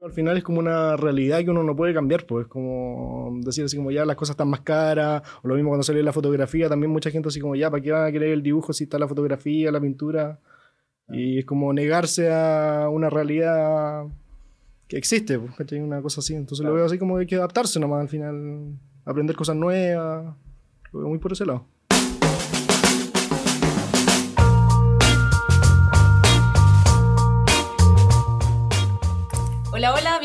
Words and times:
Al 0.00 0.12
final 0.12 0.36
es 0.36 0.44
como 0.44 0.60
una 0.60 0.96
realidad 0.96 1.42
que 1.42 1.50
uno 1.50 1.64
no 1.64 1.74
puede 1.74 1.92
cambiar, 1.92 2.24
pues 2.24 2.46
es 2.46 2.48
como 2.50 3.36
decir 3.42 3.64
así 3.64 3.76
como 3.76 3.90
ya 3.90 4.04
las 4.04 4.14
cosas 4.14 4.34
están 4.34 4.48
más 4.48 4.60
caras, 4.60 5.22
o 5.42 5.48
lo 5.48 5.56
mismo 5.56 5.70
cuando 5.70 5.82
salió 5.82 6.02
la 6.04 6.12
fotografía, 6.12 6.68
también 6.68 6.92
mucha 6.92 7.10
gente 7.10 7.28
así 7.28 7.40
como 7.40 7.56
ya, 7.56 7.68
¿para 7.68 7.82
qué 7.82 7.90
van 7.90 8.06
a 8.06 8.12
querer 8.12 8.30
el 8.30 8.42
dibujo 8.42 8.72
si 8.72 8.84
está 8.84 8.98
la 8.98 9.08
fotografía, 9.08 9.72
la 9.72 9.80
pintura? 9.80 10.38
Y 11.08 11.38
es 11.38 11.44
como 11.46 11.72
negarse 11.72 12.30
a 12.32 12.88
una 12.90 13.10
realidad 13.10 14.04
que 14.86 14.98
existe, 14.98 15.38
pues. 15.38 15.72
Una 15.72 16.02
cosa 16.02 16.20
así. 16.20 16.34
Entonces 16.34 16.64
lo 16.64 16.74
veo 16.74 16.84
así 16.84 16.98
como 16.98 17.14
que 17.16 17.20
hay 17.20 17.26
que 17.26 17.36
adaptarse 17.36 17.80
nomás 17.80 18.02
al 18.02 18.08
final, 18.08 18.78
aprender 19.04 19.34
cosas 19.34 19.56
nuevas, 19.56 20.36
lo 20.92 21.00
veo 21.00 21.08
muy 21.08 21.18
por 21.18 21.32
ese 21.32 21.44
lado. 21.46 21.64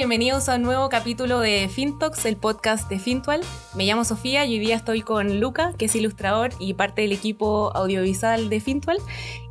Bienvenidos 0.03 0.49
a 0.49 0.57
un 0.57 0.63
nuevo 0.63 0.89
capítulo 0.89 1.39
de 1.39 1.69
FinTalks, 1.69 2.25
el 2.25 2.35
podcast 2.35 2.89
de 2.89 2.99
Fintual. 2.99 3.39
Me 3.73 3.85
llamo 3.85 4.03
Sofía 4.03 4.45
y 4.45 4.55
hoy 4.55 4.59
día 4.59 4.75
estoy 4.75 5.01
con 5.01 5.39
Luca, 5.39 5.71
que 5.77 5.85
es 5.85 5.95
ilustrador 5.95 6.49
y 6.59 6.73
parte 6.73 7.03
del 7.03 7.13
equipo 7.13 7.71
audiovisual 7.73 8.49
de 8.49 8.59
Fintual. 8.59 8.97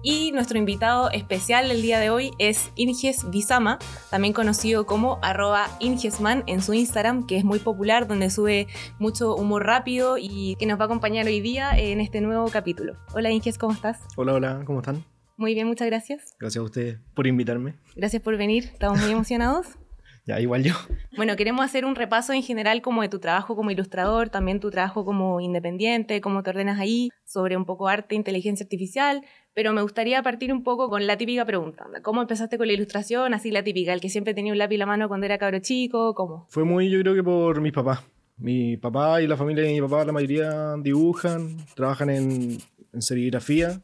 Y 0.03 0.31
nuestro 0.33 0.59
invitado 0.59 1.11
especial 1.11 1.71
el 1.71 1.81
día 1.81 2.01
de 2.01 2.11
hoy 2.11 2.33
es 2.39 2.71
Inges 2.75 3.31
Bizama, 3.31 3.79
también 4.11 4.35
conocido 4.35 4.85
como 4.85 5.19
arroba 5.23 5.69
Ingesman 5.81 6.45
en 6.47 6.61
su 6.61 6.75
Instagram, 6.75 7.27
que 7.27 7.39
es 7.39 7.45
muy 7.45 7.59
popular, 7.59 8.07
donde 8.07 8.29
sube 8.29 8.67
mucho 8.99 9.35
humor 9.35 9.65
rápido 9.65 10.19
y 10.19 10.57
que 10.57 10.67
nos 10.67 10.79
va 10.79 10.83
a 10.83 10.85
acompañar 10.85 11.25
hoy 11.25 11.41
día 11.41 11.79
en 11.79 11.99
este 11.99 12.21
nuevo 12.21 12.51
capítulo. 12.51 12.99
Hola 13.15 13.31
Inges, 13.31 13.57
¿cómo 13.57 13.73
estás? 13.73 14.01
Hola, 14.17 14.35
hola, 14.35 14.63
¿cómo 14.67 14.81
están? 14.81 15.03
Muy 15.39 15.55
bien, 15.55 15.67
muchas 15.67 15.87
gracias. 15.87 16.37
Gracias 16.39 16.61
a 16.61 16.65
ustedes 16.65 16.99
por 17.15 17.27
invitarme. 17.27 17.77
Gracias 17.97 18.21
por 18.21 18.37
venir, 18.37 18.65
estamos 18.65 19.01
muy 19.01 19.11
emocionados. 19.13 19.79
Ya, 20.25 20.41
igual 20.41 20.63
yo. 20.63 20.75
Bueno, 21.17 21.35
queremos 21.37 21.65
hacer 21.65 21.85
un 21.85 21.97
repaso 21.97 22.33
en 22.33 22.43
general 22.43 22.81
como 22.81 23.03
de 23.03 23.09
tu 23.09 23.19
trabajo 23.19 23.57
como 23.57 23.71
ilustrador, 23.71 24.31
también 24.31 24.61
tu 24.61 24.71
trabajo 24.71 25.05
como 25.05 25.41
independiente, 25.41 26.21
cómo 26.21 26.43
te 26.43 26.51
ordenas 26.51 26.79
ahí, 26.79 27.11
sobre 27.25 27.57
un 27.57 27.65
poco 27.65 27.89
arte, 27.89 28.15
inteligencia 28.15 28.65
artificial, 28.65 29.23
pero 29.53 29.73
me 29.73 29.83
gustaría 29.83 30.23
partir 30.23 30.53
un 30.53 30.63
poco 30.63 30.89
con 30.89 31.07
la 31.07 31.17
típica 31.17 31.45
pregunta. 31.45 31.87
¿Cómo 32.03 32.23
empezaste 32.23 32.57
con 32.57 32.69
la 32.69 32.73
ilustración? 32.73 33.35
Así 33.35 33.51
la 33.51 33.65
típica, 33.65 33.93
el 33.93 34.01
que 34.01 34.09
siempre 34.09 34.33
tenía 34.33 34.53
un 34.53 34.59
lápiz 34.59 34.77
en 34.77 34.81
la 34.81 34.87
mano 34.87 35.09
cuando 35.09 35.27
era 35.27 35.39
cabro 35.39 35.59
chico, 35.59 36.15
¿cómo? 36.15 36.47
Fue 36.51 36.65
muy, 36.65 36.89
yo 36.89 37.01
creo 37.01 37.15
que 37.15 37.23
por 37.23 37.61
mis 37.61 37.73
papás. 37.73 38.01
Mi 38.37 38.77
papá 38.77 39.21
y 39.23 39.27
la 39.27 39.37
familia 39.37 39.65
de 39.65 39.73
mi 39.73 39.81
papá, 39.81 40.05
la 40.05 40.13
mayoría 40.13 40.75
dibujan, 40.79 41.57
trabajan 41.75 42.11
en, 42.11 42.59
en 42.93 43.03
serigrafía 43.03 43.81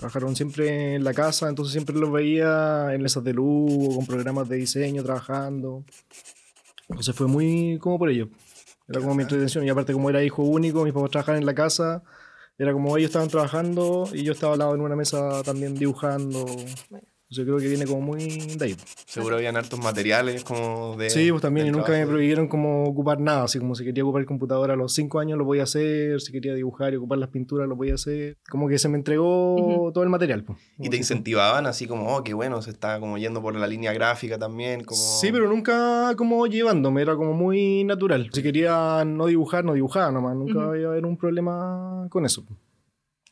Trabajaron 0.00 0.34
siempre 0.34 0.94
en 0.94 1.04
la 1.04 1.12
casa, 1.12 1.46
entonces 1.46 1.72
siempre 1.72 1.94
los 1.94 2.10
veía 2.10 2.88
en 2.94 3.02
mesas 3.02 3.22
de 3.22 3.34
luz, 3.34 3.96
con 3.96 4.06
programas 4.06 4.48
de 4.48 4.56
diseño, 4.56 5.04
trabajando. 5.04 5.84
Entonces 6.88 7.14
fue 7.14 7.26
muy 7.26 7.78
como 7.78 7.98
por 7.98 8.08
ello. 8.08 8.30
Era 8.88 9.00
como 9.00 9.14
mi 9.14 9.24
intención. 9.24 9.62
Y 9.62 9.68
aparte, 9.68 9.92
como 9.92 10.08
era 10.08 10.24
hijo 10.24 10.42
único, 10.42 10.84
mis 10.84 10.94
papás 10.94 11.10
trabajaban 11.10 11.42
en 11.42 11.46
la 11.46 11.54
casa. 11.54 12.02
Era 12.56 12.72
como 12.72 12.96
ellos 12.96 13.10
estaban 13.10 13.28
trabajando 13.28 14.08
y 14.14 14.22
yo 14.22 14.32
estaba 14.32 14.54
al 14.54 14.60
lado 14.60 14.74
en 14.74 14.80
una 14.80 14.96
mesa 14.96 15.42
también 15.42 15.74
dibujando. 15.74 16.46
Yo 17.32 17.44
creo 17.44 17.58
que 17.58 17.68
viene 17.68 17.86
como 17.86 18.00
muy 18.00 18.56
de 18.58 18.64
ahí. 18.64 18.76
Seguro 19.06 19.36
habían 19.36 19.56
hartos 19.56 19.78
materiales 19.78 20.42
como 20.42 20.96
de... 20.96 21.10
Sí, 21.10 21.30
pues 21.30 21.40
también, 21.40 21.68
y 21.68 21.70
nunca 21.70 21.92
me 21.92 22.04
prohibieron 22.04 22.48
como 22.48 22.82
ocupar 22.82 23.20
nada, 23.20 23.44
así 23.44 23.60
como 23.60 23.76
si 23.76 23.84
quería 23.84 24.02
ocupar 24.02 24.22
el 24.22 24.26
computador 24.26 24.72
a 24.72 24.76
los 24.76 24.92
cinco 24.94 25.20
años 25.20 25.38
lo 25.38 25.44
podía 25.44 25.62
hacer, 25.62 26.20
si 26.20 26.32
quería 26.32 26.54
dibujar 26.54 26.92
y 26.92 26.96
ocupar 26.96 27.18
las 27.18 27.28
pinturas 27.28 27.68
lo 27.68 27.76
podía 27.76 27.94
hacer, 27.94 28.36
como 28.50 28.68
que 28.68 28.78
se 28.78 28.88
me 28.88 28.98
entregó 28.98 29.92
todo 29.94 30.02
el 30.02 30.10
material. 30.10 30.42
Pues, 30.42 30.58
y 30.80 30.90
te 30.90 30.96
incentivaban 30.96 31.66
así 31.66 31.86
como, 31.86 32.16
oh, 32.16 32.24
qué 32.24 32.34
bueno, 32.34 32.62
se 32.62 32.70
está 32.70 32.98
como 32.98 33.16
yendo 33.16 33.40
por 33.40 33.54
la 33.54 33.68
línea 33.68 33.92
gráfica 33.92 34.36
también, 34.36 34.82
como... 34.82 35.00
Sí, 35.00 35.30
pero 35.30 35.48
nunca 35.48 36.14
como 36.16 36.48
llevándome, 36.48 37.02
era 37.02 37.14
como 37.14 37.32
muy 37.32 37.84
natural. 37.84 38.28
Si 38.32 38.42
quería 38.42 39.04
no 39.04 39.26
dibujar, 39.26 39.64
no 39.64 39.74
dibujaba 39.74 40.10
nomás, 40.10 40.34
nunca 40.34 40.76
iba 40.76 40.88
a 40.88 40.92
haber 40.92 41.06
un 41.06 41.16
problema 41.16 42.08
con 42.10 42.24
eso. 42.24 42.44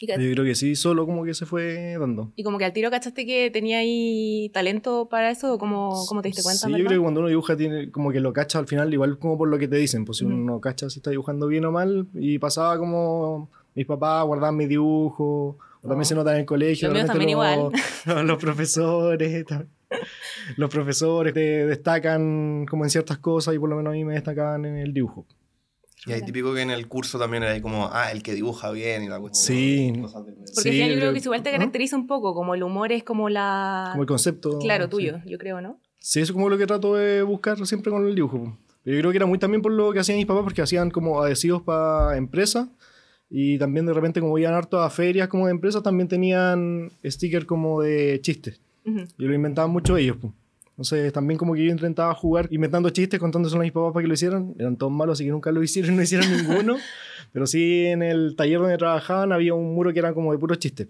Yo 0.00 0.14
creo 0.14 0.44
que 0.44 0.54
sí, 0.54 0.76
solo 0.76 1.06
como 1.06 1.24
que 1.24 1.34
se 1.34 1.44
fue 1.44 1.96
dando. 1.98 2.32
¿Y 2.36 2.44
como 2.44 2.58
que 2.58 2.64
al 2.64 2.72
tiro 2.72 2.90
cachaste 2.90 3.26
que 3.26 3.50
tenía 3.50 3.78
ahí 3.78 4.48
talento 4.54 5.08
para 5.08 5.30
eso? 5.30 5.54
¿O 5.54 5.58
cómo, 5.58 6.04
cómo 6.08 6.22
te 6.22 6.28
diste 6.28 6.42
cuenta? 6.42 6.66
Sí, 6.66 6.72
yo 6.72 6.84
creo 6.84 6.98
que 6.98 7.02
cuando 7.02 7.20
uno 7.20 7.28
dibuja, 7.28 7.56
tiene, 7.56 7.90
como 7.90 8.12
que 8.12 8.20
lo 8.20 8.32
cacha 8.32 8.60
al 8.60 8.68
final, 8.68 8.92
igual 8.92 9.18
como 9.18 9.36
por 9.36 9.48
lo 9.48 9.58
que 9.58 9.66
te 9.66 9.76
dicen. 9.76 10.04
Pues 10.04 10.18
si 10.18 10.24
uno 10.24 10.60
cacha 10.60 10.88
si 10.88 11.00
está 11.00 11.10
dibujando 11.10 11.48
bien 11.48 11.64
o 11.64 11.72
mal. 11.72 12.06
Y 12.14 12.38
pasaba 12.38 12.78
como 12.78 13.50
mis 13.74 13.86
papás 13.86 14.24
guardaban 14.24 14.56
mi 14.56 14.66
dibujo. 14.66 15.58
O 15.80 15.88
también 15.88 16.02
oh. 16.02 16.04
se 16.04 16.14
nota 16.14 16.32
en 16.32 16.40
el 16.40 16.46
colegio. 16.46 16.92
Los 16.92 17.06
también 17.06 17.30
igual. 17.30 17.70
Los 18.24 18.38
profesores. 18.38 19.44
los 20.56 20.70
profesores 20.70 21.34
te 21.34 21.66
destacan 21.66 22.66
como 22.66 22.84
en 22.84 22.90
ciertas 22.90 23.18
cosas 23.18 23.54
y 23.54 23.58
por 23.58 23.68
lo 23.68 23.76
menos 23.76 23.90
a 23.90 23.94
mí 23.94 24.04
me 24.04 24.14
destacaban 24.14 24.64
en 24.64 24.76
el 24.76 24.92
dibujo. 24.92 25.26
Y 26.06 26.12
hay 26.12 26.22
típico 26.22 26.54
que 26.54 26.62
en 26.62 26.70
el 26.70 26.88
curso 26.88 27.18
también 27.18 27.42
era 27.42 27.60
como, 27.60 27.90
ah, 27.92 28.10
el 28.12 28.22
que 28.22 28.34
dibuja 28.34 28.70
bien 28.70 29.02
y 29.02 29.08
la 29.08 29.18
cuestión. 29.18 29.56
Sí. 29.56 29.92
Porque 30.54 30.88
yo 30.88 30.96
creo 30.96 31.12
que 31.12 31.18
igual 31.18 31.42
te 31.42 31.50
caracteriza 31.50 31.96
un 31.96 32.06
poco, 32.06 32.34
como 32.34 32.54
el 32.54 32.62
humor 32.62 32.92
es 32.92 33.04
como 33.04 33.28
la... 33.28 33.88
Como 33.92 34.02
el 34.02 34.08
concepto. 34.08 34.58
Claro, 34.58 34.88
tuyo, 34.88 35.20
yo 35.26 35.38
creo, 35.38 35.60
¿no? 35.60 35.80
Sí, 35.98 36.20
eso 36.20 36.32
es 36.32 36.34
como 36.34 36.48
lo 36.48 36.56
que 36.56 36.66
trato 36.66 36.94
de 36.94 37.22
buscar 37.22 37.64
siempre 37.66 37.90
con 37.90 38.06
el 38.06 38.14
dibujo. 38.14 38.56
Yo 38.84 38.98
creo 38.98 39.10
que 39.10 39.16
era 39.18 39.26
muy 39.26 39.38
también 39.38 39.60
por 39.60 39.72
lo 39.72 39.92
que 39.92 39.98
hacían 39.98 40.16
mis 40.16 40.26
papás, 40.26 40.44
porque 40.44 40.62
hacían 40.62 40.90
como 40.90 41.20
adhesivos 41.20 41.62
para 41.62 42.16
empresas. 42.16 42.68
Y 43.28 43.58
también 43.58 43.84
de 43.84 43.92
repente, 43.92 44.20
como 44.20 44.38
iban 44.38 44.54
harto 44.54 44.80
a 44.80 44.88
ferias 44.88 45.28
como 45.28 45.46
de 45.46 45.52
empresas, 45.52 45.82
también 45.82 46.08
tenían 46.08 46.90
stickers 47.04 47.44
como 47.44 47.82
de 47.82 48.20
chistes. 48.22 48.60
Y 48.84 49.24
lo 49.24 49.34
inventaban 49.34 49.70
mucho 49.70 49.98
ellos. 49.98 50.16
Pues. 50.18 50.32
Entonces 50.78 51.12
también 51.12 51.38
como 51.38 51.54
que 51.54 51.64
yo 51.64 51.72
intentaba 51.72 52.14
jugar 52.14 52.46
inventando 52.52 52.88
chistes, 52.90 53.18
contándose 53.18 53.56
a 53.56 53.58
mis 53.58 53.72
papás 53.72 53.92
para 53.92 54.04
que 54.04 54.06
lo 54.06 54.14
hicieran. 54.14 54.54
Eran 54.60 54.76
todos 54.76 54.92
malos, 54.92 55.18
así 55.18 55.24
que 55.24 55.32
nunca 55.32 55.50
lo 55.50 55.60
hicieron, 55.60 55.96
no 55.96 56.02
hicieron 56.02 56.30
ninguno. 56.30 56.76
Pero 57.32 57.48
sí 57.48 57.86
en 57.86 58.00
el 58.04 58.36
taller 58.36 58.60
donde 58.60 58.78
trabajaban 58.78 59.32
había 59.32 59.54
un 59.54 59.74
muro 59.74 59.92
que 59.92 59.98
era 59.98 60.14
como 60.14 60.30
de 60.30 60.38
puros 60.38 60.60
chistes. 60.60 60.86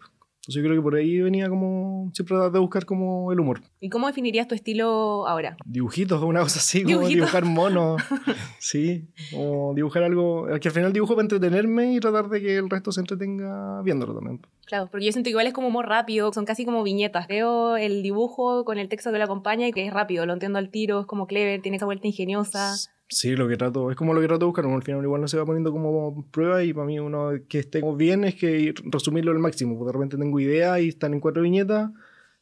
Entonces 0.49 0.63
yo 0.63 0.67
creo 0.67 0.81
que 0.81 0.83
por 0.83 0.95
ahí 0.95 1.21
venía 1.21 1.51
como 1.51 2.11
siempre 2.15 2.39
de 2.51 2.59
buscar 2.59 2.87
como 2.87 3.31
el 3.33 3.39
humor. 3.39 3.61
¿Y 3.81 3.91
cómo 3.91 4.07
definirías 4.07 4.49
tu 4.49 4.55
estilo 4.55 5.29
ahora? 5.29 5.59
Dibujitos, 5.67 6.23
una 6.23 6.41
cosa 6.41 6.59
así, 6.59 6.85
como 6.85 7.07
dibujar 7.07 7.45
monos. 7.45 8.01
sí, 8.59 9.09
o 9.37 9.75
dibujar 9.75 10.05
algo, 10.05 10.47
que 10.59 10.69
al 10.69 10.75
final 10.75 10.95
dibujo 10.95 11.15
para 11.15 11.25
entretenerme 11.25 11.93
y 11.93 12.01
tratar 12.01 12.31
de 12.31 12.41
que 12.41 12.57
el 12.57 12.71
resto 12.71 12.93
se 12.93 13.01
entretenga 13.01 13.83
viéndolo 13.83 14.15
también. 14.15 14.41
Claro, 14.65 14.89
porque 14.91 15.05
yo 15.05 15.13
siento 15.13 15.27
que 15.27 15.33
igual 15.33 15.47
es 15.47 15.53
como 15.53 15.71
muy 15.71 15.85
rápido, 15.85 16.33
son 16.33 16.47
casi 16.47 16.65
como 16.65 16.83
viñetas. 16.83 17.29
Veo 17.29 17.77
el 17.77 18.03
dibujo 18.03 18.65
con 18.65 18.79
el 18.79 18.89
texto 18.89 19.13
que 19.13 19.19
lo 19.19 19.25
acompaña 19.25 19.69
y 19.69 19.73
que 19.73 19.87
es 19.87 19.93
rápido, 19.93 20.25
lo 20.25 20.33
entiendo 20.33 20.59
al 20.59 20.71
tiro, 20.71 21.01
es 21.01 21.07
como 21.07 21.27
clever, 21.27 21.61
tiene 21.61 21.77
esa 21.77 21.85
vuelta 21.85 22.07
ingeniosa. 22.07 22.75
Sí, 23.11 23.37
lo 23.37 23.49
que 23.49 23.57
trato, 23.57 23.91
es 23.91 23.97
como 23.97 24.13
lo 24.13 24.21
que 24.21 24.27
trato 24.27 24.41
de 24.41 24.47
buscar, 24.47 24.67
uno 24.67 24.77
al 24.77 24.83
final 24.83 25.03
igual 25.03 25.21
no 25.23 25.29
se 25.29 25.39
va 25.39 25.47
poniendo 25.47 25.73
como 25.73 26.27
prueba 26.31 26.63
y 26.63 26.75
para 26.75 26.87
mí 26.87 26.99
uno 26.99 27.31
que 27.49 27.61
esté 27.61 27.83
bien 27.97 28.25
es 28.25 28.35
que 28.35 28.75
resumirlo 28.85 29.33
al 29.33 29.39
máximo, 29.39 29.79
porque 29.79 29.89
de 29.89 29.93
repente 29.93 30.17
tengo 30.19 30.39
idea 30.39 30.79
y 30.79 30.89
están 30.89 31.15
en 31.15 31.21
cuatro 31.21 31.43
viñetas 31.43 31.91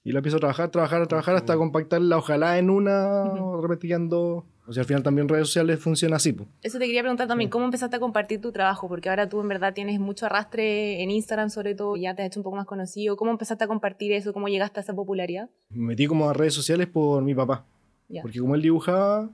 y 0.06 0.12
la 0.12 0.20
empiezo 0.20 0.36
a 0.36 0.40
trabajar, 0.40 0.70
trabajar, 0.70 1.06
trabajar 1.06 1.36
hasta 1.36 1.56
compactarla 1.56 2.16
ojalá 2.16 2.58
en 2.58 2.70
una, 2.70 3.24
uh 3.24 4.44
O 4.68 4.72
sea, 4.72 4.82
al 4.82 4.86
final 4.86 5.02
también 5.02 5.28
redes 5.28 5.48
sociales 5.48 5.78
funciona 5.78 6.16
así. 6.16 6.36
Eso 6.62 6.78
te 6.78 6.86
quería 6.86 7.02
preguntar 7.02 7.28
también, 7.28 7.50
¿cómo 7.50 7.64
empezaste 7.64 7.96
a 7.96 8.00
compartir 8.00 8.40
tu 8.40 8.50
trabajo? 8.50 8.88
Porque 8.88 9.08
ahora 9.08 9.28
tú 9.28 9.40
en 9.40 9.48
verdad 9.48 9.72
tienes 9.74 10.00
mucho 10.00 10.26
arrastre 10.26 11.02
en 11.02 11.10
Instagram 11.10 11.50
sobre 11.50 11.74
todo, 11.74 11.96
ya 11.96 12.14
te 12.14 12.22
has 12.22 12.28
hecho 12.28 12.40
un 12.40 12.44
poco 12.44 12.56
más 12.56 12.66
conocido. 12.66 13.16
¿Cómo 13.16 13.30
empezaste 13.30 13.64
a 13.64 13.66
compartir 13.68 14.12
eso? 14.12 14.32
¿Cómo 14.32 14.48
llegaste 14.48 14.80
a 14.80 14.82
esa 14.82 14.94
popularidad? 14.94 15.48
Me 15.70 15.86
metí 15.86 16.06
como 16.06 16.28
a 16.28 16.32
redes 16.32 16.54
sociales 16.54 16.88
por 16.88 17.22
mi 17.22 17.34
papá. 17.34 17.64
Porque 18.22 18.38
como 18.38 18.54
él 18.54 18.62
dibujaba, 18.62 19.28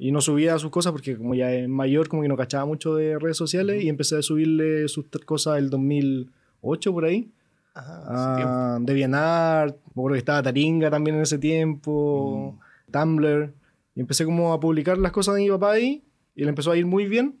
y 0.00 0.12
no 0.12 0.20
subía 0.20 0.56
sus 0.60 0.70
cosas 0.70 0.92
porque 0.92 1.18
como 1.18 1.34
ya 1.34 1.52
es 1.52 1.68
mayor, 1.68 2.08
como 2.08 2.22
que 2.22 2.28
no 2.28 2.36
cachaba 2.36 2.64
mucho 2.64 2.94
de 2.94 3.18
redes 3.18 3.36
sociales 3.36 3.82
y 3.82 3.88
empecé 3.88 4.16
a 4.16 4.22
subirle 4.22 4.86
sus 4.86 5.06
cosas 5.26 5.58
el 5.58 5.70
2008 5.70 6.92
por 6.92 7.04
ahí. 7.04 7.32
Ajá, 7.74 8.78
uh, 8.78 8.84
DeviantArt, 8.84 9.76
me 9.76 9.90
acuerdo 9.90 10.14
que 10.14 10.18
estaba 10.18 10.42
Taringa 10.42 10.88
también 10.88 11.16
en 11.16 11.22
ese 11.22 11.38
tiempo, 11.38 12.56
mm. 12.56 12.92
Tumblr. 12.92 13.52
Y 13.96 14.00
empecé 14.00 14.24
como 14.24 14.52
a 14.52 14.60
publicar 14.60 14.98
las 14.98 15.10
cosas 15.10 15.34
de 15.34 15.42
mi 15.42 15.50
papá 15.50 15.72
ahí 15.72 16.04
y 16.36 16.42
le 16.44 16.48
empezó 16.48 16.70
a 16.70 16.76
ir 16.76 16.86
muy 16.86 17.06
bien. 17.06 17.36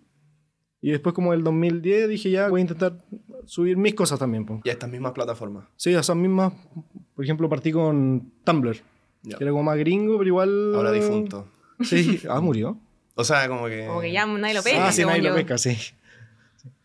Y 0.80 0.90
después 0.90 1.14
como 1.14 1.32
el 1.32 1.44
2010 1.44 2.08
dije 2.08 2.30
ya 2.30 2.48
voy 2.48 2.60
a 2.60 2.62
intentar 2.62 3.04
subir 3.46 3.76
mis 3.76 3.94
cosas 3.94 4.18
también. 4.18 4.44
¿Y 4.64 4.68
a 4.68 4.72
estas 4.72 4.90
mismas 4.90 5.12
plataformas? 5.12 5.66
Sí, 5.76 5.94
a 5.94 6.00
esas 6.00 6.16
mismas. 6.16 6.52
Por 7.14 7.24
ejemplo, 7.24 7.48
partí 7.48 7.70
con 7.70 8.32
Tumblr. 8.42 8.76
Que 9.22 9.44
era 9.44 9.50
como 9.52 9.64
más 9.64 9.76
gringo, 9.78 10.18
pero 10.18 10.28
igual... 10.28 10.74
Ahora 10.74 10.90
difunto. 10.90 11.46
Sí, 11.82 12.22
ah, 12.28 12.40
murió. 12.40 12.78
O 13.14 13.24
sea, 13.24 13.48
como 13.48 13.66
que. 13.66 13.86
Como 13.86 14.00
que 14.00 14.12
ya 14.12 14.26
nadie 14.26 14.54
lo 14.54 14.62
pesca. 14.62 14.88
Ah, 14.88 14.92
sí, 14.92 15.04
nadie 15.04 15.22
lo 15.22 15.34
pesca, 15.34 15.58
sí. 15.58 15.76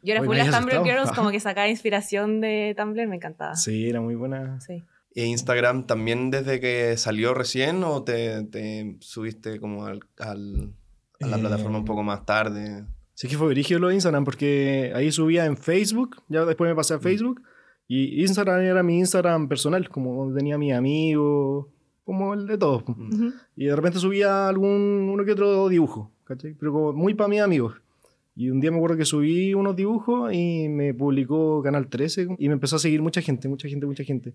Yo 0.02 0.14
era 0.14 0.24
full 0.24 0.36
las 0.36 0.52
Tumblr 0.52 0.84
Girls, 0.84 1.12
como 1.12 1.32
que 1.32 1.40
sacaba 1.40 1.68
inspiración 1.68 2.42
de 2.42 2.76
Tumblr, 2.78 3.08
me 3.08 3.16
encantaba. 3.16 3.56
Sí, 3.56 3.88
era 3.88 4.02
muy 4.02 4.16
buena. 4.16 4.60
Sí. 4.60 4.84
¿E 5.16 5.26
Instagram 5.26 5.86
también 5.86 6.32
desde 6.32 6.60
que 6.60 6.98
salió 6.98 7.34
recién 7.34 7.84
o 7.84 8.04
te, 8.04 8.44
te 8.46 8.98
subiste 9.00 9.60
como 9.60 9.86
al, 9.86 10.00
al, 10.18 10.74
a 11.22 11.28
la 11.28 11.38
plataforma 11.38 11.78
un 11.78 11.84
eh, 11.84 11.88
poco 11.88 12.04
más 12.04 12.26
tarde? 12.26 12.84
Sí, 13.14 13.28
que 13.28 13.38
fue 13.38 13.50
dirigido 13.50 13.80
lo 13.80 13.90
de 13.90 13.94
Instagram 13.94 14.26
porque 14.26 14.92
ahí 14.96 15.12
subía 15.12 15.46
en 15.46 15.56
Facebook, 15.56 16.24
ya 16.30 16.46
después 16.46 16.68
me 16.68 16.76
pasé 16.76 16.96
a 16.96 16.98
mm. 16.98 17.02
Facebook 17.02 17.44
y 17.88 18.22
Instagram 18.22 18.62
era 18.62 18.82
mi 18.82 18.98
Instagram 18.98 19.48
personal, 19.48 19.88
como 19.88 20.34
tenía 20.34 20.58
mis 20.58 20.74
amigos 20.74 21.68
como 22.06 22.34
el 22.34 22.48
de 22.48 22.58
todos. 22.58 22.84
po. 22.84 22.92
Ujú. 22.94 23.32
Y 23.56 23.66
de 23.66 23.76
repente 23.76 24.00
subía 24.00 24.48
algún 24.48 25.10
uno 25.12 25.24
que 25.26 25.32
otro 25.32 25.70
dibujo, 25.70 26.12
¿cachai? 26.26 26.54
Pero 26.54 26.72
como 26.74 26.94
muy 26.94 27.14
para 27.14 27.28
mis 27.30 27.42
amigos. 27.42 27.76
Y 28.36 28.50
un 28.50 28.60
día 28.60 28.72
me 28.72 28.78
acuerdo 28.78 28.98
que 28.98 29.06
subí 29.06 29.54
unos 29.54 29.76
dibujos 29.76 30.34
y 30.34 30.68
me 30.68 30.92
publicó 30.96 31.62
Canal 31.62 31.88
13 31.88 32.30
y 32.40 32.48
me 32.48 32.54
empezó 32.56 32.78
a 32.78 32.80
seguir 32.80 33.00
mucha 33.04 33.22
gente, 33.22 33.48
mucha 33.48 33.70
gente, 33.70 33.86
mucha 33.86 34.04
gente. 34.04 34.34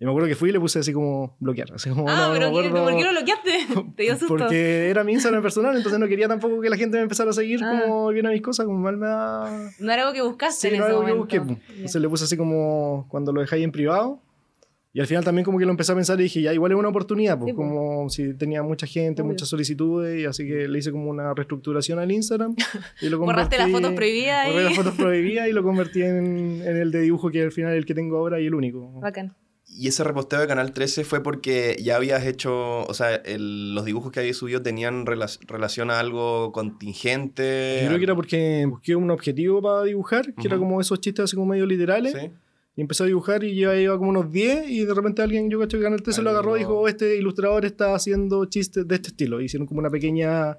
Y 0.00 0.06
me 0.06 0.10
acuerdo 0.10 0.26
que 0.26 0.34
fui 0.34 0.48
y 0.48 0.52
le 0.52 0.58
puse 0.60 0.78
así 0.78 0.90
como 0.94 1.36
bloquear. 1.38 1.70
Así 1.74 1.90
como, 1.90 2.08
Ah, 2.08 2.14
no, 2.16 2.28
no 2.28 2.32
pero 2.32 2.46
me 2.46 2.52
¿qué- 2.62 2.68
acuerdo. 2.68 2.84
¿por 2.86 2.96
qué 2.96 3.04
lo 3.04 3.10
bloqueaste? 3.10 3.50
Te 3.96 4.02
dio 4.04 4.12
susto. 4.16 4.28
Porque 4.38 4.88
era 4.88 5.04
mi 5.04 5.12
Instagram 5.12 5.42
personal, 5.42 5.76
entonces 5.76 6.00
no 6.00 6.08
quería 6.08 6.28
tampoco 6.28 6.62
que 6.62 6.70
la 6.70 6.78
gente 6.78 6.96
me 6.96 7.02
empezara 7.02 7.28
a 7.28 7.34
seguir 7.34 7.60
Ah. 7.62 7.82
como 7.84 8.08
viendo 8.08 8.30
mis 8.32 8.40
cosas, 8.40 8.64
como 8.64 8.78
mal 8.78 8.96
me 8.96 9.06
da... 9.06 9.70
No 9.80 9.92
era 9.92 10.04
algo 10.04 10.14
que 10.14 10.22
buscaste 10.22 10.70
Sí, 10.70 10.74
en 10.74 10.80
no 10.80 10.86
ese 10.86 10.94
algo 10.96 11.04
que 11.04 11.12
momento. 11.12 11.38
busqué. 11.52 11.66
po. 11.66 11.72
Entonces 11.74 12.00
le 12.00 12.08
puse 12.08 12.24
así 12.24 12.38
como 12.38 13.04
cuando 13.10 13.34
lo 13.34 13.42
dejáis 13.42 13.62
en 13.64 13.70
privado. 13.70 14.18
Y 14.96 15.00
al 15.00 15.06
final 15.06 15.22
también 15.22 15.44
como 15.44 15.58
que 15.58 15.66
lo 15.66 15.72
empecé 15.72 15.92
a 15.92 15.94
pensar 15.94 16.18
y 16.20 16.22
dije, 16.22 16.40
ya, 16.40 16.54
igual 16.54 16.72
es 16.72 16.78
una 16.78 16.88
oportunidad, 16.88 17.38
pues, 17.38 17.50
Sí, 17.50 17.52
po. 17.52 17.58
como 17.58 18.08
si 18.08 18.32
tenía 18.32 18.62
mucha 18.62 18.86
gente, 18.86 19.20
Obvio. 19.20 19.32
muchas 19.32 19.46
solicitudes, 19.48 20.22
y 20.22 20.24
así 20.24 20.46
que 20.48 20.66
le 20.68 20.78
hice 20.78 20.90
como 20.90 21.10
una 21.10 21.34
reestructuración 21.34 21.98
al 21.98 22.10
Instagram. 22.10 22.56
Y 23.02 23.10
lo 23.10 23.18
Borraste 23.18 23.58
las 23.58 23.70
fotos 23.70 23.92
prohibidas 23.92 24.46
Borré 24.48 24.60
y- 24.62 24.64
las 24.64 24.74
fotos 24.74 24.94
prohibidas 24.94 25.48
y 25.48 25.52
lo 25.52 25.62
convertí 25.62 26.00
en, 26.02 26.62
en 26.64 26.76
el 26.78 26.90
de 26.92 27.02
dibujo 27.02 27.30
que 27.30 27.42
al 27.42 27.52
final 27.52 27.72
es 27.72 27.76
el 27.78 27.84
que 27.84 27.92
tengo 27.94 28.16
ahora 28.16 28.40
y 28.40 28.46
el 28.46 28.54
único. 28.54 28.90
Bacán. 29.00 29.34
Y 29.68 29.88
ese 29.88 30.02
reposteo 30.04 30.40
de 30.40 30.46
Canal 30.46 30.72
13 30.72 31.04
fue 31.04 31.22
porque 31.22 31.76
ya 31.82 31.96
habías 31.96 32.24
hecho, 32.24 32.84
o 32.86 32.94
sea, 32.94 33.16
el- 33.16 33.74
los 33.74 33.84
dibujos 33.84 34.12
que 34.12 34.20
habías 34.20 34.38
subido 34.38 34.62
tenían 34.62 35.04
rela- 35.04 35.38
relación 35.46 35.90
a 35.90 35.98
algo 36.00 36.52
contingente. 36.52 37.80
Yo 37.82 37.88
creo 37.88 37.98
que 37.98 38.04
era 38.04 38.14
porque 38.14 38.64
busqué 38.66 38.96
un 38.96 39.10
objetivo 39.10 39.60
para 39.60 39.82
dibujar, 39.84 40.32
que 40.34 40.46
era 40.48 40.56
como 40.56 40.80
esos 40.80 41.00
chistes 41.00 41.24
así 41.24 41.36
como 41.36 41.48
medio 41.48 41.66
literales. 41.66 42.12
Sí. 42.18 42.30
Y 42.76 42.82
empecé 42.82 43.04
a 43.04 43.06
dibujar 43.06 43.42
y 43.42 43.56
ya 43.58 43.74
iba 43.74 43.96
como 43.98 44.10
unos 44.10 44.30
10 44.30 44.68
y 44.68 44.84
de 44.84 44.92
repente 44.94 45.22
alguien, 45.22 45.48
yo 45.50 45.58
cacho 45.58 45.78
que 45.78 45.84
Canal 45.84 46.02
13 46.02 46.20
lo 46.22 46.28
Alguien 46.28 46.36
agarró 46.38 46.56
y 46.56 46.60
lo- 46.60 46.68
dijo, 46.68 46.80
"Oh, 46.80 46.88
este 46.88 47.16
ilustrador 47.16 47.64
está 47.64 47.94
haciendo 47.94 48.44
chistes 48.44 48.86
de 48.86 48.94
este 48.96 49.08
estilo. 49.08 49.40
Hicieron 49.40 49.66
como 49.66 49.80
una 49.80 49.88
pequeña 49.90 50.58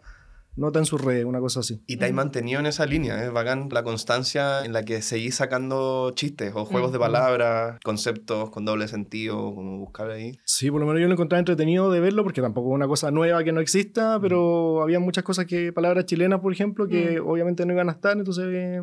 nota 0.55 0.79
en 0.79 0.85
sus 0.85 0.99
redes, 0.99 1.23
una 1.25 1.39
cosa 1.39 1.59
así. 1.59 1.79
Y 1.85 1.97
te 1.97 2.05
has 2.05 2.13
mantenido 2.13 2.59
en 2.59 2.65
esa 2.65 2.87
línea, 2.87 3.23
es 3.23 3.31
bacán 3.31 3.69
la 3.71 3.83
constancia 3.83 4.65
en 4.65 4.73
la 4.73 4.83
que 4.83 5.03
seguís 5.03 5.35
sacando 5.35 6.09
chistes 6.15 6.51
o 6.55 6.65
juegos 6.65 6.91
de 6.91 6.97
Mm. 6.97 7.01
palabras, 7.01 7.79
conceptos 7.83 8.49
con 8.49 8.65
doble 8.65 8.87
sentido, 8.87 9.53
como 9.53 9.77
buscar 9.77 10.09
ahí. 10.09 10.31
Sí, 10.45 10.71
por 10.71 10.79
lo 10.79 10.87
menos 10.87 10.99
yo 10.99 11.05
lo 11.07 11.13
encontraba 11.13 11.37
entretenido 11.37 11.91
de 11.91 11.99
verlo 11.99 12.23
porque 12.23 12.41
tampoco 12.41 12.69
es 12.71 12.73
una 12.73 12.87
cosa 12.87 13.11
nueva 13.11 13.43
que 13.43 13.51
no 13.51 13.61
exista, 13.61 14.19
pero 14.19 14.81
había 14.81 14.99
muchas 14.99 15.23
cosas 15.23 15.45
que, 15.45 15.71
palabras 15.71 16.07
chilenas, 16.07 16.39
por 16.39 16.51
ejemplo, 16.51 16.87
que 16.87 17.19
obviamente 17.19 17.63
no 17.63 17.73
iban 17.73 17.89
a 17.89 17.91
estar, 17.91 18.17
entonces 18.17 18.45
eh, 18.47 18.81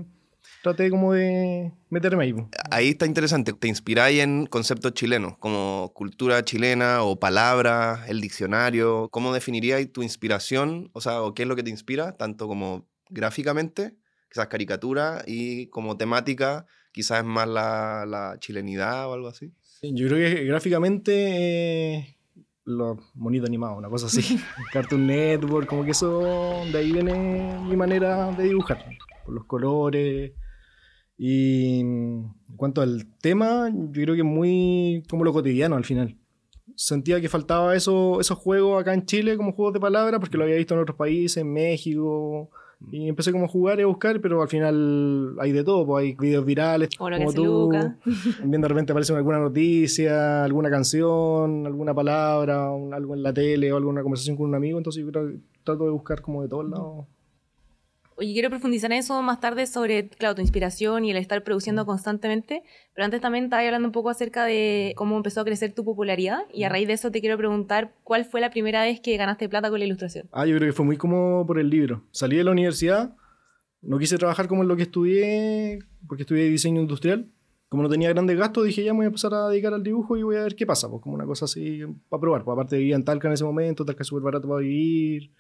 traté 0.63 0.91
como 0.91 1.13
de 1.13 1.73
meterme 1.91 2.25
ahí. 2.25 2.35
Ahí 2.71 2.91
está 2.91 3.07
interesante, 3.07 3.53
te 3.53 3.69
inspiráis 3.69 4.21
en 4.21 4.47
conceptos 4.47 4.95
chilenos, 4.95 5.37
como 5.39 5.93
cultura 5.95 6.45
chilena 6.45 7.03
o 7.03 7.19
palabras, 7.19 8.09
el 8.09 8.21
diccionario. 8.21 9.09
¿Cómo 9.11 9.33
definiríais 9.33 9.93
tu 9.93 10.03
inspiración? 10.03 10.91
O 10.93 11.01
sea, 11.01 11.23
¿o 11.23 11.35
qué 11.35 11.43
es 11.43 11.49
lo 11.49 11.57
que 11.57 11.63
te 11.63 11.71
inspira? 11.71 12.17
Tanto 12.17 12.49
como 12.49 12.87
gráficamente, 13.11 13.95
quizás 14.31 14.49
caricatura, 14.49 15.23
y 15.27 15.67
como 15.69 15.97
temática, 15.97 16.67
quizás 16.93 17.19
es 17.19 17.25
más 17.25 17.49
la, 17.49 18.05
la 18.07 18.37
chilenidad 18.39 19.09
o 19.09 19.15
algo 19.15 19.29
así. 19.29 19.53
Sí, 19.61 19.93
Yo 19.95 20.09
creo 20.09 20.19
que 20.19 20.45
gráficamente 20.45 21.97
eh, 21.97 22.17
los 22.65 22.99
monitos 23.15 23.49
animados, 23.49 23.79
una 23.79 23.89
cosa 23.89 24.07
así. 24.07 24.41
Cartoon 24.73 25.07
Network, 25.07 25.69
como 25.69 25.85
que 25.85 25.91
eso, 25.91 26.21
de 26.73 26.79
ahí 26.79 26.93
viene 26.93 27.59
mi 27.65 27.77
manera 27.77 28.31
de 28.33 28.45
dibujar, 28.45 28.85
por 29.25 29.35
los 29.35 29.45
colores. 29.47 30.33
Y 31.17 31.83
mm, 31.85 32.25
en 32.51 32.57
cuanto 32.57 32.81
al 32.81 33.07
tema, 33.21 33.71
yo 33.73 34.03
creo 34.03 34.15
que 34.15 34.21
es 34.21 34.27
muy 34.27 35.03
como 35.09 35.25
lo 35.25 35.33
cotidiano 35.33 35.77
al 35.77 35.85
final. 35.85 36.17
Sentía 36.77 37.21
que 37.21 37.29
faltaba 37.29 37.77
eso, 37.77 38.21
esos 38.21 38.37
juegos 38.39 38.81
acá 38.81 38.95
en 38.95 39.07
Chile 39.07 39.37
como 39.37 39.53
juegos 39.53 39.75
de 39.75 39.81
palabras, 39.81 40.19
porque 40.19 40.37
lo 40.37 40.45
había 40.45 40.57
visto 40.57 40.75
en 40.75 40.81
otros 40.81 40.97
países, 40.97 41.37
en 41.37 41.53
México. 41.53 42.51
Y 42.91 43.09
empecé 43.09 43.31
como 43.33 43.45
a 43.45 43.49
jugar 43.49 43.79
y 43.79 43.83
a 43.83 43.87
buscar, 43.87 44.21
pero 44.21 44.43
al 44.43 44.49
final 44.49 45.37
hay 45.39 45.53
de 45.53 45.63
todo, 45.65 45.87
pues 45.87 46.05
hay 46.05 46.15
videos 46.17 46.45
virales, 46.45 46.91
O 46.99 47.09
lo 47.09 47.17
que 47.17 47.25
como 47.25 47.33
tú. 47.35 47.45
Luca. 47.45 47.97
También 48.41 48.61
de 48.61 48.69
repente 48.69 48.93
aparece 48.93 49.15
alguna 49.15 49.39
noticia, 49.39 50.43
alguna 50.45 50.69
canción, 50.69 51.65
alguna 51.67 51.95
palabra, 51.95 52.71
un- 52.73 52.93
algo 52.93 53.15
en 53.15 53.23
la 53.23 53.33
tele 53.33 53.73
o 53.73 53.77
alguna 53.77 54.03
conversación 54.03 54.37
con 54.37 54.49
un 54.49 54.55
amigo. 54.57 54.77
Entonces 54.79 55.03
yo 55.05 55.11
creo 55.13 55.29
que 55.29 55.39
trato 55.63 55.85
de 55.85 55.91
buscar 55.93 56.21
como 56.21 56.43
de 56.43 56.49
todos 56.49 56.69
lados. 56.69 57.07
Oye, 58.17 58.33
quiero 58.33 58.49
profundizar 58.49 58.93
en 58.93 58.99
eso 58.99 59.21
más 59.23 59.41
tarde 59.41 59.67
sobre, 59.67 60.09
claro, 60.09 60.37
tu 60.37 60.41
inspiración 60.41 61.05
y 61.05 61.11
el 61.11 61.17
estar 61.17 61.43
produciendo 61.43 61.85
constantemente, 61.85 62.63
pero 62.95 63.05
antes 63.07 63.21
también 63.21 63.45
estaba 63.45 63.65
hablando 63.65 63.89
un 63.89 63.93
poco 63.93 64.09
acerca 64.09 64.45
de 64.45 64.93
cómo 64.97 65.17
empezó 65.17 65.41
a 65.41 65.45
crecer 65.45 65.73
tu 65.73 65.85
popularidad 65.85 66.43
y 66.53 66.63
a 66.63 66.69
raíz 66.69 66.87
de 66.87 66.93
eso 66.93 67.11
te 67.11 67.21
quiero 67.21 67.37
preguntar 67.37 67.93
cuál 68.05 68.25
fue 68.25 68.41
la 68.41 68.51
primera 68.51 68.83
vez 68.83 69.01
que 69.01 69.17
ganaste 69.17 69.49
plata 69.49 69.69
con 69.69 69.81
la 69.81 69.87
ilustración. 69.87 70.29
Ah, 70.31 70.47
yo 70.47 70.57
creo 70.57 70.69
que 70.69 70.73
fue 70.73 70.85
muy 70.85 70.97
como 70.97 71.45
por 71.45 71.59
el 71.59 71.69
libro. 71.69 72.05
Salí 72.13 72.37
de 72.37 72.45
la 72.45 72.53
universidad, 72.53 73.17
no 73.83 73.99
quise 73.99 74.17
trabajar 74.17 74.47
como 74.47 74.63
en 74.63 74.69
lo 74.69 74.77
que 74.77 74.83
estudié, 74.83 75.81
porque 76.07 76.23
estudié 76.23 76.45
diseño 76.45 76.81
industrial. 76.81 77.29
Como 77.69 77.83
no 77.83 77.89
tenía 77.89 78.11
grandes 78.11 78.39
gastos, 78.39 78.65
dije 78.65 78.85
ya 78.85 78.93
me 78.93 78.99
voy 78.99 79.07
a 79.07 79.09
empezar 79.09 79.35
a 79.35 79.49
dedicar 79.49 79.75
al 79.75 79.83
dibujo 79.83 80.17
y 80.17 80.23
voy 80.23 80.37
a 80.37 80.45
ver 80.45 80.55
qué 80.55 80.65
pasa, 80.65 80.89
pues 80.89 81.03
como 81.03 81.17
una 81.17 81.27
cosa 81.27 81.47
así 81.47 81.83
para 82.09 82.21
probar. 82.21 82.45
Pues 82.45 82.53
aparte 82.55 82.77
vivía 82.77 82.95
en 82.95 83.05
Talca 83.05 83.27
en 83.27 83.35
ese 83.35 83.43
momento, 83.43 83.85
Talca 83.85 84.03
es 84.03 84.07
súper 84.07 84.23
barato 84.23 84.47
para 84.47 84.61
vivir. 84.61 85.33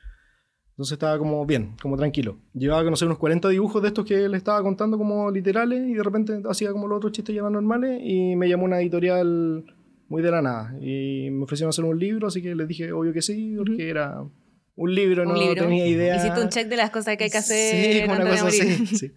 Entonces 0.74 0.92
estaba 0.94 1.16
como 1.18 1.46
bien, 1.46 1.76
como 1.80 1.96
tranquilo. 1.96 2.36
Llevaba, 2.52 2.82
no 2.90 2.96
sé, 2.96 3.04
unos 3.06 3.18
40 3.18 3.48
dibujos 3.48 3.80
de 3.80 3.88
estos 3.88 4.04
que 4.04 4.28
le 4.28 4.36
estaba 4.36 4.60
contando 4.62 4.98
como 4.98 5.30
literales 5.30 5.88
y 5.88 5.94
de 5.94 6.02
repente 6.02 6.42
hacía 6.48 6.72
como 6.72 6.88
los 6.88 6.96
otros 6.96 7.12
chistes 7.12 7.34
ya 7.34 7.42
más 7.44 7.52
normales 7.52 8.00
y 8.02 8.34
me 8.34 8.48
llamó 8.48 8.64
una 8.64 8.80
editorial 8.80 9.64
muy 10.08 10.20
de 10.22 10.30
la 10.32 10.42
nada 10.42 10.74
y 10.80 11.28
me 11.30 11.44
ofrecieron 11.44 11.68
hacer 11.70 11.84
un 11.84 11.98
libro, 11.98 12.26
así 12.26 12.42
que 12.42 12.54
les 12.56 12.66
dije 12.66 12.92
obvio 12.92 13.12
que 13.12 13.22
sí, 13.22 13.54
porque 13.56 13.88
era 13.88 14.20
un 14.76 14.94
libro, 14.94 15.22
Un 15.22 15.28
no 15.28 15.34
libro. 15.40 15.62
tenía 15.62 15.86
idea. 15.86 16.16
Hiciste 16.16 16.40
un 16.42 16.48
check 16.48 16.66
de 16.68 16.76
las 16.76 16.90
cosas 16.90 17.16
que 17.16 17.24
hay 17.24 17.30
que 17.30 17.38
hacer 17.38 17.94
Sí, 17.94 18.00
como 18.08 18.20
una 18.20 18.30
cosa 18.30 18.46
así. 18.48 18.86
sí. 18.86 19.12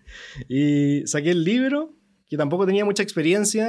Y 0.48 1.08
saqué 1.08 1.32
el 1.32 1.44
libro, 1.44 1.96
que 2.30 2.38
tampoco 2.38 2.68
tenía 2.68 2.86
mucha 2.86 3.02
experiencia. 3.02 3.68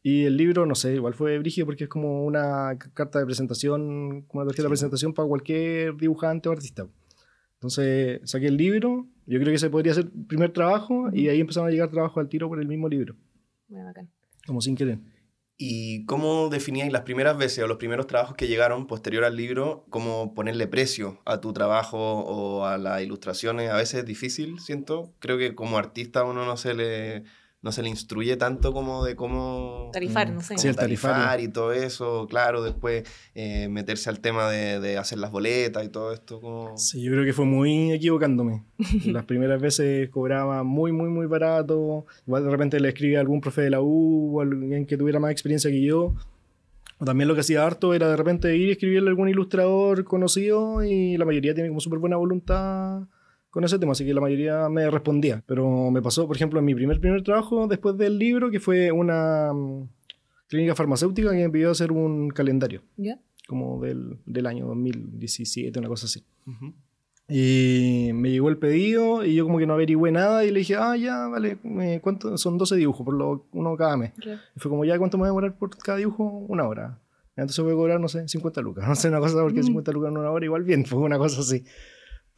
Y 0.00 0.22
el 0.24 0.36
libro, 0.36 0.64
no 0.64 0.76
sé, 0.76 0.94
igual 0.94 1.14
fue 1.14 1.36
brígido 1.40 1.66
porque 1.66 1.84
es 1.84 1.90
como 1.90 2.24
una 2.24 2.78
carta 2.94 3.18
de 3.18 3.26
presentación, 3.26 4.22
como 4.28 4.42
una 4.42 4.46
tarjeta 4.48 4.62
de 4.62 4.68
presentación 4.68 5.12
para 5.12 5.26
cualquier 5.26 5.96
dibujante 5.96 6.48
o 6.48 6.52
artista. 6.52 6.86
Entonces 7.58 8.20
saqué 8.24 8.46
el 8.46 8.56
libro, 8.56 9.08
yo 9.26 9.38
creo 9.38 9.50
que 9.50 9.54
ese 9.56 9.68
podría 9.68 9.92
ser 9.94 10.04
el 10.14 10.26
primer 10.26 10.52
trabajo, 10.52 11.10
y 11.12 11.28
ahí 11.28 11.40
empezaron 11.40 11.68
a 11.68 11.72
llegar 11.72 11.90
trabajos 11.90 12.18
al 12.18 12.28
tiro 12.28 12.48
por 12.48 12.60
el 12.60 12.68
mismo 12.68 12.88
libro, 12.88 13.16
Bueno, 13.66 13.86
bacán. 13.86 14.10
como 14.46 14.60
sin 14.60 14.76
querer. 14.76 14.98
¿Y 15.60 16.04
cómo 16.06 16.50
definíais 16.50 16.92
las 16.92 17.02
primeras 17.02 17.36
veces 17.36 17.64
o 17.64 17.66
los 17.66 17.78
primeros 17.78 18.06
trabajos 18.06 18.36
que 18.36 18.46
llegaron 18.46 18.86
posterior 18.86 19.24
al 19.24 19.34
libro, 19.36 19.86
cómo 19.90 20.32
ponerle 20.32 20.68
precio 20.68 21.20
a 21.24 21.40
tu 21.40 21.52
trabajo 21.52 21.98
o 21.98 22.64
a 22.64 22.78
las 22.78 23.02
ilustraciones? 23.02 23.68
A 23.68 23.76
veces 23.76 24.00
es 24.00 24.06
difícil, 24.06 24.60
siento. 24.60 25.12
Creo 25.18 25.36
que 25.36 25.56
como 25.56 25.76
artista 25.76 26.22
uno 26.22 26.46
no 26.46 26.56
se 26.56 26.74
le, 26.74 27.24
no 27.60 27.72
se 27.72 27.82
le 27.82 27.88
instruye 27.88 28.36
tanto 28.36 28.72
como 28.72 29.04
de 29.04 29.16
cómo... 29.16 29.90
Tarifar, 29.92 30.30
Mm, 30.30 30.34
no 30.34 30.40
sé. 30.42 30.58
Sí, 30.58 30.68
el 30.68 30.76
tarifar 30.76 31.40
y 31.40 31.48
todo 31.48 31.72
eso, 31.72 32.26
claro, 32.28 32.62
después 32.62 33.02
eh, 33.34 33.68
meterse 33.68 34.10
al 34.10 34.20
tema 34.20 34.48
de, 34.48 34.78
de 34.78 34.96
hacer 34.96 35.18
las 35.18 35.32
boletas 35.32 35.84
y 35.84 35.88
todo 35.88 36.12
esto, 36.12 36.40
como... 36.40 36.76
Sí, 36.76 37.02
yo 37.02 37.10
creo 37.12 37.24
que 37.24 37.32
fue 37.32 37.46
muy 37.46 37.90
equivocándome. 37.92 38.62
Las 39.06 39.24
primeras 39.24 39.60
veces 39.60 40.08
cobraba 40.10 40.62
muy, 40.62 40.92
muy, 40.92 41.08
muy 41.08 41.26
barato. 41.26 42.06
Igual 42.26 42.44
de 42.44 42.50
repente 42.50 42.78
le 42.78 42.88
escribía 42.88 43.18
a 43.18 43.22
algún 43.22 43.40
profe 43.40 43.62
de 43.62 43.70
la 43.70 43.80
U 43.80 44.38
o 44.38 44.40
alguien 44.40 44.86
que 44.86 44.96
tuviera 44.96 45.18
más 45.18 45.32
experiencia 45.32 45.70
que 45.70 45.82
yo. 45.82 46.14
O 47.00 47.04
también 47.04 47.26
lo 47.28 47.34
que 47.34 47.40
hacía 47.40 47.64
harto 47.64 47.92
era 47.92 48.08
de 48.08 48.16
repente 48.16 48.56
ir 48.56 48.68
y 48.68 48.72
escribirle 48.72 49.08
a 49.08 49.10
algún 49.10 49.28
ilustrador 49.28 50.04
conocido 50.04 50.84
y 50.84 51.16
la 51.16 51.24
mayoría 51.24 51.54
tiene 51.54 51.68
como 51.68 51.80
súper 51.80 51.98
buena 51.98 52.16
voluntad 52.16 53.02
con 53.58 53.64
ese 53.64 53.76
tema, 53.80 53.90
así 53.90 54.06
que 54.06 54.14
la 54.14 54.20
mayoría 54.20 54.68
me 54.68 54.88
respondía. 54.88 55.42
Pero 55.44 55.90
me 55.90 56.00
pasó, 56.00 56.28
por 56.28 56.36
ejemplo, 56.36 56.60
en 56.60 56.64
mi 56.64 56.76
primer, 56.76 57.00
primer 57.00 57.24
trabajo 57.24 57.66
después 57.66 57.98
del 57.98 58.16
libro, 58.16 58.52
que 58.52 58.60
fue 58.60 58.92
una 58.92 59.52
mm, 59.52 59.88
clínica 60.46 60.76
farmacéutica 60.76 61.32
que 61.32 61.38
me 61.38 61.50
pidió 61.50 61.72
hacer 61.72 61.90
un 61.90 62.28
calendario, 62.28 62.82
¿Ya? 62.96 63.18
como 63.48 63.80
del, 63.80 64.18
del 64.26 64.46
año 64.46 64.64
2017, 64.68 65.76
una 65.80 65.88
cosa 65.88 66.06
así. 66.06 66.22
Ujú. 66.46 66.72
Y 67.28 68.10
me 68.14 68.30
llegó 68.30 68.48
el 68.48 68.58
pedido 68.58 69.24
y 69.24 69.34
yo 69.34 69.44
como 69.44 69.58
que 69.58 69.66
no 69.66 69.74
averigüé 69.74 70.12
nada 70.12 70.44
y 70.44 70.52
le 70.52 70.60
dije, 70.60 70.76
ah, 70.76 70.96
ya, 70.96 71.26
vale, 71.26 71.58
¿cuánto? 72.00 72.38
son 72.38 72.58
12 72.58 72.76
dibujos, 72.76 73.04
por 73.04 73.14
lo, 73.14 73.44
uno 73.50 73.76
cada 73.76 73.96
mes. 73.96 74.12
Y 74.54 74.60
fue 74.60 74.70
como, 74.70 74.84
ya, 74.84 74.96
¿cuánto 74.98 75.16
me 75.18 75.22
voy 75.22 75.26
a 75.26 75.30
demorar 75.30 75.58
por 75.58 75.76
cada 75.78 75.98
dibujo? 75.98 76.22
Una 76.46 76.68
hora. 76.68 77.00
Entonces 77.34 77.62
voy 77.64 77.72
a 77.72 77.76
cobrar, 77.76 78.00
no 78.00 78.06
sé, 78.08 78.28
50 78.28 78.60
lucas. 78.60 78.84
No 78.88 78.94
sé, 78.94 79.08
una 79.08 79.18
cosa, 79.18 79.42
porque 79.42 79.62
Mm. 79.62 79.64
50 79.64 79.90
lucas 79.92 80.10
en 80.12 80.18
una 80.18 80.30
hora 80.30 80.44
igual 80.44 80.62
bien, 80.62 80.84
fue 80.86 81.00
una 81.00 81.18
cosa 81.18 81.40
así. 81.40 81.64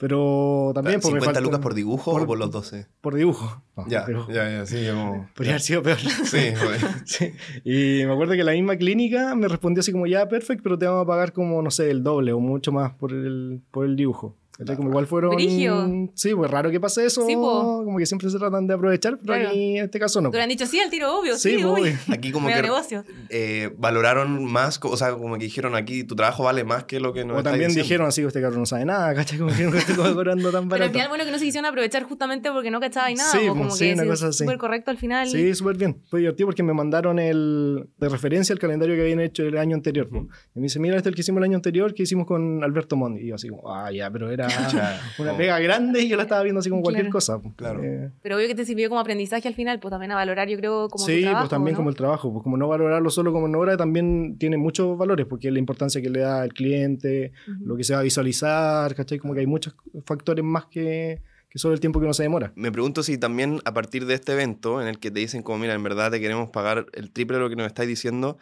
Pero 0.01 0.73
también 0.75 0.99
pues, 0.99 1.13
me 1.13 1.21
50 1.21 1.25
falta- 1.27 1.41
lucas 1.43 1.61
por 1.61 1.75
dibujo 1.75 2.11
por- 2.13 2.23
o 2.23 2.27
por 2.27 2.39
los 2.39 2.51
12? 2.51 2.87
por 3.03 3.15
dibujo. 3.15 3.63
No, 3.77 3.87
Ya, 3.87 4.07
ya, 4.33 4.51
ya, 4.51 4.67
sí, 4.67 4.87
como... 4.91 5.29
Podría 5.37 5.53
haber 5.53 5.61
sido 5.61 5.83
peor. 5.83 5.99
Sí, 5.99 6.39
güey. 6.65 6.81
Sí. 7.05 7.33
Y 7.65 8.07
me 8.07 8.13
acuerdo 8.15 8.33
que 8.33 8.43
la 8.43 8.53
misma 8.53 8.77
clínica 8.77 9.35
me 9.35 9.47
respondió 9.47 9.81
así 9.81 9.93
como, 9.93 10.07
ya, 10.07 10.27
perfecto, 10.27 10.63
pero 10.65 10.79
te 10.79 10.87
vamos 10.87 11.05
a 11.05 11.07
pagar 11.07 11.35
como, 11.35 11.61
no 11.61 11.71
sé, 11.71 11.91
el 11.91 12.03
doble 12.03 12.33
o 12.33 12.41
mucho 12.41 12.73
más 12.73 12.93
por 12.95 13.13
el, 13.13 13.61
por 13.71 13.85
el 13.85 13.95
dibujo. 13.95 14.35
¿Cachai? 14.61 14.77
Como 14.77 14.91
igual 14.91 15.07
fueron. 15.07 15.35
Brigio. 15.35 16.09
Sí, 16.15 16.35
pues 16.35 16.51
raro 16.51 16.71
que 16.71 16.79
pase 16.79 17.05
eso. 17.07 17.27
Sí, 17.27 17.35
po. 17.35 17.83
Como 17.85 17.97
que 17.99 18.05
siempre 18.07 18.29
se 18.31 18.39
tratan 18.39 18.67
de 18.67 18.75
aprovechar, 18.75 19.19
pero 19.19 19.33
Claro. 19.35 19.49
aquí 19.49 19.79
en 19.79 19.85
este 19.87 19.99
caso 19.99 20.21
no. 20.21 20.31
Te 20.31 20.37
lo 20.37 20.43
han 20.43 20.49
dicho 20.51 20.67
sí 20.67 20.79
al 20.79 20.91
tiro, 20.91 21.19
obvio. 21.19 21.37
Sí, 21.37 21.57
pues, 21.63 22.09
Aquí 22.11 22.31
como 22.31 22.49
que 22.49 22.61
negocio. 22.63 23.05
eh, 23.31 23.75
valoraron 23.79 24.45
más, 24.45 24.79
o 24.83 24.97
sea, 24.97 25.13
como 25.15 25.39
que 25.39 25.45
dijeron 25.45 25.75
aquí, 25.75 26.05
tu 26.05 26.15
trabajo 26.15 26.45
vale 26.45 26.63
más 26.65 26.85
que 26.85 27.01
lo 27.01 27.13
que 27.13 27.25
nos 27.25 27.39
O 27.39 27.43
también 27.43 27.69
diciendo. 27.69 27.83
dijeron 27.85 28.07
así, 28.09 28.23
este 28.23 28.41
cabrón 28.43 28.61
no 28.61 28.67
sabe 28.67 28.85
nada, 28.85 29.15
¿cachai? 29.15 29.39
Como 29.39 29.55
que 29.57 29.65
no 29.65 29.75
estoy 29.77 29.97
cobrando 29.97 30.51
tan 30.53 30.69
Pero 30.69 30.75
al 30.75 30.81
barato. 30.81 30.93
final, 30.93 31.09
bueno, 31.09 31.25
que 31.25 31.31
no 31.31 31.39
se 31.39 31.45
quisieron 31.47 31.69
aprovechar 31.69 32.03
justamente 32.05 32.51
porque 32.53 32.71
no 32.71 32.81
cachaba 32.81 33.11
y 33.11 33.15
nada. 33.15 33.31
Sí, 33.33 33.39
pues, 33.39 33.49
pues, 33.49 33.59
como 33.59 33.71
sí, 33.71 33.87
que 33.87 33.93
una 33.95 34.03
sí, 34.03 34.09
cosa 34.09 34.27
así. 34.29 34.39
súper 34.45 34.59
correcto 34.59 34.91
al 34.91 34.99
final. 34.99 35.29
Sí, 35.29 35.55
súper 35.55 35.77
bien. 35.79 36.03
Fue 36.11 36.21
divertido 36.21 36.49
porque 36.49 36.63
me 36.63 36.75
mandaron 36.75 37.19
el 37.19 37.89
de 37.99 38.09
referencia 38.09 38.53
al 38.53 38.59
calendario 38.59 38.95
que 38.95 39.03
habían 39.03 39.21
hecho 39.21 39.43
el 39.45 39.57
año 39.57 39.75
anterior. 39.77 40.09
po. 40.09 40.27
Y 40.55 40.59
me 40.59 40.65
dice, 40.65 40.79
mira, 40.81 40.97
este 40.97 41.09
es 41.09 41.13
el 41.13 41.15
que 41.15 41.21
hicimos 41.23 41.39
el 41.39 41.45
año 41.45 41.57
anterior, 41.57 41.95
que 41.95 42.03
hicimos 42.03 42.27
con 42.27 42.63
Alberto 42.63 42.97
Mondi. 42.97 43.23
Y 43.23 43.27
yo 43.29 43.37
así 43.37 43.49
como, 43.49 43.73
ah, 43.75 43.91
ya, 43.93 44.11
pero 44.11 44.31
era 44.31 44.50
Una 45.19 45.37
pega 45.37 45.59
grande 45.61 46.01
y 46.03 46.09
yo 46.09 46.17
la 46.17 46.25
estaba 46.25 46.43
viendo 46.43 46.61
así 46.61 46.71
como 46.71 46.83
cualquier 46.83 47.07
Claro. 47.07 47.13
cosa. 47.13 47.39
po. 47.41 47.53
Claro. 47.57 47.83
Eh, 47.83 48.11
Pero 48.23 48.37
obvio 48.37 48.47
que 48.49 48.55
te 48.55 48.65
sirvió 48.65 48.89
como 48.89 49.01
aprendizaje 49.01 49.47
al 49.49 49.55
final, 49.55 49.81
pues 49.81 49.91
también 49.91 50.13
a 50.13 50.15
valorar, 50.17 50.49
yo 50.49 50.57
creo, 50.57 50.89
como 50.89 51.05
tu 51.05 51.11
sí, 51.13 51.21
trabajo, 51.23 51.43
pues 51.43 51.51
también 51.51 51.75
¿no? 51.75 51.77
como 51.79 51.91
el 51.91 51.97
trabajo, 51.97 52.33
pues 52.33 52.43
como 52.43 52.57
no 52.57 52.69
valorarlo 52.69 53.11
solo 53.11 53.33
como 53.33 53.45
una 53.47 53.59
hora, 53.59 53.77
también 53.77 54.37
tiene 54.39 54.57
muchos 54.57 54.97
valores, 54.99 55.27
porque 55.27 55.51
la 55.51 55.59
importancia 55.59 56.01
que 56.01 56.11
le 56.11 56.21
da 56.21 56.43
al 56.43 56.53
cliente, 56.53 57.33
Ujú. 57.49 57.67
lo 57.67 57.77
que 57.77 57.85
se 57.85 57.95
va 57.95 58.01
a 58.01 58.03
visualizar, 58.03 58.95
¿cachai? 58.95 59.19
Como 59.19 59.35
que 59.35 59.41
hay 59.41 59.47
muchos 59.47 59.75
factores 60.07 60.45
más 60.45 60.67
que, 60.67 61.23
que 61.49 61.59
solo 61.59 61.75
el 61.75 61.81
tiempo 61.81 61.99
que 61.99 62.05
uno 62.05 62.15
se 62.15 62.23
demora. 62.23 62.53
Me 62.55 62.71
pregunto 62.71 63.03
si 63.03 63.19
también 63.19 63.61
a 63.65 63.73
partir 63.75 64.07
de 64.07 64.15
este 64.15 64.33
evento 64.33 64.81
en 64.81 64.89
el 64.89 64.99
que 64.99 65.11
te 65.11 65.21
dicen 65.21 65.43
como, 65.43 65.59
mira, 65.59 65.75
en 65.75 65.83
verdad 65.83 66.11
te 66.11 66.21
queremos 66.21 66.51
pagar 66.51 66.87
el 66.93 67.11
triple 67.11 67.39
de 67.39 67.43
lo 67.43 67.49
que 67.51 67.57
nos 67.57 67.67
estáis 67.67 67.89
diciendo, 67.89 68.39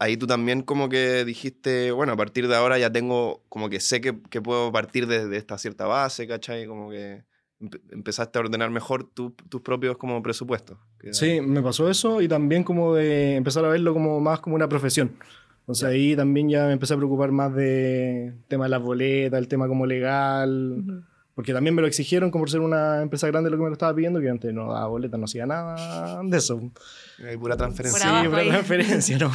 ahí 0.00 0.16
tú 0.16 0.26
también 0.26 0.62
como 0.62 0.88
que 0.88 1.24
dijiste, 1.24 1.92
bueno, 1.92 2.12
a 2.14 2.16
partir 2.16 2.48
de 2.48 2.56
ahora 2.56 2.76
ya 2.78 2.90
tengo, 2.90 3.44
como 3.48 3.68
que 3.70 3.78
sé 3.78 4.00
que, 4.00 4.18
que 4.30 4.42
puedo 4.42 4.72
partir 4.72 5.06
desde 5.06 5.36
esta 5.36 5.56
cierta 5.58 5.86
base, 5.86 6.26
¿cachai? 6.26 6.66
Como 6.66 6.90
que 6.90 7.22
empe- 7.60 7.80
empezaste 7.92 8.38
a 8.38 8.40
ordenar 8.42 8.70
mejor 8.70 9.04
tu- 9.04 9.30
tus 9.48 9.60
propios 9.60 9.96
como 9.96 10.20
presupuestos. 10.22 10.78
Sí, 11.12 11.40
me 11.40 11.62
pasó 11.62 11.88
eso 11.88 12.20
y 12.20 12.28
también 12.28 12.64
como 12.64 12.94
de 12.94 13.36
empezar 13.36 13.64
a 13.64 13.68
verlo 13.68 13.92
como 13.94 14.20
más 14.20 14.40
como 14.40 14.56
una 14.56 14.68
profesión. 14.68 15.12
Entonces 15.60 15.82
Ya. 15.82 15.88
ahí 15.88 16.16
también 16.16 16.48
ya 16.48 16.66
me 16.66 16.72
empecé 16.72 16.94
a 16.94 16.96
preocupar 16.96 17.30
más 17.30 17.54
de 17.54 18.34
tema 18.48 18.64
de 18.64 18.70
las 18.70 18.82
boletas, 18.82 19.38
el 19.38 19.46
tema 19.48 19.68
como 19.68 19.86
legal, 19.86 20.78
Ujú. 20.80 21.04
Porque 21.40 21.54
también 21.54 21.74
me 21.74 21.80
lo 21.80 21.88
exigieron 21.88 22.30
como 22.30 22.42
por 22.42 22.50
ser 22.50 22.60
una 22.60 23.00
empresa 23.00 23.26
grande 23.28 23.48
lo 23.48 23.56
que 23.56 23.62
me 23.62 23.70
lo 23.70 23.72
estaba 23.72 23.94
pidiendo, 23.94 24.20
que 24.20 24.28
antes 24.28 24.52
no 24.52 24.70
daba 24.74 24.88
boletas, 24.88 25.18
no 25.18 25.24
hacía 25.24 25.46
nada 25.46 26.20
de 26.22 26.36
eso. 26.36 26.60
Hay 27.26 27.38
pura 27.38 27.56
transferencia. 27.56 28.10
Por 28.10 28.20
sí, 28.22 28.28
pura 28.28 28.44
transferencia, 28.44 29.18
¿no? 29.18 29.30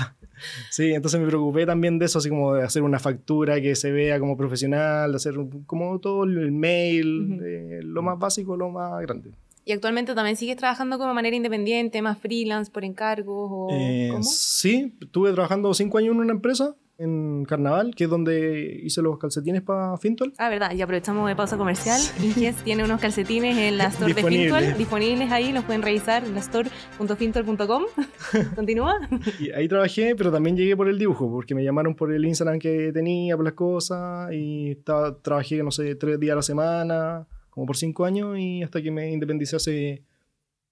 Sí, 0.70 0.94
entonces 0.94 1.20
me 1.20 1.26
preocupé 1.26 1.66
también 1.66 1.98
de 1.98 2.06
eso, 2.06 2.20
así 2.20 2.30
como 2.30 2.54
de 2.54 2.62
hacer 2.64 2.84
una 2.84 3.00
factura 3.00 3.60
que 3.60 3.76
se 3.76 3.92
vea 3.92 4.20
como 4.20 4.38
profesional, 4.38 5.10
de 5.14 5.16
hacer 5.16 5.34
como 5.66 5.98
todo 6.00 6.26
el 6.26 6.52
mail, 6.52 7.32
Ujú. 7.32 7.42
de 7.42 7.80
lo 7.84 8.04
más 8.04 8.20
básico, 8.20 8.56
lo 8.56 8.70
más 8.70 9.02
grande. 9.02 9.32
Y 9.66 9.72
actualmente 9.72 10.14
también 10.14 10.36
sigues 10.38 10.58
trabajando 10.58 10.98
como 11.00 11.10
de 11.10 11.16
manera 11.16 11.36
independiente, 11.36 12.00
más 12.04 12.20
freelance, 12.20 12.70
por 12.72 12.86
encargos 12.86 13.50
o 13.52 13.68
Eh, 13.72 14.10
¿cómo? 14.12 14.22
sí, 14.24 14.94
estuve 15.02 15.32
trabajando 15.32 15.74
cinco 15.74 15.98
años 15.98 16.12
en 16.14 16.20
una 16.20 16.34
empresa, 16.34 16.76
en 16.98 17.46
Carnaval, 17.46 17.94
que 17.96 18.06
es 18.06 18.10
donde 18.10 18.82
hice 18.84 19.02
los 19.02 19.18
calcetines 19.18 19.62
para 19.62 19.98
Fintual. 19.98 20.34
Ah, 20.38 20.50
verdad, 20.50 20.74
y 20.74 20.82
aprovechamos 20.82 21.28
de 21.28 21.36
pausa 21.36 21.58
comercial. 21.58 22.00
Inges 22.24 22.56
tiene 22.64 22.84
unos 22.84 23.00
calcetines 23.00 23.58
en 23.58 23.78
la 23.78 23.88
store 23.88 24.14
de. 24.14 24.24
Fintual, 24.24 24.78
disponibles 24.78 25.32
ahí, 25.32 25.52
los 25.52 25.64
pueden 25.66 25.82
revisar 25.82 26.24
en 26.24 26.34
la 26.34 26.40
store.fintual.com. 26.40 27.84
Continúa. 28.56 28.96
Y 29.40 29.52
ahí 29.52 29.68
trabajé, 29.68 30.16
pero 30.16 30.32
también 30.32 30.56
llegué 30.56 30.76
por 30.76 30.88
el 30.88 30.98
dibujo, 30.98 31.30
porque 31.30 31.54
me 31.54 31.64
llamaron 31.64 31.96
por 31.96 32.12
el 32.12 32.26
Instagram 32.26 32.60
que 32.60 32.92
tenía, 32.92 33.36
por 33.36 33.46
las 33.46 33.54
cosas, 33.54 34.32
y 34.34 34.72
estaba, 34.72 35.18
trabajé, 35.22 35.64
no 35.64 35.72
sé, 35.72 35.96
tres 35.96 36.20
días 36.20 36.34
a 36.34 36.38
la 36.38 36.42
semana, 36.42 37.28
como 37.50 37.66
por 37.66 37.78
cinco 37.78 38.06
años, 38.06 38.38
y 38.38 38.64
hasta 38.64 38.82
que 38.82 38.92
me 38.92 39.12
independicé 39.12 39.56
hace 39.56 40.04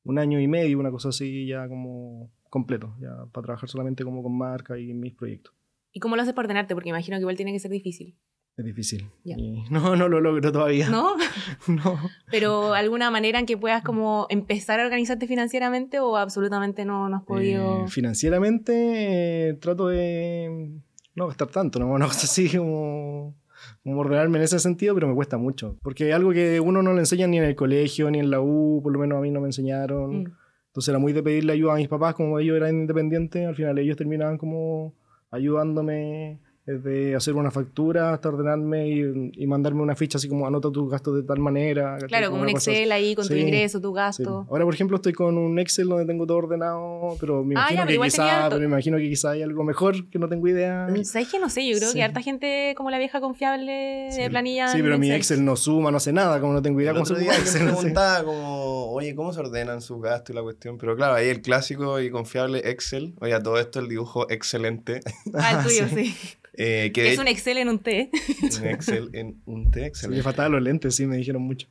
un 0.03 0.19
año 0.19 0.39
y 0.39 0.47
medio, 0.47 0.79
una 0.79 0.91
cosa 0.91 1.09
así, 1.09 1.47
ya 1.47 1.67
como 1.67 2.29
completo, 2.49 2.95
ya 2.99 3.25
para 3.31 3.45
trabajar 3.45 3.69
solamente 3.69 4.03
como 4.03 4.21
con 4.21 4.37
marca 4.37 4.77
y 4.77 4.93
mis 4.93 5.13
proyectos. 5.13 5.53
¿Y 5.93 5.99
cómo 5.99 6.15
lo 6.15 6.23
haces 6.23 6.33
para 6.33 6.47
ordenarte? 6.47 6.73
Porque 6.73 6.89
imagino 6.89 7.17
que 7.17 7.21
igual 7.21 7.37
tiene 7.37 7.53
que 7.53 7.59
ser 7.59 7.71
difícil. 7.71 8.17
Es 8.57 8.65
difícil. 8.65 9.09
Ya. 9.23 9.35
Y 9.37 9.63
no, 9.69 9.95
no 9.95 10.09
lo 10.09 10.19
logro 10.19 10.51
todavía. 10.51 10.89
¿No? 10.89 11.15
no. 11.67 11.99
Pero 12.29 12.73
alguna 12.73 13.09
manera 13.11 13.39
en 13.39 13.45
que 13.45 13.57
puedas 13.57 13.83
como 13.83 14.25
empezar 14.29 14.79
a 14.79 14.83
organizarte 14.83 15.27
financieramente 15.27 15.99
o 15.99 16.17
absolutamente 16.17 16.83
no, 16.83 17.09
no 17.09 17.17
has 17.17 17.23
podido... 17.23 17.85
Eh, 17.85 17.87
financieramente 17.87 19.49
eh, 19.49 19.53
trato 19.55 19.87
de 19.87 20.71
no 21.15 21.27
gastar 21.27 21.47
tanto, 21.49 21.79
¿no? 21.79 21.87
Una 21.91 22.07
cosa 22.07 22.25
así 22.25 22.49
como, 22.49 23.35
como 23.83 23.99
ordenarme 23.99 24.39
en 24.39 24.43
ese 24.43 24.59
sentido, 24.59 24.95
pero 24.95 25.07
me 25.07 25.15
cuesta 25.15 25.37
mucho. 25.37 25.77
Porque 25.83 26.09
es 26.09 26.15
algo 26.15 26.31
que 26.31 26.59
uno 26.59 26.81
no 26.81 26.93
le 26.93 26.99
enseña 26.99 27.27
ni 27.27 27.37
en 27.37 27.43
el 27.43 27.55
colegio, 27.55 28.09
ni 28.09 28.19
en 28.19 28.31
la 28.31 28.41
U, 28.41 28.81
por 28.83 28.91
lo 28.93 28.99
menos 28.99 29.19
a 29.19 29.21
mí 29.21 29.29
no 29.29 29.41
me 29.41 29.47
enseñaron. 29.47 30.23
Mm. 30.23 30.37
Entonces 30.67 30.89
era 30.89 30.97
muy 30.97 31.13
de 31.13 31.21
pedirle 31.21 31.53
ayuda 31.53 31.73
a 31.73 31.77
mis 31.77 31.87
papás, 31.87 32.15
como 32.15 32.39
ellos 32.39 32.57
eran 32.57 32.71
independientes, 32.71 33.47
al 33.47 33.53
final 33.53 33.77
ellos 33.77 33.95
terminaban 33.95 34.39
como 34.39 34.95
ayudándome 35.33 36.37
desde 36.65 37.13
hacer 37.15 37.33
una 37.33 37.51
factura 37.51 38.13
hasta 38.13 38.29
ordenarme 38.29 38.87
y, 38.87 39.31
y 39.35 39.47
mandarme 39.47 39.81
una 39.81 39.95
ficha 39.97 40.17
así 40.17 40.29
como 40.29 40.47
anota 40.47 40.71
tus 40.71 40.89
gastos 40.89 41.15
de 41.15 41.23
tal 41.23 41.39
manera. 41.39 41.97
Claro, 42.07 42.29
como 42.31 42.43
un 42.43 42.49
Excel 42.49 42.89
ahí 42.93 43.15
con 43.15 43.27
tu 43.27 43.33
Sí, 43.33 43.39
ingreso, 43.41 43.81
tu 43.81 43.89
Sí. 43.89 43.95
gasto. 43.95 44.45
Ahora, 44.49 44.63
por 44.63 44.73
ejemplo, 44.73 44.95
estoy 44.95 45.11
con 45.11 45.37
un 45.37 45.59
Excel 45.59 45.89
donde 45.89 46.05
tengo 46.05 46.25
todo 46.25 46.37
ordenado, 46.37 47.17
pero 47.19 47.43
me 47.43 47.55
Ah, 47.57 47.67
imagino 47.69 47.81
ya, 47.81 47.85
pero 47.87 48.01
que 48.01 48.07
quizá, 48.07 48.45
pero 48.49 48.59
me 48.59 48.65
imagino 48.65 48.97
que 48.97 49.09
quizá 49.09 49.31
hay 49.31 49.41
algo 49.41 49.63
mejor 49.65 50.09
que 50.09 50.17
no 50.19 50.29
tengo 50.29 50.47
idea. 50.47 50.87
¿Sabes 51.03 51.29
que 51.29 51.37
no 51.39 51.49
sé? 51.49 51.67
Yo 51.67 51.75
creo 51.77 51.89
Sí. 51.89 51.95
que 51.97 52.03
harta 52.03 52.21
gente 52.21 52.73
como 52.77 52.89
la 52.91 52.97
vieja 52.97 53.19
confiable 53.19 53.71
de 53.73 54.11
Sí. 54.11 54.29
planilla. 54.29 54.69
Sí, 54.69 54.81
pero 54.81 54.97
mi 54.97 55.11
Excel 55.11 55.43
no 55.43 55.57
suma, 55.57 55.91
no 55.91 55.97
hace 55.97 56.13
nada, 56.13 56.39
como 56.39 56.53
no 56.53 56.61
tengo 56.61 56.79
idea 56.79 56.91
El 56.91 56.97
otro 56.97 57.17
día 57.17 57.33
Excel. 57.35 57.63
me 57.65 57.71
preguntaba 57.73 58.23
como, 58.23 58.91
oye, 58.91 59.13
¿cómo 59.15 59.33
se 59.33 59.41
ordenan 59.41 59.81
sus 59.81 60.01
gastos 60.01 60.33
y 60.33 60.35
la 60.37 60.41
cuestión? 60.43 60.77
Pero 60.77 60.95
claro, 60.95 61.15
ahí 61.15 61.27
el 61.27 61.41
clásico 61.41 61.99
y 61.99 62.09
confiable 62.09 62.59
Excel. 62.69 63.15
Oye, 63.19 63.37
todo 63.41 63.59
esto 63.59 63.79
el 63.81 63.89
dibujo 63.89 64.29
excelente. 64.31 65.01
Ah, 65.33 65.57
el 65.59 65.67
tuyo, 65.67 65.87
sí. 65.93 66.15
Eh, 66.55 66.91
que 66.93 67.11
es 67.11 67.17
un 67.19 67.27
Excel 67.27 67.57
en 67.57 67.69
un 67.69 67.79
T. 67.79 68.11
un 68.61 68.67
Excel 68.67 69.09
en 69.13 69.41
un 69.45 69.71
T 69.71 69.79
Sí, 69.79 69.85
excelente. 69.85 70.17
me 70.17 70.23
faltaban 70.23 70.51
los 70.51 70.61
lentes, 70.61 70.95
sí, 70.95 71.05
me 71.05 71.17
dijeron 71.17 71.41
mucho. 71.41 71.67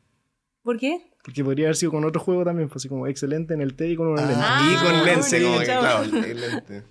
¿Por 0.62 0.78
qué? 0.78 1.00
Porque 1.24 1.44
podría 1.44 1.66
haber 1.66 1.76
sido 1.76 1.92
con 1.92 2.04
otro 2.04 2.20
juego 2.20 2.44
también, 2.44 2.68
pues 2.68 2.76
así 2.82 2.88
como 2.88 3.06
excelente 3.06 3.54
en 3.54 3.60
el 3.60 3.74
T 3.74 3.88
y 3.90 3.96
con 3.96 4.14
lente. 4.14 4.32
Ah, 4.36 4.68
y 4.72 4.84
con 4.84 4.94
Ah, 4.96 5.02
lente, 5.04 5.42
como 5.42 5.58
que, 5.58 5.64
claro, 5.64 6.02
el- 6.04 6.40
lente. 6.40 6.82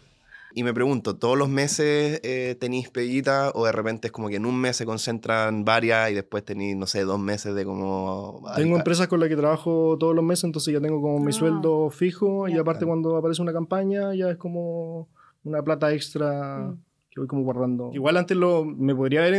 Y 0.54 0.64
me 0.64 0.74
pregunto, 0.74 1.16
¿todos 1.16 1.38
los 1.38 1.48
meses 1.48 2.20
eh, 2.24 2.58
tenéis 2.60 2.90
peguita 2.90 3.52
o 3.56 3.66
de 3.66 3.72
repente 3.72 4.08
es 4.08 4.12
como 4.12 4.28
que 4.28 4.36
en 4.36 4.46
un 4.46 4.60
mes 4.60 4.76
se 4.76 4.86
concentran 4.86 5.64
varias 5.64 6.12
y 6.12 6.14
después 6.14 6.44
tenéis, 6.44 6.76
no 6.76 6.88
sé, 6.88 7.02
dos 7.06 7.20
meses 7.20 7.56
de 7.56 7.64
como... 7.64 8.44
Tengo 8.58 8.76
empresas 8.76 9.08
con 9.08 9.22
las 9.22 9.30
que 9.30 9.38
trabajo 9.38 9.96
todos 9.98 10.14
los 10.14 10.26
meses, 10.26 10.44
entonces 10.44 10.74
ya 10.74 10.82
tengo 10.82 11.02
como 11.02 11.20
mi 11.20 11.30
Ah. 11.30 11.34
sueldo 11.34 11.90
fijo 11.90 12.50
y 12.50 12.56
Ya. 12.56 12.62
aparte 12.62 12.86
cuando 12.86 13.16
aparece 13.16 13.42
una 13.42 13.54
campaña 13.54 14.14
ya 14.14 14.30
es 14.30 14.36
como 14.38 15.08
una 15.46 15.62
plata 15.64 15.94
extra 15.94 16.60
Mm. 16.60 16.78
Que 17.12 17.20
voy 17.20 17.28
como 17.28 17.44
guardando. 17.44 17.92
Igual 17.94 18.16
antes 18.16 18.38
lo, 18.38 18.64
me 18.64 18.96
podría 18.96 19.20
haber 19.20 19.36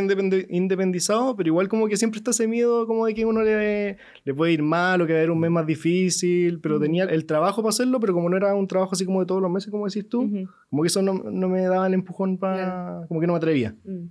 independizado, 0.50 1.35
pero 1.35 1.49
igual 1.49 1.71
como 1.71 1.88
que 1.88 1.97
siempre 1.97 2.19
está 2.19 2.31
ese 2.31 2.47
miedo 2.47 2.87
como 2.87 3.07
de 3.07 3.14
que 3.14 3.25
uno 3.25 3.43
le, 3.43 3.97
le 4.25 4.35
puede 4.35 4.52
ir 4.52 4.62
mal 4.62 5.00
o 5.00 5.07
que 5.07 5.14
va 5.14 5.19
a 5.19 5.23
haber 5.23 5.31
un 5.31 5.41
mes 5.41 5.50
más 5.50 5.67
difícil, 5.67 6.61
pero 6.61 6.79
tenía 6.79 7.05
el 7.05 7.25
trabajo 7.25 7.62
para 7.62 7.71
hacerlo, 7.71 7.99
pero 7.99 8.12
como 8.12 8.29
no 8.29 8.37
era 8.37 8.55
un 8.55 8.67
trabajo 8.67 8.93
así 8.93 9.07
como 9.07 9.21
de 9.21 9.26
todos 9.26 9.41
los 9.41 9.50
meses, 9.50 9.71
como 9.71 9.87
decís 9.87 10.07
tú, 10.07 10.31
como 10.69 10.83
que 10.83 10.88
eso 10.88 11.00
no, 11.00 11.14
no 11.14 11.49
me 11.49 11.62
daba 11.62 11.87
el 11.87 11.95
empujón 11.95 12.37
para... 12.37 12.55
Claro. 12.55 13.07
como 13.09 13.21
que 13.21 13.26
no 13.26 13.33
me 13.33 13.38
atrevía. 13.38 13.75
Mm. 13.85 14.09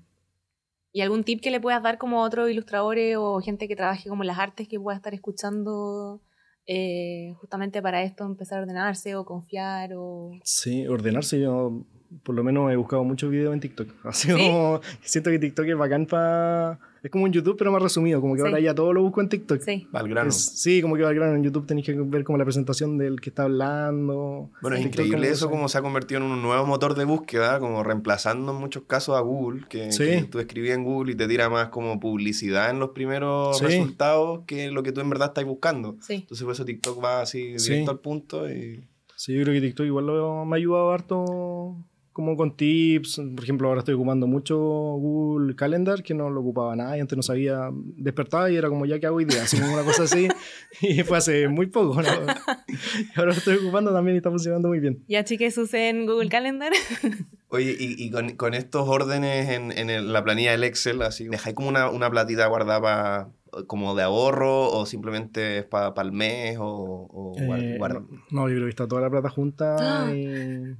¿Y 0.94 1.01
algún 1.01 1.24
tip 1.24 1.39
que 1.39 1.51
le 1.51 1.62
puedas 1.62 1.84
dar 1.84 2.00
como 2.00 2.22
a 2.22 2.25
otros 2.25 2.50
ilustradores 2.50 3.15
o 3.18 3.39
gente 3.41 3.68
que 3.68 3.75
trabaje 3.75 4.10
como 4.10 4.24
en 4.24 4.27
las 4.27 4.39
artes 4.39 4.68
que 4.68 4.80
pueda 4.80 4.98
estar 4.98 5.13
escuchando 5.13 6.22
eh, 6.65 7.34
justamente 7.39 7.82
para 7.82 8.03
esto, 8.03 8.25
empezar 8.25 8.60
a 8.60 8.62
ordenarse 8.63 9.15
o 9.15 9.24
confiar 9.24 9.91
o... 9.96 10.32
Sí, 10.44 10.88
ordenarse. 10.88 11.39
Yo 11.39 11.86
por 12.24 12.36
lo 12.36 12.44
menos 12.44 12.72
he 12.72 12.75
buscado 12.75 13.03
muchos 13.03 13.30
videos 13.32 13.53
en 13.53 13.60
TikTok. 13.60 13.88
Así 14.06 14.27
¿Sí? 14.27 14.34
como 14.34 14.82
siento 15.01 15.30
que 15.30 15.39
TikTok 15.39 15.65
es 15.68 15.77
bacán 15.77 16.06
para... 16.06 16.80
Es 17.03 17.10
como 17.10 17.24
un 17.24 17.32
YouTube, 17.32 17.56
pero 17.58 17.72
más 17.72 17.82
resumido. 17.82 18.22
Como 18.22 18.36
que 18.36 18.41
Sí. 18.41 18.46
ahora 18.48 18.60
ya 18.60 18.75
todo 18.75 18.94
lo 18.94 19.01
busco 19.01 19.22
en 19.22 19.30
TikTok. 19.30 19.60
Sí. 19.62 19.88
Al 19.91 20.08
grano. 20.08 20.30
Es- 20.30 20.60
sí, 20.62 20.84
como 20.84 20.96
que 20.96 21.01
va 21.01 21.10
al 21.10 21.15
grano. 21.15 21.36
En 21.36 21.44
YouTube 21.44 21.65
tenéis 21.65 21.88
que 21.88 21.94
ver 21.94 22.24
como 22.24 22.38
la 22.38 22.44
presentación 22.44 23.00
del 23.00 23.20
que 23.20 23.32
está 23.32 23.44
hablando. 23.44 24.51
Bueno, 24.62 24.77
es 24.77 24.84
TikTok 24.84 25.06
increíble 25.06 25.27
como 25.27 25.34
eso 25.34 25.50
como 25.50 25.68
se 25.68 25.77
ha 25.80 25.82
convertido 25.82 26.22
en 26.24 26.27
un 26.32 26.44
nuevo 26.44 26.63
motor 26.68 26.94
de 26.94 27.06
búsqueda, 27.06 27.60
como 27.60 27.82
reemplazando 27.84 28.51
en 28.51 28.60
muchos 28.60 28.84
casos 28.84 29.18
a 29.18 29.22
Google, 29.22 29.63
que, 29.68 29.91
Sí. 29.91 30.03
que 30.06 30.24
tú 30.30 30.38
escribías 30.38 30.77
en 30.77 30.84
Google 30.84 31.13
y 31.13 31.15
te 31.15 31.27
tira 31.27 31.50
más 31.50 31.70
como 31.70 32.00
publicidad 32.00 32.70
en 32.70 32.77
los 32.77 32.89
primeros 32.91 33.58
Sí. 33.58 33.65
resultados 33.65 34.41
que 34.46 34.70
lo 34.70 34.84
que 34.84 34.91
tú 34.91 35.01
en 35.01 35.10
verdad 35.10 35.30
estás 35.30 35.44
buscando. 35.46 35.96
Sí. 36.01 36.13
Entonces 36.13 36.44
por 36.44 36.53
eso 36.53 36.65
TikTok 36.65 37.03
va 37.03 37.22
así 37.22 37.58
Sí. 37.58 37.70
directo 37.72 37.89
al 37.89 38.00
punto 38.00 38.48
y... 38.48 38.84
Sí, 39.15 39.34
yo 39.36 39.41
creo 39.41 39.56
que 39.56 39.62
TikTok 39.62 39.86
igual 39.88 40.06
lo- 40.06 40.46
me 40.46 40.56
ha 40.56 40.58
ayudado 40.58 40.91
harto 40.91 41.75
como 42.13 42.36
con 42.38 42.56
tips. 42.58 43.22
Por 43.36 43.44
ejemplo, 43.44 43.68
ahora 43.68 43.80
estoy 43.80 43.96
ocupando 43.96 44.27
mucho 44.27 44.58
Google 44.58 45.56
Calendar, 45.56 46.03
que 46.03 46.13
no 46.13 46.30
lo 46.30 46.41
ocupaba 46.41 46.75
nada 46.75 46.98
y 46.98 47.00
antes 47.00 47.15
no 47.15 47.24
sabía. 47.24 47.70
Despertaba 47.74 48.51
y 48.51 48.56
era 48.58 48.70
como 48.70 48.86
ya 48.86 49.00
que 49.00 49.06
hago 49.08 49.18
hoy 49.18 49.25
día, 49.25 49.44
así 49.44 49.60
como 49.60 49.74
una 49.74 49.84
cosa 49.84 50.03
así. 50.03 50.27
Y 50.82 51.03
fue 51.03 51.18
hace 51.18 51.48
muy 51.48 51.68
poco, 51.68 52.01
¿no? 52.01 52.10
Y 52.10 53.20
ahora 53.20 53.32
lo 53.32 53.38
estoy 53.38 53.58
ocupando 53.58 53.91
también 53.94 54.15
y 54.15 54.18
está 54.18 54.30
funcionando 54.30 54.68
muy 54.70 54.80
bien. 54.80 55.03
Ya 55.08 55.24
chiques 55.24 55.58
usen 55.58 56.06
Google 56.06 56.30
Calendar. 56.30 56.72
Oye, 57.50 57.75
y, 57.77 58.01
y 58.03 58.10
con, 58.12 58.32
con 58.38 58.53
estos 58.53 58.88
órdenes 58.88 59.50
en, 59.50 59.72
en 59.77 59.89
el- 59.89 60.13
la 60.13 60.24
planilla 60.24 60.51
del 60.51 60.63
Excel, 60.63 61.01
así, 61.01 61.27
dejáis 61.27 61.53
como 61.56 61.68
una, 61.70 61.89
una 61.89 62.10
platita 62.10 62.48
guardada 62.48 63.30
como 63.68 63.94
de 63.96 64.03
ahorro 64.03 64.70
o 64.72 64.86
simplemente 64.86 65.58
es 65.60 65.65
para 65.65 65.94
el 66.01 66.13
mes 66.13 66.58
o, 66.58 66.63
o 66.65 67.34
Eh, 67.38 67.77
guard- 67.77 68.06
no, 68.32 68.44
no, 68.44 68.50
yo 68.50 68.56
creo 68.56 68.65
que 68.68 68.70
está 68.70 68.88
toda 68.88 69.01
la 69.01 69.10
plata 69.10 69.27
junta 69.30 70.06
¡Ah! 70.08 70.13
y, 70.15 70.74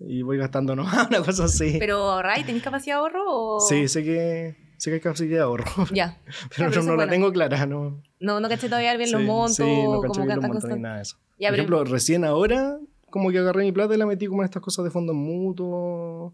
y 0.00 0.22
voy 0.22 0.38
gastando 0.38 0.74
nomás, 0.76 1.08
una 1.08 1.22
cosa 1.22 1.44
así. 1.44 1.76
Pero, 1.78 2.20
Ray, 2.22 2.44
¿tenés 2.44 2.62
capacidad 2.62 2.96
de 2.96 3.00
ahorro 3.00 3.24
o...? 3.26 3.60
Sí, 3.60 3.86
sé 3.88 4.02
que, 4.02 4.56
sé 4.76 4.90
que 4.90 4.94
hay 4.94 5.00
capacidad 5.00 5.30
de 5.36 5.40
ahorro, 5.42 5.64
Ya. 5.92 6.18
pero 6.24 6.70
pero 6.70 6.70
eso 6.70 6.82
no, 6.82 6.96
la 6.96 7.08
tengo 7.08 7.32
clara, 7.32 7.66
¿no? 7.66 8.02
No, 8.20 8.40
no 8.40 8.48
caché 8.48 8.68
todavía 8.68 8.96
bien 8.96 9.12
los 9.12 9.22
montos, 9.22 9.56
sí, 9.56 9.62
no 9.84 10.00
caché 10.00 10.22
bien 10.22 10.36
los 10.36 10.44
montos 10.48 10.64
ni 10.70 10.80
nada 10.80 10.96
de 10.96 11.02
eso. 11.02 11.16
Ya, 11.38 11.48
Por 11.48 11.56
pero- 11.56 11.62
ejemplo, 11.62 11.84
recién 11.84 12.24
ahora, 12.24 12.78
como 13.10 13.30
que 13.30 13.38
agarré 13.38 13.64
mi 13.64 13.72
plata 13.72 13.94
y 13.94 13.98
la 13.98 14.06
metí 14.06 14.26
como 14.26 14.42
en 14.42 14.46
estas 14.46 14.62
cosas 14.62 14.84
de 14.84 14.90
fondos 14.90 15.16
mutuos. 15.16 16.32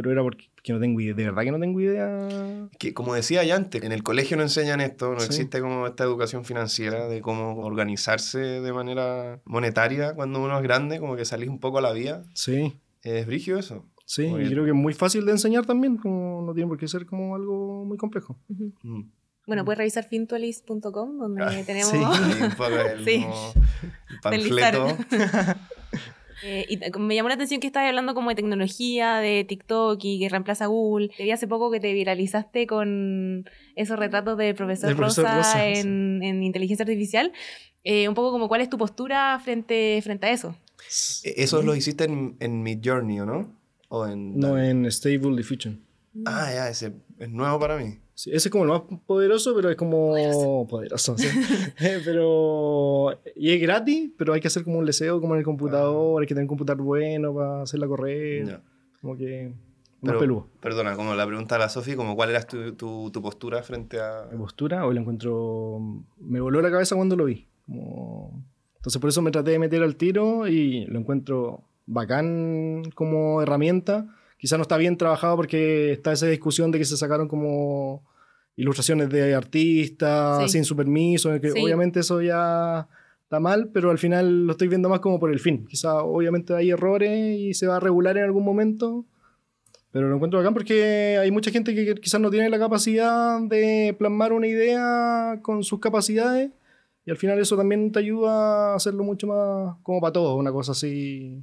Pero 0.00 0.12
era 0.12 0.22
porque 0.22 0.48
que 0.62 0.72
no 0.72 0.78
tengo 0.78 1.00
idea, 1.00 1.12
de 1.14 1.24
verdad 1.24 1.42
que 1.42 1.50
no 1.50 1.58
tengo 1.58 1.80
idea. 1.80 2.68
Que 2.78 2.94
como 2.94 3.14
decía 3.14 3.42
ya 3.42 3.56
antes, 3.56 3.82
en 3.82 3.90
el 3.90 4.04
colegio 4.04 4.36
no 4.36 4.44
enseñan 4.44 4.80
esto, 4.80 5.12
no 5.12 5.18
Sí. 5.18 5.26
existe 5.26 5.60
como 5.60 5.88
esta 5.88 6.04
educación 6.04 6.44
financiera 6.44 7.08
de 7.08 7.20
cómo 7.20 7.56
organizarse 7.64 8.38
de 8.38 8.72
manera 8.72 9.40
monetaria 9.44 10.14
cuando 10.14 10.40
uno 10.40 10.56
es 10.56 10.62
grande, 10.62 11.00
como 11.00 11.16
que 11.16 11.24
salís 11.24 11.48
un 11.48 11.58
poco 11.58 11.78
a 11.78 11.80
la 11.80 11.92
vía. 11.92 12.22
Sí, 12.34 12.76
Es 13.02 13.26
brigio 13.26 13.58
eso. 13.58 13.84
sí, 14.04 14.26
y 14.26 14.48
creo 14.50 14.62
que 14.64 14.70
es 14.70 14.76
muy 14.76 14.94
fácil 14.94 15.24
de 15.26 15.32
enseñar 15.32 15.66
también, 15.66 15.96
como 15.96 16.42
no 16.46 16.54
tiene 16.54 16.68
por 16.68 16.78
qué 16.78 16.86
ser 16.86 17.06
como 17.06 17.34
algo 17.34 17.84
muy 17.84 17.96
complejo. 17.98 18.36
Ujú. 18.48 18.72
Mm. 18.82 19.10
Bueno, 19.48 19.64
puedes 19.64 19.78
revisar 19.78 20.04
fintualis.com, 20.04 21.18
donde 21.18 21.42
Ah, 21.42 21.62
tenemos... 21.64 21.90
sí. 21.90 22.42
Un 22.42 22.50
poco 22.52 22.68
el, 22.78 23.04
Sí. 23.04 23.26
panfleto. 24.22 24.96
Eh, 26.42 26.66
y 26.68 26.78
me 27.00 27.14
llamó 27.14 27.28
la 27.28 27.34
atención 27.34 27.60
que 27.60 27.66
estabas 27.66 27.88
hablando 27.88 28.14
como 28.14 28.30
de 28.30 28.36
tecnología, 28.36 29.16
de 29.18 29.44
TikTok 29.44 29.98
y 30.02 30.20
que 30.20 30.28
reemplaza 30.28 30.64
a 30.64 30.68
Google. 30.68 31.10
Te 31.16 31.24
vi 31.24 31.30
hace 31.30 31.48
poco 31.48 31.70
que 31.70 31.80
te 31.80 31.92
viralizaste 31.92 32.66
con 32.66 33.44
esos 33.74 33.98
retratos 33.98 34.38
del 34.38 34.54
profesor, 34.54 34.94
profesor 34.96 35.24
Rosa, 35.24 35.36
Rosa, 35.38 35.66
en, 35.66 36.22
en 36.22 36.42
inteligencia 36.42 36.84
artificial. 36.84 37.32
Eh, 37.84 38.08
un 38.08 38.14
poco 38.14 38.30
como 38.32 38.48
cuál 38.48 38.60
es 38.60 38.68
tu 38.70 38.76
postura 38.78 39.40
frente, 39.42 40.00
frente 40.02 40.26
a 40.26 40.30
eso. 40.32 40.54
E- 41.24 41.34
Eso 41.42 41.62
lo 41.62 41.74
hiciste 41.74 42.04
en, 42.04 42.36
en 42.40 42.62
Mid 42.62 42.80
Journey, 42.84 43.20
¿o 43.20 43.26
no? 43.26 43.56
O 43.88 44.06
en, 44.06 44.38
No 44.38 44.58
en 44.58 44.90
Stable 44.92 45.36
Diffusion. 45.36 45.80
Ah, 46.26 46.50
ya, 46.52 46.68
ese 46.68 46.92
es 47.18 47.28
nuevo 47.30 47.58
para 47.58 47.76
mí. 47.78 47.98
Sí, 48.20 48.30
ese 48.30 48.48
es 48.48 48.50
como 48.50 48.64
el 48.64 48.70
más 48.70 48.82
poderoso, 49.06 49.54
pero 49.54 49.70
es 49.70 49.76
como 49.76 50.66
poderoso, 50.68 51.16
sí. 51.16 51.28
Eh, 51.78 52.00
pero 52.04 53.12
y 53.36 53.52
es 53.52 53.60
gratis, 53.62 54.10
pero 54.18 54.32
hay 54.32 54.40
que 54.40 54.48
hacer 54.48 54.64
como 54.64 54.78
un 54.78 54.84
leseo 54.86 55.20
como 55.20 55.34
en 55.34 55.38
el 55.38 55.44
computador, 55.44 56.20
hay 56.20 56.26
que 56.26 56.34
tener 56.34 56.42
un 56.42 56.48
computador 56.48 56.82
bueno 56.82 57.32
para 57.32 57.62
hacerla 57.62 57.86
correr, 57.86 58.44
Ya. 58.44 58.60
como 59.00 59.16
que 59.16 59.52
Pero, 60.02 60.18
peludo. 60.18 60.48
perdona, 60.60 60.96
como 60.96 61.14
la 61.14 61.24
pregunta 61.28 61.54
a 61.54 61.58
la 61.60 61.68
Sofi, 61.68 61.94
como 61.94 62.16
cuál 62.16 62.30
era 62.30 62.42
tu, 62.42 62.72
tu, 62.74 63.08
tu 63.12 63.22
postura 63.22 63.62
frente 63.62 64.00
a... 64.00 64.26
Mi 64.32 64.36
postura, 64.38 64.84
hoy 64.84 64.96
lo 64.96 65.00
encuentro, 65.02 65.78
me 66.18 66.40
voló 66.40 66.60
la 66.60 66.72
cabeza 66.72 66.96
cuando 66.96 67.14
lo 67.14 67.24
vi. 67.26 67.46
como- 67.66 68.42
Entonces 68.78 69.00
por 69.00 69.10
eso 69.10 69.22
me 69.22 69.30
traté 69.30 69.52
de 69.52 69.60
meter 69.60 69.80
al 69.84 69.94
tiro 69.94 70.48
y 70.48 70.86
lo 70.86 70.98
encuentro 70.98 71.62
bacán 71.86 72.82
como 72.96 73.42
herramienta. 73.42 74.12
Quizá 74.38 74.56
no 74.56 74.62
está 74.62 74.76
bien 74.76 74.96
trabajado 74.96 75.36
porque 75.36 75.92
está 75.92 76.12
esa 76.12 76.26
discusión 76.26 76.70
de 76.70 76.78
que 76.78 76.84
se 76.84 76.96
sacaron 76.96 77.28
como 77.28 78.02
ilustraciones 78.56 79.08
de 79.10 79.34
artistas 79.34 80.42
Sí. 80.44 80.48
sin 80.50 80.64
su 80.64 80.74
permiso, 80.76 81.38
que 81.40 81.50
Sí. 81.50 81.60
obviamente 81.62 82.00
eso 82.00 82.22
ya 82.22 82.88
está 83.22 83.40
mal, 83.40 83.68
pero 83.72 83.90
al 83.90 83.98
final 83.98 84.46
lo 84.46 84.52
estoy 84.52 84.68
viendo 84.68 84.88
más 84.88 85.00
como 85.00 85.20
por 85.20 85.30
el 85.30 85.38
fin. 85.38 85.66
Quizá 85.66 86.02
obviamente 86.02 86.54
hay 86.54 86.70
errores 86.70 87.38
y 87.38 87.52
se 87.54 87.66
va 87.66 87.76
a 87.76 87.80
regular 87.80 88.16
en 88.16 88.24
algún 88.24 88.44
momento, 88.44 89.04
pero 89.92 90.08
lo 90.08 90.14
encuentro 90.16 90.38
bacán 90.38 90.54
porque 90.54 91.18
hay 91.20 91.30
mucha 91.30 91.50
gente 91.50 91.74
que 91.74 91.94
quizás 91.96 92.20
no 92.20 92.30
tiene 92.30 92.48
la 92.48 92.58
capacidad 92.58 93.40
de 93.40 93.94
plasmar 93.98 94.32
una 94.32 94.46
idea 94.46 95.40
con 95.42 95.62
sus 95.64 95.78
capacidades 95.80 96.50
y 97.06 97.10
al 97.10 97.16
final 97.16 97.38
eso 97.38 97.56
también 97.56 97.90
te 97.92 97.98
ayuda 98.00 98.72
a 98.72 98.76
hacerlo 98.76 99.02
mucho 99.04 99.26
más 99.26 99.76
como 99.82 100.00
para 100.00 100.12
todos, 100.12 100.38
una 100.38 100.52
cosa 100.52 100.72
así. 100.72 101.42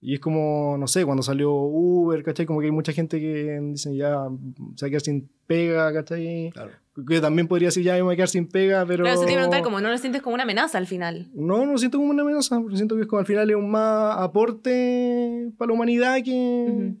Y 0.00 0.14
es 0.14 0.20
como, 0.20 0.76
no 0.78 0.86
sé, 0.86 1.04
cuando 1.04 1.22
salió 1.22 1.52
Uber, 1.52 2.22
¿cachai? 2.22 2.46
Como 2.46 2.60
que 2.60 2.66
hay 2.66 2.72
mucha 2.72 2.92
gente 2.92 3.18
que 3.18 3.58
dicen 3.72 3.96
ya, 3.96 4.28
se 4.76 4.84
va 4.84 4.86
a 4.86 4.90
quedar 4.90 5.00
sin 5.00 5.28
pega, 5.46 5.92
¿cachai? 5.92 6.50
Claro. 6.52 6.70
Que 7.06 7.20
también 7.20 7.48
podría 7.48 7.68
decir 7.68 7.82
ya, 7.82 7.94
me 7.94 8.02
voy 8.02 8.12
a 8.12 8.16
quedar 8.16 8.28
sin 8.28 8.46
pega, 8.46 8.86
pero... 8.86 9.04
Pero 9.04 9.14
eso 9.14 9.24
te 9.24 9.32
iba 9.32 9.40
a 9.40 9.44
preguntar, 9.44 9.62
como 9.62 9.80
no 9.80 9.88
lo 9.88 9.98
sientes 9.98 10.22
como 10.22 10.34
una 10.34 10.44
amenaza 10.44 10.78
al 10.78 10.86
final. 10.86 11.28
No, 11.34 11.64
no 11.66 11.72
lo 11.72 11.78
siento 11.78 11.98
como 11.98 12.10
una 12.10 12.22
amenaza, 12.22 12.60
porque 12.60 12.76
siento 12.76 12.94
que 12.94 13.02
es 13.02 13.06
como 13.08 13.20
al 13.20 13.26
final 13.26 13.50
es 13.50 13.56
un 13.56 13.70
más 13.70 14.16
aporte 14.18 15.50
para 15.58 15.68
la 15.68 15.74
humanidad 15.74 16.16
que, 16.24 16.94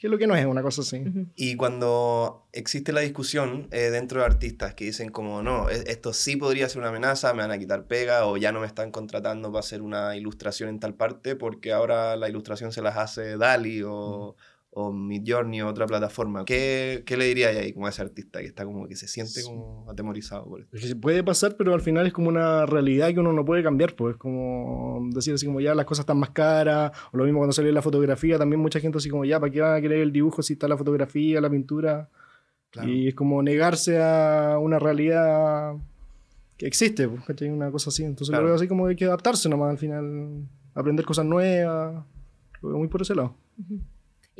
Ujú. 0.00 0.06
que 0.06 0.08
lo 0.08 0.18
que 0.18 0.26
no 0.26 0.34
es, 0.34 0.46
una 0.46 0.62
cosa 0.62 0.80
así. 0.80 1.02
Y 1.36 1.56
cuando 1.56 2.46
existe 2.52 2.92
la 2.92 3.00
discusión 3.02 3.68
eh, 3.70 3.90
dentro 3.90 4.20
de 4.20 4.26
artistas 4.26 4.74
que 4.74 4.86
dicen 4.86 5.10
como, 5.10 5.42
no, 5.42 5.68
e- 5.68 5.84
esto 5.88 6.12
sí 6.14 6.36
podría 6.36 6.68
ser 6.68 6.78
una 6.78 6.88
amenaza, 6.88 7.34
me 7.34 7.42
van 7.42 7.50
a 7.50 7.58
quitar 7.58 7.84
pega 7.86 8.24
o 8.26 8.36
ya 8.38 8.50
no 8.50 8.60
me 8.60 8.66
están 8.66 8.90
contratando 8.90 9.52
para 9.52 9.60
hacer 9.60 9.82
una 9.82 10.16
ilustración 10.16 10.70
en 10.70 10.80
tal 10.80 10.94
parte 10.94 11.36
porque 11.36 11.72
ahora 11.72 12.16
la 12.16 12.28
ilustración 12.28 12.72
se 12.72 12.80
las 12.82 12.96
hace 12.96 13.36
Dali 13.36 13.82
o, 13.84 14.36
o 14.72 14.92
Midjourney 14.92 15.62
o 15.62 15.68
otra 15.68 15.86
plataforma. 15.86 16.44
¿Qué, 16.44 17.02
qué 17.04 17.16
le 17.16 17.24
diría 17.24 17.48
ahí 17.48 17.72
como 17.72 17.86
a 17.86 17.88
ese 17.90 18.02
artista 18.02 18.40
que 18.40 18.46
está 18.46 18.64
como 18.64 18.86
que 18.86 18.94
se 18.94 19.08
siente 19.08 19.42
como 19.42 19.84
atemorizado 19.90 20.44
por 20.44 20.60
esto? 20.60 20.76
Es 20.76 20.86
que 20.86 20.94
puede 20.96 21.24
pasar, 21.24 21.56
pero 21.56 21.74
al 21.74 21.80
final 21.80 22.06
es 22.06 22.12
como 22.12 22.28
una 22.28 22.66
realidad 22.66 23.12
que 23.12 23.18
uno 23.18 23.32
no 23.32 23.44
puede 23.44 23.62
cambiar, 23.64 23.96
pues 23.96 24.12
es 24.14 24.18
como 24.18 25.08
decir 25.12 25.34
así 25.34 25.46
como 25.46 25.60
ya 25.60 25.74
las 25.74 25.86
cosas 25.86 26.04
están 26.04 26.18
más 26.18 26.30
caras, 26.30 26.92
o 27.12 27.16
lo 27.16 27.24
mismo 27.24 27.40
cuando 27.40 27.52
salió 27.52 27.72
la 27.72 27.82
fotografía, 27.82 28.38
también 28.38 28.60
mucha 28.60 28.78
gente 28.78 28.98
así 28.98 29.08
como 29.10 29.24
ya, 29.24 29.40
¿para 29.40 29.50
qué 29.50 29.60
van 29.60 29.74
a 29.76 29.80
querer 29.80 29.98
el 30.00 30.12
dibujo 30.12 30.40
si 30.42 30.52
está 30.52 30.68
la 30.68 30.76
fotografía, 30.76 31.40
la 31.40 31.50
pintura? 31.50 32.08
Claro. 32.70 32.88
Y 32.88 33.08
es 33.08 33.14
como 33.16 33.42
negarse 33.42 34.00
a 34.00 34.56
una 34.60 34.78
realidad 34.78 35.74
que 36.56 36.66
existe, 36.68 37.08
pues, 37.08 37.24
¿cachai? 37.24 37.48
Una 37.48 37.72
cosa 37.72 37.90
así. 37.90 38.04
Entonces 38.04 38.28
Claro. 38.28 38.42
lo 38.42 38.48
veo 38.50 38.56
así 38.56 38.68
como 38.68 38.84
que 38.84 38.90
hay 38.90 38.96
que 38.96 39.06
adaptarse 39.06 39.48
nomás 39.48 39.70
al 39.70 39.78
final, 39.78 40.46
aprender 40.74 41.04
cosas 41.04 41.24
nuevas, 41.24 42.04
lo 42.62 42.68
veo 42.68 42.78
muy 42.78 42.86
por 42.86 43.02
ese 43.02 43.16
lado. 43.16 43.34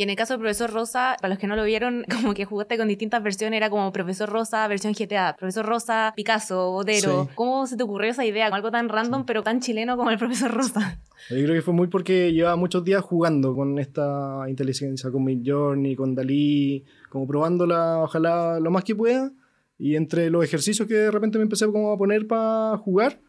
Y 0.00 0.02
en 0.02 0.08
el 0.08 0.16
caso 0.16 0.32
del 0.32 0.40
profesor 0.40 0.72
Rosa, 0.72 1.14
para 1.20 1.34
los 1.34 1.38
que 1.38 1.46
no 1.46 1.56
lo 1.56 1.62
vieron, 1.62 2.06
como 2.22 2.32
que 2.32 2.46
jugaste 2.46 2.78
con 2.78 2.88
distintas 2.88 3.22
versiones, 3.22 3.58
era 3.58 3.68
como 3.68 3.92
profesor 3.92 4.30
Rosa 4.30 4.66
versión 4.66 4.94
GTA, 4.94 5.36
profesor 5.36 5.66
Rosa 5.66 6.14
Picasso, 6.16 6.70
Botero. 6.70 7.24
Sí. 7.24 7.34
¿Cómo 7.34 7.66
se 7.66 7.76
te 7.76 7.82
ocurrió 7.82 8.10
esa 8.10 8.24
idea? 8.24 8.46
Algo 8.46 8.70
tan 8.70 8.88
random, 8.88 9.26
pero 9.26 9.42
tan 9.42 9.60
chileno 9.60 9.98
como 9.98 10.10
el 10.10 10.16
profesor 10.16 10.52
Rosa. 10.52 10.98
Yo 11.28 11.36
creo 11.36 11.54
que 11.54 11.60
fue 11.60 11.74
muy 11.74 11.88
porque 11.88 12.32
llevaba 12.32 12.56
muchos 12.56 12.82
días 12.82 13.02
jugando 13.02 13.54
con 13.54 13.78
esta 13.78 14.46
inteligencia, 14.48 15.10
con 15.10 15.22
Midjourney, 15.22 15.94
con 15.94 16.14
Dalí, 16.14 16.82
como 17.10 17.26
probándola, 17.26 17.98
ojalá 17.98 18.58
lo 18.58 18.70
más 18.70 18.84
que 18.84 18.96
pueda. 18.96 19.30
Y 19.76 19.96
entre 19.96 20.30
los 20.30 20.42
ejercicios 20.42 20.88
que 20.88 20.94
de 20.94 21.10
repente 21.10 21.36
me 21.36 21.42
empecé 21.42 21.66
como 21.66 21.92
a 21.92 21.98
poner 21.98 22.26
para 22.26 22.78
jugar, 22.78 23.20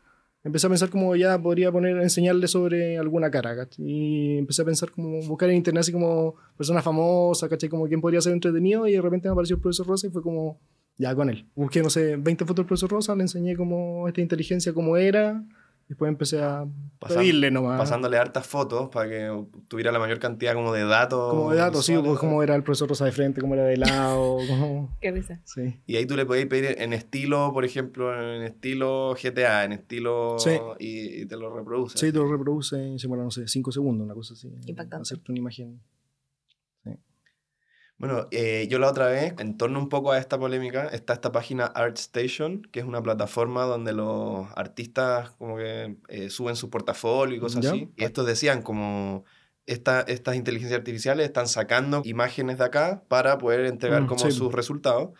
empecé 0.43 0.67
a 0.67 0.69
pensar 0.69 0.89
como 0.89 1.15
ya 1.15 1.41
podría 1.41 1.71
poner, 1.71 1.97
enseñarle 1.97 2.47
sobre 2.47 2.97
alguna 2.97 3.29
cara. 3.29 3.67
Y 3.77 4.37
empecé 4.37 4.61
a 4.61 4.65
pensar 4.65 4.91
como 4.91 5.21
buscar 5.23 5.49
en 5.49 5.57
internet 5.57 5.81
así 5.81 5.91
como 5.91 6.35
personas 6.57 6.83
famosas, 6.83 7.49
¿cachai? 7.49 7.69
Como 7.69 7.87
quién 7.87 8.01
podría 8.01 8.21
ser 8.21 8.33
entretenido 8.33 8.87
y 8.87 8.93
de 8.93 9.01
repente 9.01 9.27
me 9.27 9.33
apareció 9.33 9.55
el 9.55 9.61
profesor 9.61 9.87
Rosa 9.87 10.07
y 10.07 10.09
fue 10.09 10.21
como 10.21 10.59
ya 10.97 11.15
con 11.15 11.29
él. 11.29 11.47
Busqué, 11.55 11.81
no 11.81 11.89
sé, 11.89 12.15
20 12.17 12.45
fotos 12.45 12.57
del 12.57 12.65
profesor 12.65 12.91
Rosa, 12.91 13.15
le 13.15 13.23
enseñé 13.23 13.55
como 13.55 14.07
esta 14.07 14.21
inteligencia 14.21 14.73
cómo 14.73 14.97
era. 14.97 15.43
Después 15.91 16.07
empecé 16.07 16.41
a 16.41 16.65
Pasando- 16.99 17.19
pedirle 17.19 17.51
nomás. 17.51 17.77
Pasándole 17.77 18.15
hartas 18.17 18.47
fotos 18.47 18.87
para 18.87 19.09
que 19.09 19.43
tuviera 19.67 19.91
la 19.91 19.99
mayor 19.99 20.19
cantidad 20.19 20.53
como 20.53 20.71
de 20.71 20.85
datos. 20.85 21.33
Como 21.33 21.51
de 21.51 21.57
datos, 21.57 21.85
sí, 21.85 21.93
pues 22.01 22.17
cómo 22.17 22.41
era 22.41 22.55
el 22.55 22.63
profesor 22.63 22.87
Rosa 22.87 23.03
de 23.03 23.11
frente, 23.11 23.41
cómo 23.41 23.55
era 23.55 23.65
de 23.65 23.75
lado, 23.75 24.37
cómo... 24.47 24.97
Qué 25.01 25.11
risa. 25.11 25.41
Sí. 25.43 25.81
Y 25.85 25.97
ahí 25.97 26.05
tú 26.05 26.15
le 26.15 26.25
podías 26.25 26.45
pedir 26.45 26.77
en 26.79 26.93
estilo, 26.93 27.51
por 27.51 27.65
ejemplo, 27.65 28.17
en 28.17 28.43
estilo 28.43 29.13
GTA, 29.21 29.65
en 29.65 29.73
estilo... 29.73 30.39
Sí. 30.39 30.51
Y, 30.79 31.23
y 31.23 31.25
te 31.25 31.35
lo 31.35 31.53
reproduce. 31.53 31.97
Sí, 31.97 32.09
te 32.13 32.19
lo 32.19 32.31
reproduce 32.31 32.97
se 32.97 33.07
muere, 33.09 33.25
no 33.25 33.31
sé, 33.31 33.45
5 33.49 33.69
segundos, 33.73 34.05
una 34.05 34.13
cosa 34.13 34.33
así. 34.33 34.47
Impactante. 34.65 35.01
Hacerte 35.01 35.29
una 35.33 35.39
imagen. 35.39 35.81
Bueno, 38.01 38.27
eh, 38.31 38.67
yo 38.69 38.79
la 38.79 38.89
otra 38.89 39.05
vez, 39.07 39.33
en 39.39 39.57
torno 39.57 39.77
un 39.79 39.87
poco 39.87 40.11
a 40.11 40.17
esta 40.17 40.37
polémica, 40.39 40.87
está 40.87 41.13
esta 41.13 41.31
página 41.31 41.65
ArtStation, 41.65 42.63
que 42.63 42.79
es 42.79 42.85
una 42.85 43.01
plataforma 43.01 43.63
donde 43.65 43.93
los 43.93 44.47
artistas 44.55 45.29
como 45.37 45.55
que 45.57 45.95
eh, 46.09 46.29
suben 46.29 46.55
su 46.55 46.69
portafolio 46.69 47.37
y 47.37 47.39
cosas 47.39 47.63
Ya. 47.63 47.69
así. 47.71 47.89
Y 47.95 48.03
estos 48.03 48.25
decían 48.25 48.61
como... 48.61 49.23
Esta, 49.67 50.01
estas 50.01 50.35
inteligencias 50.35 50.79
artificiales 50.79 51.25
están 51.27 51.47
sacando 51.47 52.01
imágenes 52.03 52.57
de 52.57 52.65
acá 52.65 53.03
para 53.07 53.37
poder 53.37 53.67
entregar 53.67 54.01
Mm, 54.01 54.07
como 54.07 54.19
sí. 54.19 54.31
sus 54.31 54.51
resultados. 54.51 55.11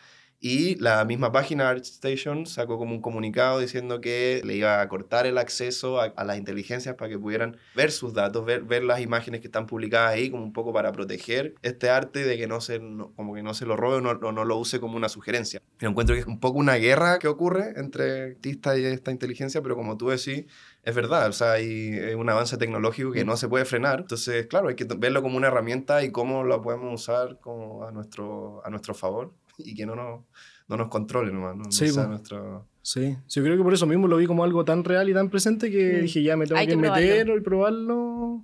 Y 0.43 0.73
la 0.77 1.05
misma 1.05 1.31
página 1.31 1.69
ArtStation 1.69 2.47
sacó 2.47 2.79
como 2.79 2.95
un 2.95 3.01
comunicado 3.01 3.59
diciendo 3.59 4.01
que 4.01 4.41
le 4.43 4.55
iba 4.55 4.81
a 4.81 4.87
cortar 4.89 5.27
el 5.27 5.37
acceso 5.37 6.01
a, 6.01 6.05
a 6.05 6.23
las 6.23 6.35
inteligencias 6.39 6.95
para 6.95 7.09
que 7.09 7.19
pudieran 7.19 7.57
ver 7.75 7.91
sus 7.91 8.15
datos, 8.15 8.43
ver, 8.43 8.63
ver 8.63 8.83
las 8.83 9.01
imágenes 9.01 9.41
que 9.41 9.47
están 9.47 9.67
publicadas 9.67 10.13
ahí, 10.13 10.31
como 10.31 10.41
un 10.43 10.51
poco 10.51 10.73
para 10.73 10.91
proteger 10.93 11.53
este 11.61 11.91
arte 11.91 12.25
de 12.25 12.39
que 12.39 12.47
no 12.47 12.59
se, 12.59 12.79
no- 12.79 13.13
como 13.15 13.35
que 13.35 13.43
no 13.43 13.53
se 13.53 13.67
lo 13.67 13.77
robe 13.77 13.97
o 13.97 14.01
no, 14.01 14.09
o 14.11 14.31
no 14.31 14.43
lo 14.43 14.57
use 14.57 14.79
como 14.79 14.97
una 14.97 15.09
sugerencia. 15.09 15.61
Yo 15.79 15.89
encuentro 15.89 16.15
que 16.15 16.21
es 16.21 16.27
un 16.27 16.39
poco 16.39 16.57
una 16.57 16.73
guerra 16.75 17.19
que 17.19 17.27
ocurre 17.27 17.73
entre 17.79 18.31
artistas 18.31 18.79
y 18.79 18.85
esta 18.85 19.11
inteligencia, 19.11 19.61
pero 19.61 19.75
como 19.75 19.95
tú 19.95 20.09
decís, 20.09 20.45
es 20.81 20.95
verdad, 20.95 21.27
o 21.29 21.33
sea, 21.33 21.51
hay 21.51 22.13
un 22.15 22.27
avance 22.29 22.57
tecnológico 22.57 23.11
que 23.11 23.23
no 23.25 23.37
se 23.37 23.47
puede 23.47 23.65
frenar. 23.65 23.99
Entonces, 23.99 24.47
claro, 24.47 24.69
hay 24.69 24.75
que 24.75 24.85
verlo 24.97 25.21
como 25.21 25.37
una 25.37 25.49
herramienta 25.49 26.03
y 26.03 26.11
cómo 26.11 26.43
la 26.43 26.59
podemos 26.63 26.99
usar 26.99 27.39
como 27.39 27.85
a 27.85 27.91
nuestro, 27.91 28.65
a 28.65 28.69
nuestro 28.71 28.95
favor. 28.95 29.33
Y 29.65 29.73
que 29.75 29.85
no 29.85 29.95
nos, 29.95 30.21
no 30.67 30.77
nos 30.77 30.87
controle 30.89 31.31
nomás, 31.31 31.55
no, 31.55 31.63
No 31.65 31.71
Sí, 31.71 31.87
sea 31.89 32.03
po. 32.03 32.09
nuestra- 32.09 32.61
Sí, 32.83 33.15
sí, 33.27 33.39
yo 33.39 33.43
creo 33.43 33.57
que 33.57 33.63
por 33.63 33.73
eso 33.75 33.85
mismo 33.85 34.07
lo 34.07 34.17
vi 34.17 34.25
como 34.25 34.43
algo 34.43 34.65
tan 34.65 34.83
real 34.83 35.07
y 35.07 35.13
tan 35.13 35.29
presente 35.29 35.69
que 35.69 35.97
Mm. 35.99 36.01
dije, 36.01 36.23
ya 36.23 36.35
me 36.35 36.45
tengo 36.47 36.59
Hay 36.59 36.65
que, 36.67 36.71
que 36.73 36.77
meter 36.77 37.27
y 37.29 37.41
probarlo. 37.41 38.43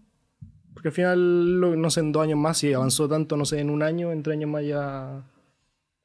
Porque 0.73 0.89
al 0.89 0.93
final, 0.93 1.59
lo- 1.59 1.75
no 1.75 1.89
sé, 1.89 2.01
en 2.01 2.11
dos 2.11 2.21
años 2.23 2.37
más, 2.37 2.59
si 2.59 2.71
avanzó 2.71 3.09
tanto, 3.09 3.35
no 3.35 3.45
sé, 3.45 3.59
en 3.59 3.71
un 3.71 3.81
año, 3.81 4.11
en 4.11 4.21
tres 4.21 4.35
años 4.37 4.49
más 4.51 4.63
ya... 4.65 5.23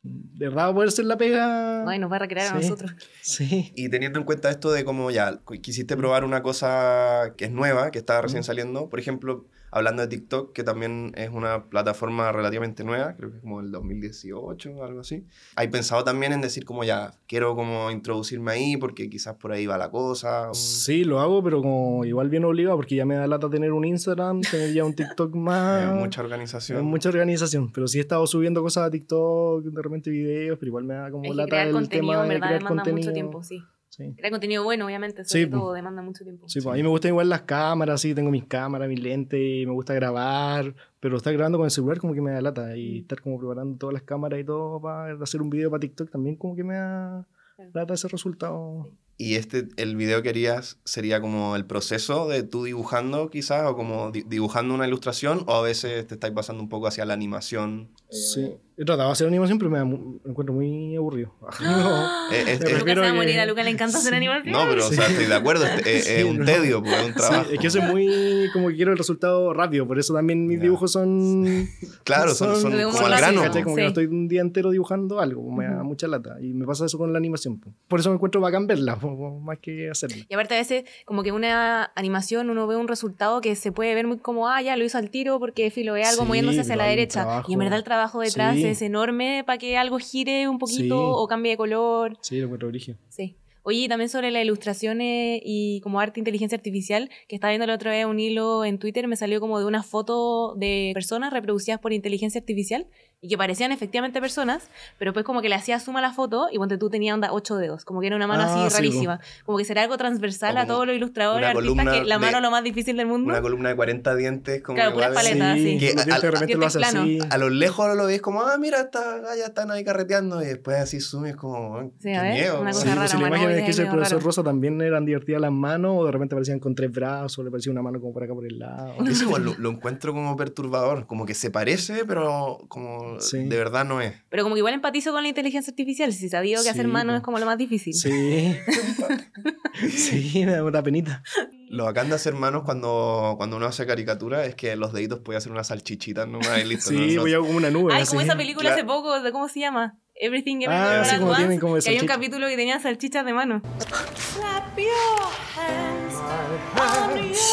De 0.05 0.49
verdad 0.49 0.65
va 0.65 0.69
a 0.71 0.75
poder 0.75 0.91
ser 0.91 1.05
la 1.05 1.17
pega. 1.17 1.87
Ay, 1.89 1.99
nos 2.01 2.11
va 2.11 2.17
a 2.17 2.19
recrear 2.21 2.57
a 2.57 2.61
Sí. 2.61 2.69
nosotros. 2.69 2.93
Sí. 3.21 3.73
Y 3.77 3.89
teniendo 3.91 4.19
en 4.19 4.25
cuenta 4.25 4.51
esto 4.51 4.73
de 4.73 4.85
cómo 4.85 5.11
ya 5.13 5.41
quisiste 5.61 5.97
probar 5.97 6.25
una 6.25 6.43
cosa 6.43 7.35
que 7.37 7.45
es 7.45 7.53
nueva, 7.53 7.91
que 7.93 7.99
está 7.99 8.21
recién 8.23 8.41
Mm. 8.41 8.45
saliendo, 8.45 8.89
por 8.89 8.99
ejemplo, 8.99 9.47
hablando 9.73 10.03
de 10.03 10.09
TikTok, 10.09 10.53
que 10.53 10.63
también 10.63 11.13
es 11.17 11.31
una 11.31 11.65
plataforma 11.71 12.31
relativamente 12.31 12.85
nueva, 12.85 13.17
creo 13.17 13.31
que 13.31 13.37
es 13.39 13.43
como 13.43 13.61
el 13.61 13.73
2018 13.73 14.71
o 14.71 14.85
algo 14.85 15.01
así. 15.01 15.25
¿Hay 15.57 15.69
pensado 15.69 16.05
también 16.05 16.33
en 16.33 16.41
decir 16.43 16.65
como 16.65 16.85
ya, 16.85 17.13
quiero 17.27 17.57
como 17.57 17.91
introducirme 17.91 18.53
ahí 18.53 18.77
porque 18.77 19.09
quizás 19.11 19.35
por 19.37 19.51
ahí 19.53 19.67
va 19.67 19.79
la 19.79 19.91
cosa? 19.91 20.51
o- 20.51 20.55
Sí, 20.55 21.05
lo 21.05 21.21
hago, 21.21 21.43
pero 21.43 21.63
como 21.63 22.05
igual 22.05 22.29
bien 22.29 22.45
obligado, 22.45 22.77
porque 22.77 22.95
ya 22.97 23.05
me 23.07 23.15
da 23.17 23.27
lata 23.27 23.49
tener 23.51 23.73
un 23.73 23.85
Instagram, 23.85 24.43
tener 24.43 24.73
ya 24.73 24.85
un 24.85 24.95
TikTok 24.95 25.35
más. 25.35 25.95
mucha 25.95 26.21
organización. 26.23 26.79
Es 26.79 26.85
mucha 26.85 27.09
organización, 27.09 27.73
pero 27.73 27.89
sí 27.89 27.99
he 27.99 28.03
estado 28.03 28.27
subiendo 28.27 28.63
cosas 28.63 28.85
a 28.89 28.91
TikTok, 28.91 29.65
de 29.65 29.83
repente 29.83 30.11
videos, 30.11 30.59
pero 30.59 30.69
igual 30.69 30.85
me 30.85 30.95
da 30.95 31.11
como 31.11 31.23
que 31.25 31.35
lata 31.35 31.49
crear 31.49 31.67
el 31.69 31.73
contenido, 31.73 32.13
tema 32.13 32.23
de 32.29 32.37
crear 32.39 32.53
demanda 32.59 32.69
contenido. 32.83 32.99
mucho 33.07 33.13
tiempo, 33.15 33.43
sí. 33.43 33.63
Sí. 33.95 34.15
Crear 34.17 34.31
contenido 34.31 34.65
bueno, 34.65 34.87
obviamente, 34.87 35.23
sobre 35.23 35.45
Sí, 35.45 35.51
todo, 35.51 35.75
demanda 35.75 36.01
mucho 36.01 36.25
tiempo. 36.25 36.49
Sí, 36.49 36.61
pues 36.63 36.73
a 36.73 36.77
mí 36.77 36.83
me 36.83 36.89
gustan 36.89 37.11
igual 37.11 37.29
las 37.29 37.43
cámaras, 37.43 38.01
sí, 38.01 38.15
tengo 38.15 38.31
mis 38.31 38.47
cámaras, 38.47 38.89
mis 38.89 39.03
lentes, 39.03 39.39
y 39.39 39.67
me 39.67 39.73
gusta 39.73 39.93
grabar, 39.93 40.75
pero 40.99 41.19
estar 41.19 41.31
grabando 41.35 41.59
con 41.59 41.67
el 41.67 41.71
celular 41.71 41.99
como 41.99 42.15
que 42.15 42.23
me 42.23 42.31
da 42.31 42.41
lata, 42.41 42.75
y 42.75 42.95
Mm. 42.95 43.03
estar 43.03 43.21
como 43.21 43.39
preparando 43.39 43.77
todas 43.77 43.93
las 43.93 44.03
cámaras 44.03 44.41
y 44.41 44.45
todo 44.45 44.81
para 44.81 45.13
hacer 45.23 45.43
un 45.43 45.51
video 45.51 45.71
para 45.71 45.81
TikTok 45.81 46.11
también 46.11 46.37
como 46.37 46.57
que 46.57 46.65
me 46.65 46.75
da 46.75 47.27
lata 47.75 47.93
ese 47.93 48.09
resultado. 48.09 48.91
Y 49.19 49.35
este, 49.35 49.69
el 49.77 49.95
video 49.95 50.23
que 50.23 50.31
harías 50.31 50.81
sería 50.85 51.21
como 51.21 51.55
el 51.55 51.67
proceso 51.67 52.27
de 52.29 52.43
tú 52.45 52.65
dibujando 52.65 53.29
quizás, 53.29 53.71
o 53.71 53.77
como 53.77 54.11
di- 54.11 54.25
dibujando 54.27 54.75
una 54.75 54.87
ilustración, 54.87 55.45
o 55.47 55.55
a 55.57 55.63
veces 55.63 56.07
te 56.07 56.15
estáis 56.15 56.33
pasando 56.33 56.63
un 56.63 56.71
poco 56.71 56.87
hacia 56.87 57.05
la 57.05 57.13
animación. 57.13 57.91
Sí, 58.13 58.55
he 58.77 58.85
tratado 58.85 59.09
de 59.09 59.13
hacer 59.13 59.27
animación, 59.27 59.59
pero 59.59 59.71
me, 59.71 59.83
me 59.85 59.97
encuentro 60.27 60.55
muy 60.55 60.95
aburrido. 60.97 61.35
No. 61.63 62.31
Eh, 62.33 62.41
es- 62.41 62.45
Me 62.47 62.53
es- 62.53 62.59
Lucas 62.61 62.69
se 62.71 62.79
refiero 62.79 63.03
va 63.03 63.09
a 63.09 63.15
morir, 63.15 63.41
a 63.41 63.47
Lucas 63.47 63.65
le 63.65 63.71
encanta 63.71 63.99
hacer 63.99 64.11
Sí. 64.11 64.17
animación. 64.17 64.53
no, 64.53 64.69
pero 64.69 64.87
o 64.87 64.91
sea, 64.93 65.07
estoy 65.07 65.27
de 65.27 65.35
acuerdo, 65.35 65.65
es, 65.67 65.87
es- 65.87 66.07
es 66.09 66.17
Sí, 66.19 66.23
un 66.25 66.39
no. 66.39 66.45
tedio, 66.45 66.83
pues, 66.83 66.93
es 66.95 67.01
un 67.07 67.13
Sí, 67.13 67.19
trabajo. 67.19 67.51
es 67.51 67.59
que 67.59 67.65
yo 67.65 67.71
soy 67.71 67.81
muy 67.83 68.51
como 68.53 68.69
que 68.69 68.77
quiero 68.77 68.93
el 68.93 68.99
resultado 68.99 69.53
rápido, 69.55 69.87
por 69.87 69.99
eso 69.99 70.13
también 70.15 70.47
mis 70.47 70.61
dibujos 70.61 70.93
son 70.93 71.45
Claro, 72.05 72.35
son, 72.35 72.61
son 72.61 72.77
de 72.77 72.85
como 72.85 72.99
al 73.07 73.17
grano. 73.17 73.43
Como 73.43 73.53
que 73.77 73.81
Sí. 73.81 73.81
no 73.83 73.89
estoy 73.89 74.07
un 74.07 74.29
día 74.29 74.41
entero 74.43 74.71
dibujando 74.71 75.21
algo, 75.21 75.51
me 75.51 75.65
da 75.67 75.83
mucha 75.83 76.07
lata. 76.09 76.37
Y 76.41 76.53
me 76.53 76.67
pasa 76.67 76.85
eso 76.87 76.99
con 76.99 77.13
la 77.13 77.19
animación. 77.19 77.59
po. 77.61 77.73
Por 77.89 78.01
eso 78.01 78.11
me 78.11 78.17
encuentro 78.17 78.41
bacán 78.41 78.67
verla, 78.67 78.97
más 79.41 79.59
que 79.59 79.89
hacerla. 79.91 80.25
Y 80.29 80.35
aparte 80.35 80.55
a 80.55 80.59
veces 80.59 80.85
como 81.07 81.23
que 81.23 81.33
una 81.33 81.93
animación 81.95 82.51
uno 82.51 82.67
ve 82.67 82.77
un 82.77 82.89
resultado 82.89 83.41
que 83.41 83.55
se 83.57 83.73
puede 83.73 83.95
ver 83.95 84.07
muy 84.07 84.19
como, 84.19 84.49
ah, 84.49 84.61
ya 84.61 84.77
lo 84.77 84.85
hizo 84.85 84.99
al 84.99 85.11
tiro 85.11 85.39
porque 85.39 85.71
filo 85.71 85.93
ve 85.95 86.05
algo 86.05 86.23
Sí, 86.23 86.29
moviéndose 86.29 86.61
hacia 86.61 86.77
la 86.77 86.85
derecha. 86.87 87.23
trabajo. 87.23 87.51
Y 87.51 87.55
en 87.55 87.59
verdad 87.61 87.79
el 87.79 87.85
trabajo 87.85 88.02
detrás 88.21 88.57
Sí. 88.57 88.65
es 88.65 88.83
enorme 88.83 89.43
para 89.47 89.59
que 89.59 89.77
algo 89.77 89.99
gire 89.99 90.49
un 90.49 90.59
poquito 90.59 90.83
Sí. 90.83 90.91
o 90.95 91.27
cambie 91.29 91.53
de 91.53 91.57
color. 91.57 92.17
Sí, 92.21 92.39
lo 92.39 92.45
encuentro 92.45 92.69
origen. 92.69 92.99
Sí. 93.09 93.37
Oye, 93.65 93.79
y 93.79 93.89
también 93.89 94.09
sobre 94.09 94.31
las 94.33 94.43
ilustraciones 94.43 95.41
y 95.45 95.81
como 95.83 96.01
arte 96.01 96.19
inteligencia 96.19 96.57
artificial, 96.57 97.11
que 97.29 97.37
estaba 97.37 97.51
viendo 97.53 97.67
la 97.67 97.75
otra 97.75 97.93
vez 97.93 98.05
un 98.07 98.19
hilo 98.19 98.65
en 98.65 98.79
Twitter, 98.79 99.07
me 99.07 99.17
salió 99.17 99.41
como 99.41 99.59
de 99.61 99.67
una 99.67 99.83
foto 99.85 100.55
de 100.57 100.91
personas 100.95 101.33
reproducidas 101.33 101.79
por 101.79 101.93
inteligencia 101.93 102.41
artificial 102.41 102.87
y 103.25 103.29
que 103.29 103.39
parecían 103.39 103.71
efectivamente 103.71 104.21
personas, 104.21 104.65
pero 104.99 105.13
pues 105.13 105.25
como 105.25 105.43
que 105.43 105.49
le 105.49 105.55
hacía 105.55 105.79
suma 105.79 106.01
a 106.01 106.03
la 106.03 106.13
foto 106.13 106.49
y 106.51 106.59
ponte 106.59 106.77
tú 106.77 106.91
tenía 106.91 107.15
onda 107.15 107.33
ocho 107.33 107.55
dedos, 107.55 107.85
como 107.85 108.01
que 108.01 108.09
era 108.09 108.17
una 108.17 108.27
mano 108.27 108.43
Ah, 108.43 108.47
así 108.67 108.69
sí, 108.69 108.77
rarísima. 108.83 109.21
Como 109.47 109.59
que 109.59 109.65
será 109.65 109.83
algo 109.83 109.97
transversal 109.97 110.57
a 110.57 110.63
como 110.63 110.75
todos 110.75 110.87
los 110.89 110.97
ilustradores, 110.97 111.47
artistas, 111.51 111.63
columna 111.63 111.93
que 111.93 112.05
la 112.05 112.19
mano 112.19 112.33
de- 112.33 112.37
es 112.39 112.43
lo 112.43 112.51
más 112.51 112.65
difícil 112.65 112.97
del 112.97 113.07
mundo. 113.07 113.31
Una 113.31 113.41
columna 113.41 113.69
de 113.69 113.77
40 113.77 114.17
dientes, 114.17 114.61
como 114.63 114.75
Claro, 114.75 114.95
puras 114.95 115.13
paletas. 115.15 115.57
sí. 115.57 115.63
Que 115.79 115.93
dientes 115.93 116.09
al- 116.13 116.21
de 116.21 116.31
repente 116.33 116.55
lo 116.57 116.67
así. 116.67 117.19
A 117.31 117.39
lo 117.39 117.49
lejos 117.49 117.97
lo 117.97 118.07
ves 118.07 118.21
como, 118.21 118.43
ah, 118.43 118.59
mira, 118.59 118.81
esta, 118.81 119.21
ya 119.39 119.45
están 119.47 119.71
ahí 119.71 119.85
carreteando, 119.85 120.43
y 120.43 120.47
después 120.47 120.79
así 120.79 120.99
sumes 121.01 121.37
como, 121.37 121.79
"Ay, 121.79 121.91
Sí, 122.01 122.09
qué 122.09 122.17
a 122.17 122.23
ver, 122.23 122.33
miedo. 122.35 122.55
una 122.61 122.63
weón". 122.63 122.73
cosa 122.73 122.83
Sí, 122.83 122.89
rara, 122.89 123.09
pues 123.53 123.61
es 123.61 123.65
que 123.65 123.71
ese 123.73 123.81
medio 123.83 123.93
profesor 123.93 124.19
raro. 124.19 124.25
Rosa 124.27 124.43
también 124.43 124.81
eran 124.81 125.05
divertidas 125.05 125.41
las 125.41 125.53
manos, 125.53 125.95
o 125.99 126.05
de 126.07 126.13
repente 126.13 126.35
aparecían 126.35 126.59
con 126.61 126.75
tres 126.75 126.91
brazos, 126.93 127.39
o 127.39 127.43
le 127.45 127.51
parecía 127.51 127.73
una 127.73 127.83
mano 127.83 128.01
como 128.01 128.13
por 128.13 128.23
acá 128.25 128.35
por 128.35 128.47
el 128.47 128.59
lado. 128.59 128.95
Eso 129.07 129.25
igual 129.25 129.45
lo, 129.45 129.55
lo 129.59 129.71
encuentro 129.71 130.13
como 130.13 130.37
perturbador, 130.37 131.07
como 131.07 131.27
que 131.27 131.35
se 131.35 131.51
parece, 131.51 132.05
pero 132.07 132.59
como 132.69 133.21
Sí. 133.21 133.45
de 133.45 133.57
verdad 133.57 133.85
no 133.85 134.01
es. 134.01 134.15
Pero 134.29 134.43
como 134.43 134.55
que 134.55 134.61
igual 134.61 134.75
empatizo 134.75 135.13
con 135.13 135.23
la 135.23 135.29
inteligencia 135.29 135.71
artificial, 135.71 136.13
si 136.13 136.29
sabía 136.29 136.57
que 136.59 136.63
Sí, 136.65 136.69
hacer 136.69 136.89
mano 136.89 137.15
es 137.17 137.23
como 137.23 137.39
lo 137.39 137.47
más 137.47 137.59
difícil. 137.59 137.95
Sí. 137.95 138.55
sí, 139.91 140.45
me 140.45 140.53
da 140.53 140.65
una 140.65 140.83
penita. 140.83 141.23
Lo 141.69 141.85
bacán 141.85 142.09
de 142.11 142.15
hacer 142.17 142.35
manos 142.35 142.65
cuando, 142.65 143.35
cuando 143.39 143.57
uno 143.57 143.67
hace 143.67 143.87
caricatura 143.87 144.45
es 144.45 144.55
que 144.55 144.77
los 144.77 144.93
deditos 144.93 145.21
puede 145.21 145.39
hacer 145.39 145.51
una 145.53 145.65
salchichita 145.65 146.27
nomás 146.27 146.59
y 146.63 146.69
listo. 146.69 146.91
Sí, 146.91 147.15
¿no? 147.17 147.23
voy 147.23 147.33
a 147.33 147.39
como 147.39 147.57
una 147.57 147.71
nube. 147.71 147.95
Ay, 147.95 148.03
así. 148.03 148.11
como 148.11 148.21
esa 148.21 148.37
película 148.37 148.69
Claro. 148.75 148.75
hace 148.83 148.85
poco, 148.87 149.33
cómo 149.33 149.49
se 149.49 149.61
llama? 149.61 149.99
Everything 150.25 150.61
Ah, 150.69 150.71
Everywhere 150.71 150.99
All 151.01 151.05
sí, 151.05 151.17
como 151.19 151.31
Once, 151.33 151.41
tienen 151.43 151.59
como 151.61 151.79
que 151.79 151.91
hay 151.91 151.99
un 152.01 152.07
capítulo 152.07 152.47
que 152.47 152.57
tenía 152.57 152.79
salchichas 152.79 153.25
de 153.27 153.33
mano. 153.35 153.61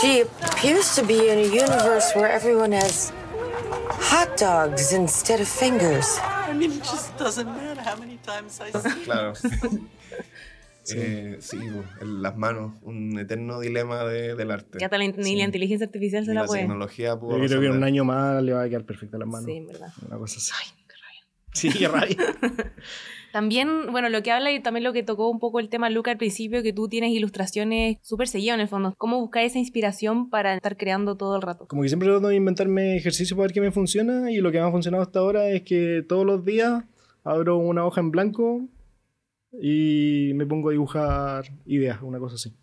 She 0.01 0.21
appears 0.21 0.95
to 0.95 1.03
be 1.05 1.31
in 1.31 1.39
a 1.39 1.47
universe 1.47 2.13
where 2.15 2.31
everyone 2.33 2.73
has 2.75 3.11
hot 4.11 4.37
dogs 4.39 4.91
instead 4.93 5.41
of 5.41 5.47
fingers. 5.47 6.19
I 6.47 6.53
mean, 6.53 6.71
it 6.71 6.83
just 6.83 7.17
doesn't 7.17 7.47
matter 7.47 7.81
how 7.81 7.95
many 7.97 8.17
times 8.17 8.59
I 8.61 8.71
see 8.71 9.03
Claro. 9.05 9.33
Eh, 10.91 11.37
sí, 11.39 11.57
bo, 11.69 11.83
el- 12.01 12.23
las 12.23 12.35
manos, 12.35 12.73
un 12.81 13.19
eterno 13.19 13.59
dilema 13.59 14.03
de- 14.05 14.33
del 14.33 14.49
arte. 14.49 14.79
Ya 14.81 14.89
ni 14.97 15.13
Sí. 15.23 15.35
la 15.35 15.43
inteligencia 15.43 15.85
artificial 15.85 16.25
se 16.25 16.33
la 16.33 16.41
la 16.41 16.47
puede. 16.47 16.61
tecnología 16.61 17.15
pudo 17.15 17.37
Yo 17.37 17.45
creo 17.45 17.59
que 17.61 17.67
en 17.67 17.73
un 17.73 17.83
año 17.83 18.03
más 18.05 18.41
le 18.41 18.53
va 18.53 18.63
a 18.63 18.69
quedar 18.69 18.85
perfecta 18.85 19.19
las 19.19 19.27
manos. 19.27 19.45
Sí, 19.45 19.57
en 19.57 19.67
verdad. 19.67 19.89
Una 20.07 20.17
cosa 20.17 20.37
así. 20.39 20.51
Sí, 21.53 21.69
qué 21.69 21.87
rabia. 21.87 22.17
También, 23.31 23.91
bueno, 23.91 24.09
lo 24.09 24.23
que 24.23 24.31
habla 24.31 24.51
y 24.51 24.59
también 24.59 24.83
lo 24.83 24.93
que 24.93 25.03
tocó 25.03 25.29
un 25.29 25.39
poco 25.39 25.59
el 25.59 25.69
tema 25.69 25.89
Luca 25.89 26.11
al 26.11 26.17
principio, 26.17 26.63
que 26.63 26.73
tú 26.73 26.89
tienes 26.89 27.11
ilustraciones 27.11 27.97
súper 28.01 28.27
seguidas 28.27 28.55
en 28.55 28.61
el 28.61 28.67
fondo. 28.67 28.95
¿Cómo 28.97 29.19
buscar 29.19 29.43
esa 29.43 29.59
inspiración 29.59 30.29
para 30.29 30.55
estar 30.55 30.77
creando 30.77 31.15
todo 31.15 31.35
el 31.35 31.41
rato? 31.41 31.67
Como 31.67 31.83
que 31.83 31.89
siempre 31.89 32.09
trato 32.09 32.27
de 32.27 32.35
inventarme 32.35 32.97
ejercicios 32.97 33.37
para 33.37 33.43
ver 33.43 33.53
qué 33.53 33.61
me 33.61 33.71
funciona 33.71 34.31
y 34.31 34.37
lo 34.37 34.51
que 34.51 34.59
me 34.59 34.65
ha 34.65 34.71
funcionado 34.71 35.03
hasta 35.03 35.19
ahora 35.19 35.49
es 35.49 35.61
que 35.61 36.03
todos 36.07 36.25
los 36.25 36.43
días 36.43 36.83
abro 37.23 37.57
una 37.57 37.85
hoja 37.85 38.01
en 38.01 38.11
blanco 38.11 38.61
y 39.61 40.31
me 40.35 40.45
pongo 40.45 40.69
a 40.69 40.71
dibujar 40.71 41.45
ideas, 41.65 42.01
una 42.01 42.19
cosa 42.19 42.35
así. 42.35 42.53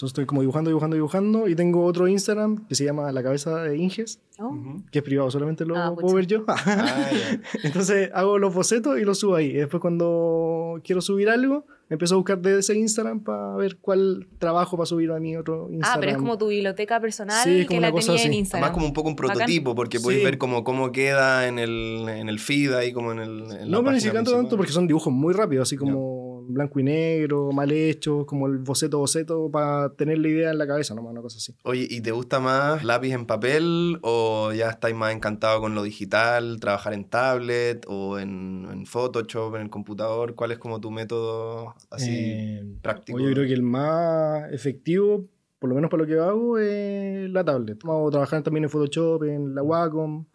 Entonces 0.00 0.12
estoy 0.12 0.24
como 0.24 0.40
dibujando, 0.40 0.70
dibujando, 0.70 0.94
dibujando 0.96 1.46
y 1.46 1.54
tengo 1.54 1.84
otro 1.84 2.08
Instagram 2.08 2.66
que 2.66 2.74
se 2.74 2.84
llama 2.86 3.12
La 3.12 3.22
Cabeza 3.22 3.62
de 3.64 3.76
Inges. 3.76 4.18
Ujú. 4.38 4.82
que 4.90 5.00
es 5.00 5.04
privado, 5.04 5.30
solamente 5.30 5.66
lo 5.66 5.76
Ah, 5.76 5.88
puedo 5.94 6.00
pucha. 6.06 6.14
ver 6.14 6.26
yo. 6.26 6.44
Ah. 6.48 7.10
Entonces 7.62 8.10
hago 8.14 8.38
los 8.38 8.54
bocetos 8.54 8.98
y 8.98 9.04
los 9.04 9.18
subo 9.18 9.34
ahí. 9.34 9.48
Y 9.48 9.52
después 9.52 9.82
cuando 9.82 10.80
quiero 10.82 11.02
subir 11.02 11.28
algo, 11.28 11.66
empiezo 11.90 12.14
a 12.14 12.16
buscar 12.16 12.38
de 12.40 12.58
ese 12.60 12.74
Instagram 12.74 13.20
para 13.20 13.54
ver 13.56 13.76
cuál 13.76 14.26
trabajo 14.38 14.78
para 14.78 14.86
subir 14.86 15.10
a 15.10 15.20
mi 15.20 15.36
otro 15.36 15.68
Instagram. 15.70 15.94
Ah, 15.94 16.00
pero 16.00 16.12
es 16.12 16.16
como 16.18 16.38
tu 16.38 16.48
biblioteca 16.48 16.98
personal 17.00 17.44
Sí, 17.44 17.60
que 17.60 17.66
como 17.66 17.80
la 17.82 17.92
tenía 17.92 18.12
en 18.14 18.14
así. 18.30 18.38
Instagram. 18.38 18.64
Además 18.64 18.74
como 18.74 18.86
un 18.86 18.92
poco 18.94 19.08
un 19.10 19.16
Bacán. 19.16 19.36
prototipo, 19.36 19.74
porque 19.74 20.00
podéis 20.00 20.20
Sí. 20.20 20.24
ver 20.24 20.38
como 20.38 20.64
cómo 20.64 20.90
queda 20.90 21.46
en 21.46 21.58
el, 21.58 22.06
en 22.08 22.30
el 22.30 22.38
feed 22.38 22.72
ahí, 22.72 22.92
como 22.94 23.12
en 23.12 23.18
el... 23.18 23.42
en 23.42 23.48
la 23.50 23.66
No, 23.66 23.80
pero 23.80 23.92
ni 23.92 24.00
siquiera 24.00 24.24
tanto, 24.24 24.56
porque 24.56 24.72
son 24.72 24.86
dibujos 24.86 25.12
muy 25.12 25.34
rápidos, 25.34 25.68
así 25.68 25.76
como 25.76 26.29
blanco 26.52 26.80
y 26.80 26.82
negro, 26.82 27.50
mal 27.52 27.70
hechos, 27.72 28.24
como 28.26 28.46
el 28.46 28.58
boceto 28.58 28.98
boceto 28.98 29.50
para 29.50 29.94
tener 29.94 30.18
la 30.18 30.28
idea 30.28 30.50
en 30.50 30.58
la 30.58 30.66
cabeza, 30.66 30.94
nomás, 30.94 31.12
una 31.12 31.22
cosa 31.22 31.38
así. 31.38 31.54
Oye, 31.64 31.86
¿y 31.88 32.00
te 32.00 32.12
gusta 32.12 32.40
más 32.40 32.84
lápiz 32.84 33.12
en 33.12 33.26
papel 33.26 33.98
o 34.02 34.52
ya 34.52 34.70
estáis 34.70 34.94
más 34.94 35.14
encantado 35.14 35.60
con 35.60 35.74
lo 35.74 35.82
digital, 35.82 36.58
trabajar 36.60 36.92
en 36.92 37.04
tablet 37.04 37.84
o 37.88 38.18
en, 38.18 38.66
en 38.70 38.86
Photoshop, 38.86 39.54
en 39.56 39.62
el 39.62 39.70
computador? 39.70 40.34
¿Cuál 40.34 40.52
es 40.52 40.58
como 40.58 40.80
tu 40.80 40.90
método 40.90 41.74
así 41.90 42.10
Eh, 42.10 42.64
práctico? 42.82 43.18
Yo 43.18 43.30
creo 43.32 43.46
que 43.46 43.54
el 43.54 43.62
más 43.62 44.52
efectivo, 44.52 45.26
por 45.58 45.68
lo 45.70 45.74
menos 45.76 45.90
para 45.90 46.02
lo 46.02 46.06
que 46.08 46.18
hago, 46.18 46.58
es 46.58 47.30
la 47.30 47.44
tablet. 47.44 47.78
Vamos 47.84 48.08
a 48.08 48.10
trabajar 48.12 48.42
también 48.42 48.64
en 48.64 48.70
Photoshop, 48.70 49.24
en 49.24 49.54
la 49.54 49.62
Wacom, 49.62 50.26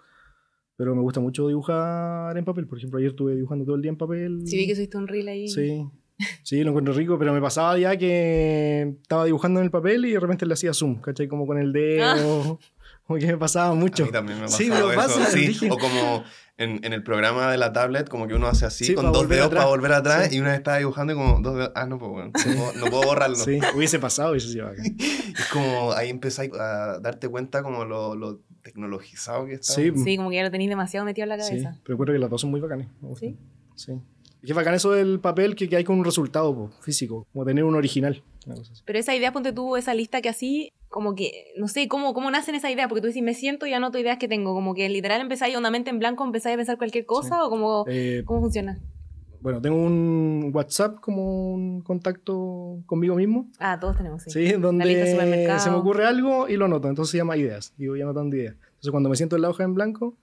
pero 0.78 0.94
me 0.94 1.02
gusta 1.02 1.20
mucho 1.22 1.48
dibujar 1.48 2.38
en 2.38 2.44
papel. 2.44 2.68
Por 2.68 2.78
ejemplo, 2.78 3.00
ayer 3.00 3.12
estuve 3.12 3.34
dibujando 3.36 3.64
todo 3.66 3.76
el 3.76 3.82
día 3.82 3.92
en 3.92 3.98
papel. 3.98 4.42
Sí, 4.46 4.58
vi 4.58 4.68
que 4.68 4.76
subiste 4.76 4.98
un 4.98 5.08
reel 5.08 5.28
ahí. 5.30 5.48
Sí, 5.48 5.86
sí, 6.44 6.64
lo 6.64 6.70
encuentro 6.70 6.94
rico, 6.94 7.18
pero 7.20 7.34
me 7.34 7.42
pasaba 7.42 7.78
ya 7.78 7.98
que 7.98 8.96
estaba 9.02 9.26
dibujando 9.26 9.60
en 9.60 9.66
el 9.66 9.72
papel 9.72 10.06
y 10.06 10.12
de 10.14 10.20
repente 10.20 10.46
le 10.46 10.54
hacía 10.54 10.74
zoom, 10.74 11.02
¿cachai? 11.02 11.28
Como 11.28 11.46
con 11.48 11.58
el 11.58 11.74
dedo, 11.74 12.60
como 13.08 13.20
que 13.20 13.28
me 13.28 13.38
pasaba 13.38 13.74
mucho. 13.76 14.04
A 14.04 14.06
mí 14.08 14.12
también 14.12 14.40
me 14.40 14.46
ha 14.46 14.48
Sí, 14.48 14.66
eso. 14.72 14.92
pasa, 14.96 15.26
Sí, 15.26 15.48
dije. 15.48 15.70
o 15.72 15.78
como 15.78 16.24
en, 16.58 16.84
en 16.86 16.94
el 16.94 17.04
programa 17.04 17.52
de 17.52 17.58
la 17.58 17.74
tablet, 17.74 18.08
como 18.08 18.28
que 18.28 18.34
uno 18.34 18.48
hace 18.48 18.66
así, 18.66 18.86
Sí, 18.86 18.94
con 18.96 19.12
dos 19.12 19.28
dedos 19.28 19.48
atrás. 19.48 19.64
para 19.64 19.70
volver 19.70 19.92
atrás, 19.92 20.28
Sí. 20.30 20.38
y 20.38 20.40
una 20.40 20.50
vez 20.52 20.60
estaba 20.60 20.78
dibujando 20.78 21.12
y 21.14 21.16
como 21.18 21.40
dos 21.42 21.56
dedos, 21.56 21.72
ah, 21.76 21.86
no 21.86 22.00
puedo, 22.00 22.14
bueno, 22.14 22.32
no, 22.34 22.54
puedo, 22.56 22.74
no 22.74 22.86
puedo 22.92 23.04
borrarlo. 23.04 23.36
Sí, 23.36 23.60
hubiese 23.76 24.00
pasado 24.00 24.34
y 24.36 24.38
eso 24.38 24.48
sí 24.50 24.60
bacán. 24.60 24.86
Es 25.38 25.46
como 25.52 25.92
ahí 25.92 26.10
empezáis 26.10 26.54
a 26.54 27.00
darte 27.02 27.28
cuenta 27.28 27.62
como 27.62 27.84
lo, 27.84 28.16
lo 28.16 28.40
tecnologizado 28.64 29.46
que 29.46 29.54
está. 29.56 29.74
Sí, 29.74 29.92
Sí, 30.04 30.16
como 30.18 30.30
que 30.30 30.38
ya 30.38 30.44
lo 30.44 30.52
tenéis 30.52 30.70
demasiado 30.70 31.06
metido 31.06 31.24
en 31.24 31.30
la 31.30 31.40
sí, 31.44 31.50
cabeza. 31.62 31.78
pero 31.84 31.98
creo 31.98 32.14
que 32.14 32.20
las 32.20 32.30
dos 32.30 32.40
son 32.42 32.52
muy 32.52 32.62
bacanes. 32.62 32.88
me 33.02 33.10
gustan. 33.10 33.30
¿Sí? 33.32 33.38
Sí. 33.76 34.02
Qué 34.46 34.54
bacán 34.54 34.74
eso 34.76 34.92
del 34.92 35.20
papel 35.20 35.56
que, 35.56 35.68
que 35.68 35.76
hay 35.78 35.84
con 35.84 35.98
un 35.98 36.06
resultado 36.06 36.54
po, 36.56 36.70
físico, 36.82 37.26
como 37.34 37.46
tener 37.46 37.64
un 37.64 37.76
original. 37.76 38.24
Pero 38.86 39.00
esa 39.00 39.16
idea, 39.16 39.34
ponte 39.34 39.52
tú, 39.54 39.76
esa 39.76 39.94
lista 39.94 40.22
que 40.22 40.30
así, 40.30 40.72
como 40.90 41.16
que, 41.16 41.54
no 41.58 41.68
sé, 41.68 41.88
¿cómo, 41.88 42.14
cómo 42.14 42.30
nacen 42.30 42.56
esa 42.56 42.70
idea? 42.70 42.88
Porque 42.88 43.02
tú 43.02 43.08
dices, 43.08 43.24
me 43.24 43.34
siento 43.34 43.66
y 43.66 43.74
anoto 43.74 43.98
ideas 43.98 44.18
que 44.18 44.28
tengo, 44.28 44.54
como 44.54 44.76
que 44.76 44.88
literal 44.88 45.20
empezáis 45.22 45.58
una 45.58 45.72
mente 45.72 45.90
en 45.90 46.00
blanco, 46.00 46.24
empezáis 46.24 46.54
a 46.54 46.58
pensar 46.58 46.78
cualquier 46.78 47.06
cosa, 47.06 47.44
o 47.46 47.50
como, 47.50 47.86
Eh, 47.88 48.24
¿cómo 48.26 48.42
funciona? 48.42 48.80
bueno, 49.46 49.62
tengo 49.62 49.78
un 49.78 50.50
WhatsApp 50.52 51.00
como 51.00 51.54
un 51.54 51.82
contacto 51.82 52.80
conmigo 52.88 53.14
mismo. 53.16 53.48
Ah, 53.60 53.80
todos 53.80 53.96
tenemos, 53.96 54.24
sí. 54.24 54.32
Sí, 54.32 54.52
donde 54.54 55.60
se 55.60 55.70
me 55.70 55.76
ocurre 55.76 56.08
algo 56.08 56.50
y 56.50 56.58
lo 56.58 56.66
anoto. 56.66 56.90
Entonces 56.90 57.12
se 57.12 57.18
llama 57.18 57.38
ideas. 57.38 57.72
Y 57.78 57.86
voy 57.86 58.02
anotando 58.02 58.36
ideas. 58.36 58.56
Entonces 58.56 58.90
cuando 58.90 59.08
me 59.08 59.16
siento 59.16 59.36
en 59.36 59.44
la 59.44 59.52
hoja 59.52 59.64
en 59.64 59.76
blanco, 59.76 60.16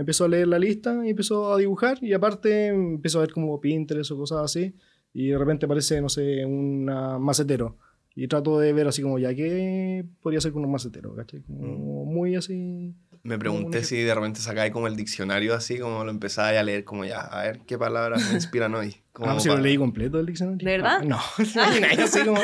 empiezo 0.00 0.24
a 0.24 0.28
leer 0.28 0.48
la 0.48 0.58
lista 0.58 1.06
y 1.06 1.10
empiezo 1.10 1.52
a 1.52 1.58
dibujar. 1.58 1.98
Y 2.02 2.12
aparte 2.12 2.68
empiezo 2.68 3.18
a 3.18 3.22
ver 3.22 3.32
como 3.32 3.60
Pinterest 3.60 4.10
o 4.10 4.16
cosas 4.16 4.40
así. 4.42 4.74
Y 5.12 5.28
de 5.28 5.38
repente 5.38 5.66
aparece, 5.66 6.00
no 6.00 6.08
sé, 6.08 6.44
un 6.44 6.86
macetero. 7.20 7.76
Y 8.14 8.26
trato 8.26 8.58
de 8.58 8.72
ver 8.72 8.88
así 8.88 9.02
como, 9.02 9.18
ya, 9.18 9.34
¿qué 9.34 10.04
podría 10.20 10.40
ser 10.40 10.52
con 10.52 10.64
un 10.64 10.72
macetero? 10.72 11.14
¿Cachai? 11.14 11.42
Como 11.42 12.04
muy 12.04 12.34
así... 12.34 12.94
Me 13.22 13.34
un 13.34 13.40
pregunté 13.40 13.84
si 13.84 13.96
de 14.02 14.14
repente 14.14 14.40
sacáis 14.40 14.72
como 14.72 14.86
el 14.86 14.96
diccionario 14.96 15.54
así, 15.54 15.78
como 15.78 16.04
lo 16.04 16.10
empezáis 16.10 16.58
a 16.58 16.62
leer, 16.62 16.84
como 16.84 17.04
ya, 17.04 17.20
a 17.20 17.42
ver 17.42 17.60
qué 17.66 17.76
palabras 17.76 18.26
me 18.28 18.34
inspiran 18.34 18.74
hoy. 18.74 18.96
Como 19.12 19.28
Ah, 19.30 19.32
pues 19.34 19.42
si 19.42 19.48
lo 19.50 19.58
leí 19.58 19.76
completo 19.76 20.18
el 20.18 20.26
diccionario. 20.26 20.64
¿De 20.64 20.78
verdad? 20.78 21.00
Ah, 21.00 21.04
no. 21.04 21.18
así 22.04 22.24
como... 22.24 22.40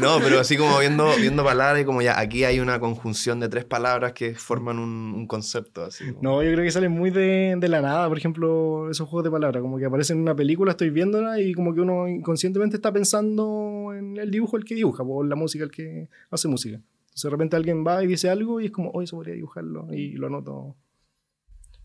No, 0.00 0.20
pero 0.20 0.38
así 0.38 0.56
como 0.56 0.78
viendo, 0.78 1.08
viendo 1.16 1.42
palabras 1.42 1.82
y 1.82 1.84
como 1.84 2.02
ya, 2.02 2.20
aquí 2.20 2.44
hay 2.44 2.60
una 2.60 2.78
conjunción 2.78 3.40
de 3.40 3.48
tres 3.48 3.64
palabras 3.64 4.12
que 4.12 4.34
forman 4.36 4.78
un, 4.78 5.12
un 5.16 5.26
concepto. 5.26 5.84
Así, 5.84 6.04
como- 6.12 6.22
No, 6.22 6.42
yo 6.42 6.52
creo 6.52 6.64
que 6.64 6.70
sale 6.70 6.88
muy 6.88 7.10
de, 7.10 7.56
de 7.58 7.68
la 7.68 7.80
nada, 7.80 8.08
por 8.08 8.16
ejemplo, 8.18 8.88
esos 8.90 9.08
juegos 9.08 9.24
de 9.24 9.30
palabras, 9.32 9.60
como 9.60 9.78
que 9.78 9.86
aparecen 9.86 10.18
en 10.18 10.22
una 10.22 10.36
película, 10.36 10.70
estoy 10.72 10.90
viéndola 10.90 11.40
y 11.40 11.52
como 11.52 11.74
que 11.74 11.80
uno 11.80 12.06
inconscientemente 12.06 12.76
está 12.76 12.92
pensando 12.92 13.92
en 13.92 14.16
el 14.18 14.30
dibujo 14.30 14.56
el 14.56 14.64
que 14.64 14.76
dibuja, 14.76 15.02
o 15.02 15.22
en 15.24 15.28
la 15.30 15.36
música 15.36 15.64
el 15.64 15.70
que 15.72 16.08
hace 16.30 16.46
música. 16.46 16.80
Entonces 17.18 17.32
de 17.32 17.36
repente 17.36 17.56
alguien 17.56 17.84
va 17.84 18.04
y 18.04 18.06
dice 18.06 18.30
algo 18.30 18.60
y 18.60 18.66
es 18.66 18.70
como, 18.70 18.92
hoy 18.92 19.04
eso 19.04 19.16
podría 19.16 19.34
dibujarlo 19.34 19.92
y 19.92 20.12
lo 20.12 20.28
anoto. 20.28 20.76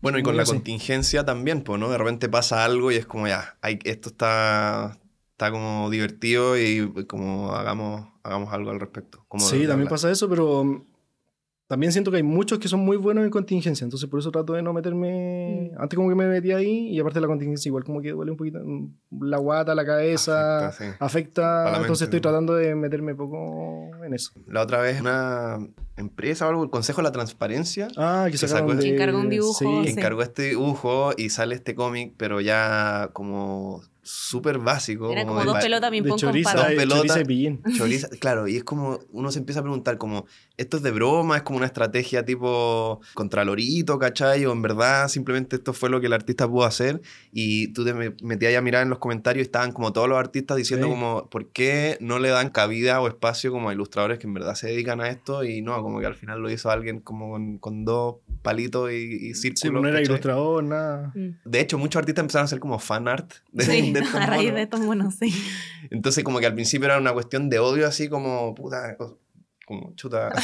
Bueno, 0.00 0.16
y 0.18 0.22
con 0.22 0.36
la 0.36 0.44
así. 0.44 0.52
contingencia 0.52 1.24
también, 1.24 1.64
pues, 1.64 1.80
¿no? 1.80 1.90
De 1.90 1.98
repente 1.98 2.28
pasa 2.28 2.64
algo 2.64 2.92
y 2.92 2.96
es 2.96 3.06
como 3.06 3.26
ya, 3.26 3.58
hay, 3.60 3.80
esto 3.82 4.10
está, 4.10 5.00
está 5.32 5.50
como 5.50 5.90
divertido 5.90 6.56
y 6.56 6.88
como 7.08 7.50
hagamos, 7.52 8.06
hagamos 8.22 8.52
algo 8.52 8.70
al 8.70 8.78
respecto. 8.78 9.24
Como 9.26 9.44
sí, 9.44 9.58
de 9.58 9.66
también 9.66 9.88
pasa 9.88 10.08
eso, 10.08 10.28
pero 10.28 10.62
mm, 10.62 10.86
también 11.66 11.92
siento 11.92 12.10
que 12.10 12.18
hay 12.18 12.22
muchos 12.22 12.58
que 12.58 12.68
son 12.68 12.80
muy 12.80 12.96
buenos 12.98 13.24
en 13.24 13.30
contingencia, 13.30 13.84
entonces 13.84 14.08
por 14.08 14.20
eso 14.20 14.30
trato 14.30 14.52
de 14.52 14.62
no 14.62 14.72
meterme... 14.72 15.70
Mm. 15.72 15.80
Antes 15.80 15.96
como 15.96 16.08
que 16.10 16.14
me 16.14 16.26
metí 16.26 16.52
ahí 16.52 16.88
y 16.90 17.00
aparte 17.00 17.20
la 17.20 17.26
contingencia 17.26 17.68
igual 17.70 17.84
como 17.84 18.00
que 18.02 18.10
duele 18.10 18.30
un 18.32 18.36
poquito 18.36 18.58
mm, 18.62 19.24
la 19.24 19.38
guata, 19.38 19.74
la 19.74 19.84
cabeza, 19.86 20.68
Afecta, 21.00 21.64
sí. 21.64 21.80
entonces 21.80 21.88
mente, 21.88 22.04
estoy 22.04 22.20
tratando 22.20 22.54
de 22.54 22.74
meterme 22.74 23.14
poco 23.14 23.90
en 24.04 24.12
eso. 24.14 24.32
La 24.46 24.60
otra 24.62 24.80
vez 24.82 25.00
una 25.00 25.58
empresa 25.96 26.46
o 26.46 26.50
algo, 26.50 26.64
el 26.64 26.70
Consejo 26.70 26.98
de 27.00 27.04
la 27.04 27.12
Transparencia, 27.12 27.88
Ah, 27.96 28.24
que 28.26 28.32
Que 28.32 28.38
sacaron 28.38 28.68
sacó- 28.70 28.82
de... 28.82 28.88
Que 28.88 28.94
encargó 28.96 29.18
un 29.20 29.30
dibujo, 29.30 29.54
Sí, 29.58 29.66
que 29.84 29.92
sí. 29.92 29.98
encargó 29.98 30.22
este 30.22 30.42
dibujo 30.50 31.12
y 31.16 31.30
sale 31.30 31.54
este 31.54 31.74
cómic, 31.74 32.12
pero 32.16 32.40
ya 32.40 33.08
como 33.14 33.82
súper 34.04 34.58
básico. 34.58 35.10
Era 35.10 35.24
como 35.26 35.40
de 35.40 35.46
dos 35.46 35.58
pelotas 35.58 35.90
choriza. 36.16 36.54
Dos 36.54 36.66
pelotas. 36.66 36.96
choriza 36.98 37.20
y 37.20 37.24
pillín. 37.24 37.62
choriza, 37.76 38.08
claro, 38.20 38.46
y 38.46 38.56
es 38.56 38.64
como 38.64 39.00
uno 39.10 39.30
se 39.32 39.38
empieza 39.40 39.60
a 39.60 39.62
preguntar 39.62 39.98
como, 39.98 40.26
¿esto 40.56 40.76
es 40.76 40.82
de 40.82 40.90
broma? 40.92 41.36
¿Es 41.38 41.42
como 41.42 41.56
una 41.56 41.66
estrategia 41.66 42.24
tipo 42.24 43.00
contralorito, 43.14 43.98
cachai? 43.98 44.44
¿O 44.46 44.52
en 44.52 44.62
verdad 44.62 45.08
simplemente 45.08 45.56
esto 45.56 45.72
fue 45.72 45.90
lo 45.90 46.00
que 46.00 46.06
el 46.06 46.12
artista 46.12 46.48
pudo 46.48 46.64
hacer? 46.64 47.00
Y 47.32 47.68
tú 47.72 47.84
te 47.84 47.94
me- 47.94 48.14
metías 48.22 48.54
a 48.56 48.60
mirar 48.60 48.82
en 48.82 48.90
los 48.90 48.98
comentarios 48.98 49.44
y 49.44 49.46
estaban 49.46 49.72
como 49.72 49.92
todos 49.92 50.08
los 50.08 50.18
artistas 50.18 50.56
diciendo 50.56 50.86
Sí. 50.86 50.92
como, 50.92 51.28
¿por 51.30 51.48
qué 51.50 51.96
no 52.00 52.18
le 52.18 52.28
dan 52.28 52.50
cabida 52.50 53.00
o 53.00 53.08
espacio 53.08 53.50
como 53.50 53.68
a 53.70 53.72
ilustradores 53.72 54.18
que 54.18 54.26
en 54.26 54.34
verdad 54.34 54.54
se 54.54 54.68
dedican 54.68 55.00
a 55.00 55.08
esto? 55.08 55.44
Y 55.44 55.62
no, 55.62 55.80
como 55.82 56.00
que 56.00 56.06
al 56.06 56.14
final 56.14 56.40
lo 56.40 56.50
hizo 56.50 56.70
alguien 56.70 57.00
como 57.00 57.30
con, 57.30 57.58
con 57.58 57.84
dos 57.84 58.16
palitos 58.42 58.90
y, 58.92 58.94
y 59.30 59.34
círculos. 59.34 59.60
Sí, 59.60 59.70
pues 59.70 59.82
no 59.82 59.88
era 59.88 59.98
¿cachai? 59.98 60.04
ilustrador, 60.12 60.64
nada. 60.64 61.12
Mm. 61.14 61.30
De 61.44 61.60
hecho, 61.60 61.78
muchos 61.78 61.98
artistas 62.00 62.22
empezaron 62.22 62.42
a 62.42 62.46
hacer 62.46 62.60
como 62.60 62.78
fan 62.78 63.08
art 63.08 63.32
de, 63.52 63.64
Sí, 63.64 63.92
de 63.94 64.00
estos 64.00 64.14
a 64.20 64.26
raíz 64.26 64.42
monos. 64.44 64.56
de 64.56 64.62
estos 64.62 64.80
monos, 64.80 65.14
sí. 65.14 65.34
Entonces, 65.90 66.22
como 66.24 66.38
que 66.40 66.46
al 66.46 66.54
principio 66.54 66.86
era 66.86 66.98
una 66.98 67.12
cuestión 67.12 67.48
de 67.48 67.58
odio, 67.58 67.86
así 67.86 68.08
como, 68.08 68.54
puta, 68.54 68.96
co- 68.96 69.18
como 69.66 69.94
chuta. 69.96 70.30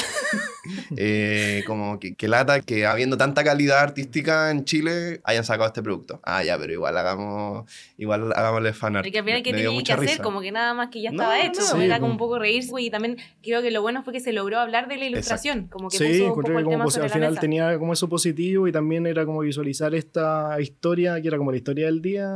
Eh, 0.96 1.64
como 1.66 1.98
que, 1.98 2.14
que 2.14 2.28
lata 2.28 2.60
que 2.60 2.84
habiendo 2.84 3.16
tanta 3.16 3.42
calidad 3.42 3.78
artística 3.80 4.50
en 4.50 4.64
Chile 4.66 5.20
hayan 5.24 5.42
sacado 5.44 5.68
este 5.68 5.82
producto. 5.82 6.20
Ah, 6.22 6.44
ya, 6.44 6.58
pero 6.58 6.72
igual 6.74 6.96
hagamos, 6.98 7.64
igual 7.96 8.30
hagámosle 8.34 8.74
fan 8.74 8.96
art. 8.96 9.06
Porque 9.06 9.18
al 9.20 9.24
final, 9.24 9.38
Me- 9.38 9.42
¿qué 9.42 9.52
me 9.52 9.58
dio 9.60 9.68
tenía 9.70 9.78
que 9.78 9.80
mucha 9.80 9.94
hacer? 9.94 10.06
risa. 10.08 10.22
Como 10.22 10.42
que 10.42 10.52
nada 10.52 10.74
más 10.74 10.90
que 10.90 11.00
ya 11.00 11.10
No, 11.12 11.22
estaba 11.22 11.40
hecho. 11.40 11.60
no. 11.76 11.82
Era 11.82 11.94
Sí, 11.96 12.00
como 12.00 12.12
un 12.12 12.18
po. 12.18 12.26
poco 12.26 12.38
reírse. 12.38 12.72
Y 12.78 12.90
también 12.90 13.16
creo 13.42 13.62
que 13.62 13.70
lo 13.70 13.80
bueno 13.80 14.02
fue 14.02 14.12
que 14.12 14.20
se 14.20 14.32
logró 14.34 14.58
hablar 14.58 14.86
de 14.88 14.98
la 14.98 15.06
ilustración. 15.06 15.68
Como 15.68 15.88
que 15.88 15.96
Sí, 15.96 16.04
puso 16.04 16.24
un 16.24 16.28
poco 16.30 16.42
que 16.42 16.52
el 16.58 16.68
tema 16.68 16.90
sobre 16.90 17.04
al 17.04 17.08
la 17.08 17.14
final 17.14 17.30
mesa. 17.30 17.40
tenía 17.40 17.78
como 17.78 17.92
eso 17.94 18.08
positivo 18.08 18.68
y 18.68 18.72
también 18.72 19.06
era 19.06 19.24
como 19.24 19.40
visualizar 19.40 19.94
esta 19.94 20.60
historia 20.60 21.20
que 21.22 21.28
era 21.28 21.38
como 21.38 21.50
la 21.52 21.56
historia 21.56 21.86
del 21.86 22.02
día. 22.02 22.28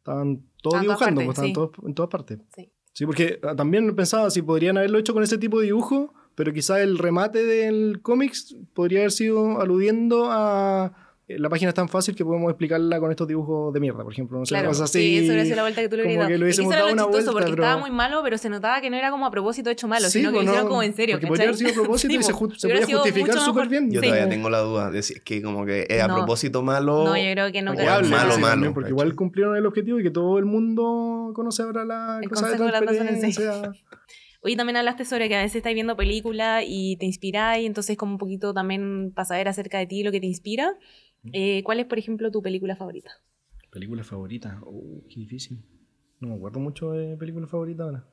Estaban 0.00 0.42
todos 0.62 0.76
en 0.76 0.82
dibujando, 0.82 1.20
pues, 1.20 1.28
estaban 1.30 1.48
sí. 1.48 1.52
todos 1.52 1.70
en 1.86 1.94
todas 1.94 2.10
partes. 2.10 2.38
Sí. 2.54 2.72
Sí, 2.92 3.06
porque 3.06 3.38
ah, 3.44 3.54
también 3.54 3.94
pensaba 3.94 4.30
si 4.30 4.42
podrían 4.42 4.76
haberlo 4.76 4.98
hecho 4.98 5.14
con 5.14 5.22
ese 5.22 5.38
tipo 5.38 5.60
de 5.60 5.66
dibujo, 5.66 6.12
pero 6.34 6.52
quizá 6.52 6.82
el 6.82 6.98
remate 6.98 7.44
del 7.44 8.00
cómics 8.02 8.56
podría 8.74 9.00
haber 9.00 9.12
sido 9.12 9.60
aludiendo 9.60 10.28
a 10.30 10.92
la 11.38 11.48
página 11.48 11.68
es 11.68 11.74
tan 11.74 11.88
fácil 11.88 12.14
que 12.14 12.24
podemos 12.24 12.50
explicarla 12.50 12.98
con 13.00 13.10
estos 13.10 13.28
dibujos 13.28 13.72
de 13.72 13.80
mierda, 13.80 14.02
por 14.02 14.12
ejemplo. 14.12 14.38
No 14.38 14.46
sé, 14.46 14.54
Claro, 14.54 14.68
cosas 14.68 14.90
sí, 14.90 14.98
así. 14.98 15.16
eso 15.18 15.26
hubiera 15.26 15.44
sido 15.44 15.56
la 15.56 15.62
vuelta 15.62 15.80
que 15.82 15.88
tú 15.88 15.96
le 15.96 16.02
como 16.02 16.10
hubieras 16.12 16.26
que 16.28 16.32
dado. 16.32 16.38
lo 16.40 16.44
hubiésemos 16.46 16.70
eso 16.72 16.76
era 16.76 16.82
dado 16.84 16.94
una 16.94 17.04
vuelta, 17.06 17.32
porque 17.32 17.50
pero- 17.50 17.62
estaba 17.64 17.80
muy 17.80 17.90
malo, 17.90 18.20
pero 18.22 18.38
se 18.38 18.48
notaba 18.48 18.80
que 18.80 18.90
no 18.90 18.96
era 18.96 19.10
como 19.10 19.26
a 19.26 19.30
propósito 19.30 19.70
hecho 19.70 19.88
malo, 19.88 20.06
Sí, 20.08 20.18
sino 20.18 20.30
que 20.30 20.34
pues 20.36 20.44
lo 20.46 20.50
hicieron 20.52 20.64
no, 20.66 20.70
como 20.70 20.82
en 20.82 20.94
serio, 20.94 21.14
porque 21.16 21.26
¿cachai? 21.26 21.28
podría 21.30 21.44
haber 21.48 21.56
sido 21.58 21.70
a 21.70 21.74
propósito 21.84 22.14
y 22.14 22.16
Sí, 22.16 22.22
se 22.22 22.32
ju- 22.32 22.54
se 22.56 22.66
Hubiera 22.66 22.80
podía 22.82 22.96
justificar 22.98 23.34
mucho 23.34 23.44
súper 23.44 23.68
bien. 23.68 23.90
Yo 23.90 24.00
Sí. 24.00 24.06
todavía 24.06 24.28
tengo 24.28 24.50
la 24.50 24.58
duda 24.60 24.90
de 24.90 25.02
si 25.02 25.12
es 25.14 25.20
que 25.22 25.42
como 25.42 25.64
que 25.66 25.86
es 25.88 26.02
a 26.02 26.08
No. 26.08 26.16
propósito 26.16 26.62
malo. 26.62 27.04
No, 27.04 27.16
yo 27.16 27.32
creo 27.32 27.52
que 27.52 27.62
no. 27.62 27.74
Sea. 27.74 27.84
malo, 28.00 28.04
sí, 28.04 28.10
malo, 28.10 28.38
también, 28.40 28.74
porque 28.74 28.90
igual 28.90 29.14
cumplieron 29.14 29.56
el 29.56 29.66
objetivo 29.66 30.00
y 30.00 30.02
que 30.02 30.10
todo 30.10 30.38
el 30.38 30.44
mundo 30.46 31.32
conoce 31.34 31.62
ahora 31.62 31.84
la 31.84 32.18
El 32.22 32.28
cosa 32.28 32.48
de 32.50 32.56
Transparencia. 32.56 33.72
Oye, 34.42 34.56
también 34.56 34.78
hablaste 34.78 35.04
sobre 35.04 35.28
que 35.28 35.36
a 35.36 35.42
veces 35.42 35.56
estás 35.56 35.74
viendo 35.74 35.96
películas 35.96 36.64
y 36.66 36.96
te 36.96 37.04
inspiráis, 37.04 37.66
entonces 37.66 37.98
como 37.98 38.12
un 38.12 38.18
poquito 38.18 38.54
también 38.54 39.12
para 39.14 39.26
saber 39.26 39.48
acerca 39.48 39.78
de 39.78 39.86
ti 39.86 40.02
lo 40.02 40.10
que 40.12 40.18
te 40.20 40.26
inspira. 40.26 40.72
Eh, 41.32 41.62
¿Cuál 41.64 41.80
es, 41.80 41.86
por 41.86 41.98
ejemplo, 41.98 42.30
tu 42.30 42.42
película 42.42 42.76
favorita? 42.76 43.10
Película 43.70 44.02
favorita. 44.04 44.60
Oh, 44.64 45.02
qué 45.08 45.20
difícil. 45.20 45.62
No 46.20 46.28
me 46.28 46.34
acuerdo 46.34 46.60
mucho 46.60 46.92
de 46.92 47.16
película 47.16 47.46
favorita 47.46 47.84
ahora. 47.84 48.04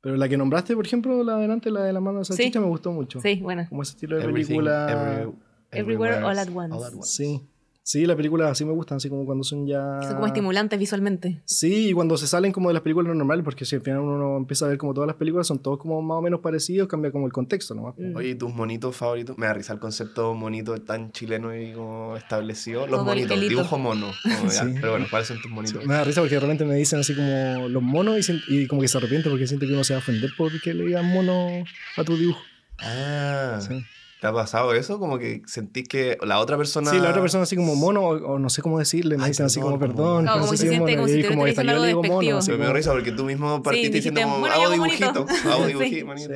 Pero 0.00 0.16
la 0.16 0.28
que 0.28 0.36
nombraste, 0.36 0.74
por 0.74 0.86
ejemplo, 0.86 1.22
la 1.24 1.32
de 1.34 1.38
adelante, 1.40 1.70
la 1.70 1.82
de 1.84 1.92
la 1.92 2.00
mano 2.00 2.20
de 2.20 2.24
salchicha, 2.24 2.60
me 2.60 2.66
gustó 2.66 2.92
mucho. 2.92 3.20
Sí, 3.20 3.40
buena. 3.42 3.68
Como 3.68 3.82
ese 3.82 3.92
estilo 3.92 4.16
de 4.16 4.22
Everything, 4.24 4.46
película. 4.56 4.86
every- 4.88 5.32
Everywhere, 5.72 6.14
all 6.22 6.38
at 6.38 6.46
everywhere, 6.48 6.72
once. 6.96 7.08
Sí. 7.08 7.48
Sí, 7.88 8.04
las 8.04 8.16
películas 8.16 8.50
así 8.50 8.64
me 8.64 8.72
gustan, 8.72 8.96
así 8.96 9.08
como 9.08 9.24
cuando 9.24 9.44
son 9.44 9.64
ya. 9.64 10.02
Son 10.02 10.14
como 10.14 10.26
estimulantes 10.26 10.76
visualmente. 10.76 11.40
Sí, 11.44 11.90
y 11.90 11.92
cuando 11.92 12.16
se 12.16 12.26
salen 12.26 12.50
como 12.50 12.66
de 12.68 12.74
las 12.74 12.82
películas 12.82 13.14
normales, 13.14 13.44
porque 13.44 13.64
si 13.64 13.76
al 13.76 13.82
final 13.82 14.00
uno 14.00 14.36
empieza 14.38 14.64
a 14.64 14.70
ver 14.70 14.76
como 14.76 14.92
todas 14.92 15.06
las 15.06 15.14
películas 15.14 15.46
son 15.46 15.60
todos 15.60 15.78
como 15.78 16.02
más 16.02 16.16
o 16.16 16.20
menos 16.20 16.40
parecidos, 16.40 16.88
cambia 16.88 17.12
como 17.12 17.26
el 17.26 17.32
contexto 17.32 17.76
nomás. 17.76 17.94
Mm. 17.96 18.16
Oye, 18.16 18.30
¿y 18.30 18.34
tus 18.34 18.52
monitos 18.52 18.96
favoritos? 18.96 19.38
Me 19.38 19.46
da 19.46 19.54
risa 19.54 19.72
el 19.72 19.78
concepto 19.78 20.34
monito 20.34 20.76
tan 20.78 21.12
chileno 21.12 21.56
y 21.56 21.74
como 21.74 22.16
establecido. 22.16 22.88
Los 22.88 22.96
Todo 22.98 23.04
monitos, 23.04 23.40
dibujo 23.40 23.78
mono. 23.78 24.10
como 24.36 24.50
ya. 24.50 24.64
Sí. 24.64 24.74
Pero 24.80 24.90
bueno, 24.90 25.06
¿cuáles 25.08 25.28
son 25.28 25.40
tus 25.40 25.50
monitos? 25.52 25.86
Me 25.86 25.94
da 25.94 26.02
risa 26.02 26.22
porque 26.22 26.34
de 26.34 26.40
repente 26.40 26.64
me 26.64 26.74
dicen 26.74 26.98
así 26.98 27.14
como 27.14 27.68
los 27.68 27.82
monos 27.84 28.28
y 28.48 28.66
como 28.66 28.80
que 28.80 28.88
se 28.88 28.98
arrepiente 28.98 29.30
porque 29.30 29.46
siente 29.46 29.64
que 29.64 29.72
uno 29.72 29.84
se 29.84 29.94
va 29.94 29.98
a 29.98 30.02
ofender 30.02 30.30
porque 30.36 30.74
le 30.74 30.86
digan 30.86 31.06
mono 31.06 31.64
a 31.96 32.02
tu 32.02 32.16
dibujo. 32.16 32.40
Ah, 32.80 33.60
Sí. 33.60 33.80
¿Te 34.20 34.26
ha 34.26 34.32
pasado 34.32 34.72
eso? 34.74 34.98
Como 34.98 35.18
que 35.18 35.42
sentís 35.46 35.86
que 35.88 36.16
la 36.22 36.38
otra 36.40 36.56
persona... 36.56 36.90
Sí, 36.90 36.98
la 36.98 37.10
otra 37.10 37.20
persona 37.20 37.42
así 37.44 37.54
como 37.56 37.74
mono 37.76 38.02
o, 38.02 38.32
o 38.34 38.38
no 38.38 38.48
sé 38.50 38.62
cómo 38.62 38.78
decirle, 38.78 39.16
me 39.18 39.24
Ay, 39.24 39.30
dicen 39.30 39.46
así 39.46 39.60
como 39.60 39.78
perdón. 39.78 40.24
No 40.24 40.32
como 40.32 40.50
que 40.50 40.56
si 40.56 40.62
se 40.64 40.68
siente 40.70 40.96
mono", 40.96 41.02
como 41.02 41.08
y 41.08 41.12
si 41.12 41.22
te 41.22 41.28
como 41.28 41.40
yo 41.40 41.44
le 41.46 41.50
diciendo 41.50 41.72
digo 41.72 41.84
algo 41.84 42.02
mono. 42.02 42.08
despectivo. 42.20 42.38
así 42.38 42.50
me 42.52 42.56
da 42.58 42.64
como- 42.64 42.76
risa 42.76 42.92
porque 42.92 43.12
tú 43.12 43.24
mismo 43.24 43.62
partiste 43.62 43.90
diciendo 43.96 44.20
como, 44.22 44.38
"Bueno, 44.40 44.54
hago 44.54 44.62
ya, 44.72 44.78
bonito". 44.78 44.96
dibujito, 44.96 45.26
hago 45.52 45.66
dibujito, 45.66 45.96
Sí. 45.96 46.02
bonito. 46.02 46.34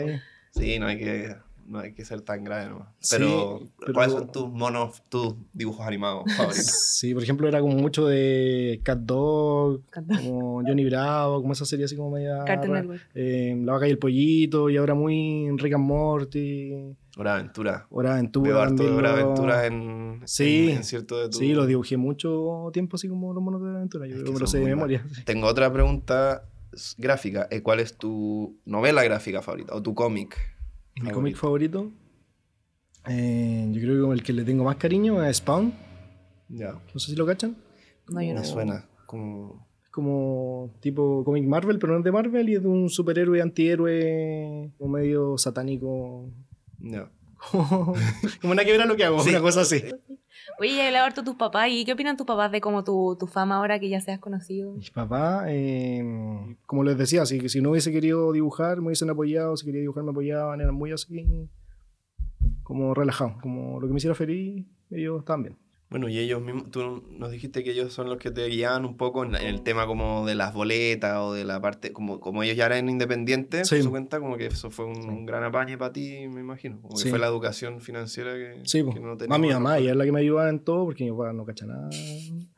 Sí, 0.52 0.78
no 0.78 0.86
hay 0.88 0.98
que, 0.98 1.36
no 1.70 1.78
hay 1.78 1.94
que 1.94 2.04
ser 2.04 2.20
tan 2.20 2.42
grave 2.44 2.68
nomás. 2.68 2.88
Sí, 2.98 3.16
Pero, 3.16 3.60
pero- 3.78 3.92
¿cuáles 3.94 4.12
son 4.12 4.30
tus 4.32 4.48
monos, 4.50 5.02
tus 5.08 5.34
dibujos 5.52 5.86
animados 5.86 6.24
favoritos? 6.36 6.66
Sí, 6.66 7.14
por 7.14 7.22
ejemplo, 7.22 7.48
era 7.48 7.60
como 7.60 7.76
mucho 7.76 8.06
de 8.06 8.80
Cat 8.82 8.98
Dog, 8.98 9.82
Cat 9.90 10.04
Dog. 10.04 10.18
como 10.20 10.62
Johnny 10.66 10.84
Bravo, 10.84 11.40
como 11.40 11.52
esa 11.52 11.64
serie 11.64 11.84
así 11.86 11.96
como 11.96 12.10
media. 12.10 12.44
Cartoon 12.44 12.70
rara. 12.72 12.80
Network. 12.82 13.02
Eh, 13.14 13.56
la 13.64 13.72
vaca 13.72 13.86
y 13.88 13.90
el 13.92 13.98
pollito, 13.98 14.68
y 14.68 14.76
ahora 14.76 14.94
muy 14.94 15.48
Rick 15.56 15.74
and 15.74 15.84
Morty, 15.86 16.96
Hora 17.16 17.34
de 17.34 17.40
aventura. 17.40 17.86
Hora 17.90 18.10
de 18.10 18.14
Aventura. 18.14 18.50
Veo 18.50 18.60
harto 18.60 18.82
de 18.84 18.90
Hora 18.90 19.12
aventura 19.12 19.66
en, 19.66 20.22
Sí. 20.26 20.68
en, 20.70 20.76
en 20.78 20.84
cierto 20.84 21.18
de 21.20 21.28
tu... 21.28 21.38
Sí, 21.38 21.52
los 21.54 21.66
dibujé 21.66 21.96
mucho 21.96 22.70
tiempo 22.72 22.96
así 22.96 23.08
como 23.08 23.32
los 23.34 23.42
monos 23.42 23.60
de 23.62 23.68
aventura. 23.70 24.06
Yo 24.06 24.14
Es 24.14 24.20
creo 24.22 24.26
que 24.26 24.32
me 24.34 24.38
lo 24.40 24.46
sé 24.46 24.58
de 24.60 24.64
memoria. 24.64 25.04
Tengo 25.24 25.48
otra 25.48 25.72
pregunta 25.72 26.44
gráfica. 26.98 27.48
eh, 27.50 27.62
¿Cuál 27.62 27.80
es 27.80 27.96
tu 27.96 28.56
novela 28.64 29.02
gráfica 29.02 29.42
favorita 29.42 29.74
o 29.74 29.82
tu 29.82 29.92
cómic? 29.94 30.36
Mi 30.96 31.10
cómic 31.10 31.36
favorito, 31.36 31.90
eh, 33.08 33.68
yo 33.72 33.80
creo 33.80 33.94
que 33.94 34.00
como 34.00 34.12
el 34.12 34.22
que 34.22 34.32
le 34.32 34.44
tengo 34.44 34.64
más 34.64 34.76
cariño 34.76 35.24
es 35.24 35.38
Spawn. 35.38 35.72
Ya. 36.48 36.72
No 36.72 37.00
sé 37.00 37.12
si 37.12 37.16
lo 37.16 37.26
cachan. 37.26 37.56
No, 38.08 38.22
yo 38.22 38.34
no. 38.34 38.40
Me 38.40 38.46
suena. 38.46 38.88
Como... 39.06 39.66
Es 39.82 39.90
como 39.90 40.74
tipo 40.80 41.24
cómic 41.24 41.44
Marvel, 41.46 41.78
pero 41.78 41.92
no 41.92 41.98
es 41.98 42.04
de 42.04 42.12
Marvel 42.12 42.48
y 42.48 42.54
es 42.54 42.62
de 42.62 42.68
un 42.68 42.88
superhéroe 42.90 43.40
antihéroe 43.42 44.72
como 44.78 44.90
medio 44.90 45.38
satánico. 45.38 46.30
No. 46.78 47.08
Como 47.50 47.94
una 48.52 48.64
que 48.64 48.76
lo 48.78 48.96
que 48.96 49.04
hago, 49.04 49.20
Sí. 49.20 49.30
una 49.30 49.40
cosa 49.40 49.62
así. 49.62 49.82
Oye, 50.58 50.76
ya 50.76 50.84
he 50.84 50.86
hablado 50.88 51.06
harto 51.06 51.22
de 51.22 51.24
tus 51.26 51.36
papás. 51.36 51.68
¿Y 51.70 51.84
qué 51.84 51.92
opinan 51.94 52.16
tus 52.16 52.26
papás 52.26 52.52
de 52.52 52.60
como 52.60 52.84
tu, 52.84 53.16
tu 53.18 53.26
fama 53.26 53.56
ahora 53.56 53.78
que 53.78 53.88
ya 53.88 54.00
seas 54.00 54.18
conocido? 54.20 54.72
Mis 54.72 54.90
papás, 54.90 55.46
eh, 55.48 56.56
como 56.66 56.84
les 56.84 56.98
decía, 56.98 57.24
si, 57.24 57.48
si 57.48 57.60
no 57.62 57.70
hubiese 57.70 57.90
querido 57.92 58.32
dibujar, 58.32 58.78
me 58.80 58.86
hubiesen 58.88 59.08
apoyado, 59.10 59.56
si 59.56 59.64
quería 59.64 59.80
dibujar 59.80 60.04
me 60.04 60.10
apoyaban, 60.10 60.60
eran 60.60 60.74
muy 60.74 60.92
así, 60.92 61.26
como 62.62 62.94
relajados, 62.94 63.40
como 63.40 63.80
lo 63.80 63.86
que 63.86 63.92
me 63.92 63.98
hiciera 63.98 64.14
feliz, 64.14 64.66
ellos 64.90 65.20
estaban 65.20 65.42
bien. 65.44 65.56
Bueno, 65.90 66.08
y 66.08 66.18
ellos 66.20 66.40
mismos, 66.40 66.70
tú 66.70 67.02
nos 67.18 67.32
dijiste 67.32 67.64
que 67.64 67.72
ellos 67.72 67.92
son 67.92 68.08
los 68.08 68.18
que 68.18 68.30
te 68.30 68.46
guiaban 68.46 68.84
un 68.84 68.96
poco 68.96 69.24
en, 69.24 69.34
en 69.34 69.48
el 69.48 69.62
tema 69.62 69.86
como 69.88 70.24
de 70.24 70.36
las 70.36 70.54
boletas 70.54 71.18
o 71.18 71.32
de 71.32 71.44
la 71.44 71.60
parte, 71.60 71.92
como, 71.92 72.20
como 72.20 72.44
ellos 72.44 72.56
ya 72.56 72.66
eran 72.66 72.88
independientes, 72.88 73.66
Sí. 73.68 73.74
por 73.76 73.84
su 73.84 73.90
cuenta, 73.90 74.20
como 74.20 74.36
que 74.36 74.46
eso 74.46 74.70
fue 74.70 74.84
un, 74.84 75.08
un 75.10 75.26
gran 75.26 75.42
apañe 75.42 75.76
para 75.76 75.92
ti, 75.92 76.28
me 76.28 76.40
imagino. 76.42 76.80
Como 76.80 76.94
que 76.94 77.02
Sí. 77.02 77.10
fue 77.10 77.18
la 77.18 77.26
educación 77.26 77.80
financiera 77.80 78.34
que, 78.34 78.60
Sí, 78.66 78.78
que 78.84 79.00
no 79.00 79.08
más 79.08 79.18
teníamos 79.18 79.40
mi 79.40 79.52
mamá, 79.52 79.78
ella 79.78 79.90
es 79.90 79.96
la 79.96 80.04
que 80.04 80.12
me 80.12 80.20
ayudaba 80.20 80.48
en 80.48 80.60
todo, 80.60 80.84
porque 80.84 81.02
mi 81.04 81.10
papá 81.10 81.32
no 81.32 81.44
cacha 81.44 81.66
nada. 81.66 81.90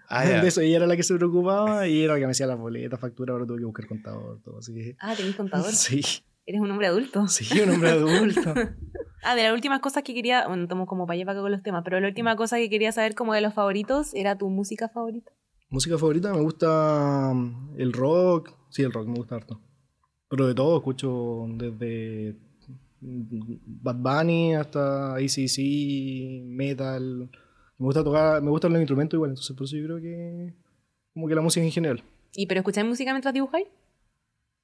Ah, 0.09 0.27
de 0.27 0.47
eso, 0.47 0.61
ella 0.61 0.77
era 0.77 0.87
la 0.87 0.95
que 0.97 1.03
se 1.03 1.15
preocupaba 1.15 1.89
y 1.89 2.03
era 2.03 2.13
la 2.13 2.21
que 2.21 2.27
me 2.27 2.33
hacía 2.33 2.47
las 2.47 2.59
boletas, 2.59 3.01
factura, 3.01 3.33
ahora 3.33 3.47
tuve 3.47 3.61
que 3.61 3.65
buscar 3.65 3.87
contador, 3.87 4.41
todo 4.45 4.59
así. 4.59 4.75
que- 4.75 4.95
Ah, 5.01 5.15
tenés 5.17 5.35
contador. 5.37 5.71
Sí, 5.73 6.03
Eres 6.45 6.61
un 6.61 6.71
hombre 6.71 6.89
adulto. 6.89 7.27
sí, 7.29 7.47
un 7.63 7.71
hombre 7.71 7.91
adulto. 7.91 8.53
Ah, 9.23 9.37
de 9.37 9.45
las 9.45 9.53
últimas 9.53 9.81
cosas 9.81 10.03
que 10.03 10.15
quería, 10.15 10.49
bueno, 10.49 10.65
estamos 10.65 10.89
como 10.89 11.07
para 11.07 11.15
allá 11.15 11.25
para 11.25 11.39
acá 11.39 11.43
con 11.43 11.53
los 11.53 11.63
temas, 11.63 11.83
pero 11.85 12.01
la 12.01 12.09
última 12.09 12.35
cosa 12.35 12.57
que 12.57 12.69
quería 12.69 12.91
saber 12.91 13.15
como 13.15 13.35
de 13.35 13.41
los 13.41 13.55
favoritos 13.55 14.13
era 14.15 14.37
tu 14.37 14.49
música 14.49 14.89
favorita. 14.89 15.31
Música 15.71 15.97
favorita, 15.97 16.35
me 16.35 16.41
gusta 16.41 17.33
mm, 17.33 17.75
el 17.79 17.93
rock. 17.93 18.53
Sí, 18.69 18.83
el 18.83 18.93
rock 18.93 19.07
me 19.07 19.15
gusta 19.15 19.37
harto. 19.37 19.61
Pero 20.29 20.49
de 20.49 20.55
todo, 20.55 20.77
escucho 20.79 21.47
desde 21.49 22.37
mm, 23.01 23.55
Bad 23.65 23.97
Bunny 23.97 24.55
hasta 24.55 25.15
ACC, 25.15 26.43
metal. 26.45 27.31
Me 27.79 27.87
gusta 27.87 28.03
tocar, 28.03 28.43
me 28.43 28.51
gustan 28.51 28.73
los 28.73 28.81
instrumentos 28.81 29.17
igual, 29.17 29.31
entonces 29.31 29.57
por 29.57 29.65
eso 29.67 29.77
yo 29.77 29.85
creo 29.85 30.01
que 30.01 30.55
como 31.15 31.29
que 31.29 31.35
la 31.35 31.41
música 31.43 31.65
en 31.65 31.73
general. 31.73 32.03
¿Y 32.35 32.47
pero 32.47 32.61
escucháis 32.61 32.87
música 32.87 33.13
mientras 33.13 33.35
dibujáis? 33.35 33.69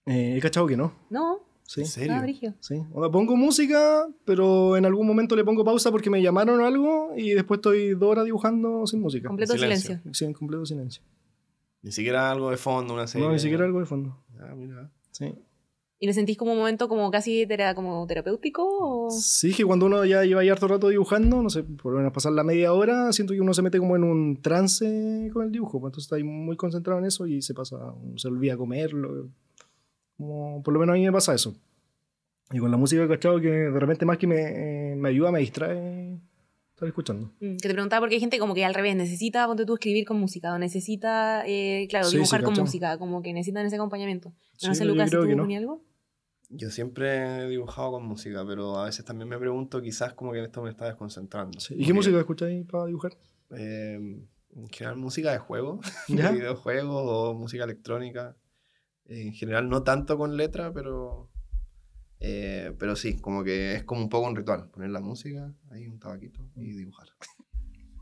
Eh, 0.06 0.36
he 0.36 0.40
cachado 0.40 0.66
que 0.66 0.76
no, 0.76 0.92
No. 1.10 1.47
Sí. 1.68 1.80
¿En 1.82 1.86
serio? 1.86 2.14
Ah. 2.50 2.54
Sí. 2.60 2.82
O 2.92 3.02
sea, 3.02 3.10
pongo 3.12 3.36
música, 3.36 4.06
pero 4.24 4.76
en 4.76 4.86
algún 4.86 5.06
momento 5.06 5.36
le 5.36 5.44
pongo 5.44 5.64
pausa 5.64 5.90
porque 5.90 6.08
me 6.08 6.22
llamaron 6.22 6.60
o 6.60 6.66
algo 6.66 7.12
y 7.16 7.30
después 7.34 7.58
estoy 7.58 7.90
dos 7.90 8.10
horas 8.10 8.24
dibujando 8.24 8.86
sin 8.86 9.00
música. 9.00 9.28
Completo 9.28 9.52
silencio. 9.52 9.88
silencio. 9.88 10.14
Sí, 10.14 10.24
en 10.24 10.32
completo 10.32 10.64
silencio. 10.64 11.02
Ni 11.82 11.92
siquiera 11.92 12.30
algo 12.30 12.50
de 12.50 12.56
fondo, 12.56 12.94
una 12.94 13.06
serie. 13.06 13.26
No, 13.26 13.32
ni 13.32 13.38
siquiera 13.38 13.64
algo 13.66 13.80
de 13.80 13.86
fondo. 13.86 14.16
Ah, 14.40 14.54
mira. 14.56 14.90
Sí. 15.10 15.32
¿Y 16.00 16.06
lo 16.06 16.12
sentís 16.12 16.36
como 16.38 16.52
un 16.52 16.58
momento 16.58 16.88
como 16.88 17.10
casi 17.10 17.44
tera- 17.46 17.74
como 17.74 18.06
terapéutico? 18.06 18.62
O... 18.64 19.10
Sí, 19.10 19.52
que 19.52 19.64
cuando 19.64 19.86
uno 19.86 20.04
ya 20.04 20.22
lleva 20.24 20.42
ahí 20.42 20.48
harto 20.48 20.68
rato 20.68 20.88
dibujando, 20.88 21.42
no 21.42 21.50
sé, 21.50 21.64
por 21.64 21.92
lo 21.92 21.98
menos 21.98 22.12
pasar 22.12 22.32
la 22.32 22.44
media 22.44 22.72
hora, 22.72 23.12
siento 23.12 23.34
que 23.34 23.40
uno 23.40 23.52
se 23.52 23.62
mete 23.62 23.78
como 23.80 23.96
en 23.96 24.04
un 24.04 24.40
trance 24.40 25.28
con 25.32 25.44
el 25.44 25.50
dibujo, 25.50 25.80
pues, 25.80 25.90
entonces 25.90 26.04
está 26.06 26.14
ahí 26.16 26.22
muy 26.22 26.56
concentrado 26.56 27.00
en 27.00 27.06
eso 27.06 27.26
y 27.26 27.42
se 27.42 27.52
pasa, 27.52 27.76
uno 28.00 28.16
se 28.16 28.28
olvida 28.28 28.56
comerlo. 28.56 29.28
Como, 30.18 30.62
por 30.62 30.74
lo 30.74 30.80
menos 30.80 30.94
a 30.94 30.98
mí 30.98 31.04
me 31.06 31.12
pasa 31.12 31.34
eso. 31.34 31.56
Y 32.52 32.58
con 32.58 32.70
la 32.70 32.76
música 32.76 33.02
he 33.04 33.08
cachado 33.08 33.40
que 33.40 33.48
de 33.48 33.80
repente 33.80 34.04
más 34.04 34.18
que 34.18 34.26
me, 34.26 34.94
me 34.96 35.08
ayuda, 35.08 35.30
me 35.32 35.38
distrae 35.40 36.18
estar 36.74 36.86
escuchando. 36.88 37.30
Mm, 37.40 37.56
Que 37.56 37.68
te 37.68 37.72
preguntaba 37.74 38.00
porque 38.00 38.14
hay 38.16 38.20
gente 38.20 38.38
como 38.38 38.54
que 38.54 38.64
al 38.64 38.74
revés, 38.74 38.94
necesita, 38.96 39.46
ponte 39.46 39.64
tú, 39.66 39.74
escribir 39.74 40.04
con 40.06 40.18
música, 40.18 40.52
o 40.54 40.58
necesita, 40.58 41.42
eh, 41.46 41.86
claro, 41.90 42.04
Sí, 42.06 42.12
sí, 42.12 42.16
dibujar 42.18 42.42
con 42.42 42.54
música, 42.54 42.98
como 42.98 43.22
que 43.22 43.32
necesitan 43.32 43.66
ese 43.66 43.76
acompañamiento. 43.76 44.32
Sí, 44.56 44.66
no 44.68 44.74
sé, 44.74 44.80
pero 44.80 44.90
yo 44.90 44.94
Lucas, 44.94 45.10
creo 45.10 45.22
¿tú 45.22 45.28
que 45.28 45.36
no. 45.36 45.56
algo? 45.56 45.84
Yo 46.50 46.70
siempre 46.70 47.42
he 47.44 47.48
dibujado 47.48 47.90
con 47.92 48.04
música, 48.06 48.42
pero 48.46 48.78
a 48.78 48.86
veces 48.86 49.04
también 49.04 49.28
me 49.28 49.38
pregunto, 49.38 49.82
quizás 49.82 50.14
como 50.14 50.32
que 50.32 50.42
esto 50.42 50.62
me 50.62 50.70
está 50.70 50.86
desconcentrando. 50.86 51.60
Sí. 51.60 51.74
¿Y 51.78 51.84
qué 51.84 51.92
música 51.92 52.18
escucháis 52.18 52.64
para 52.66 52.86
dibujar? 52.86 53.12
eh, 53.50 53.98
en 54.56 54.68
general 54.70 54.96
música 54.96 55.32
de 55.32 55.38
juego, 55.38 55.80
¿Ya? 56.08 56.32
de 56.32 56.38
videojuegos 56.38 57.02
o 57.06 57.34
música 57.34 57.64
electrónica. 57.64 58.34
En 59.08 59.32
general 59.32 59.68
no 59.68 59.82
tanto 59.82 60.16
con 60.18 60.36
letra, 60.36 60.72
pero, 60.72 61.30
eh, 62.20 62.74
pero 62.78 62.94
sí, 62.94 63.18
como 63.18 63.42
que 63.42 63.74
es 63.74 63.84
como 63.84 64.02
un 64.02 64.08
poco 64.08 64.28
un 64.28 64.36
ritual. 64.36 64.70
Poner 64.70 64.90
la 64.90 65.00
música, 65.00 65.54
ahí 65.70 65.86
un 65.86 65.98
tabaquito 65.98 66.46
y 66.56 66.72
dibujar. 66.74 67.08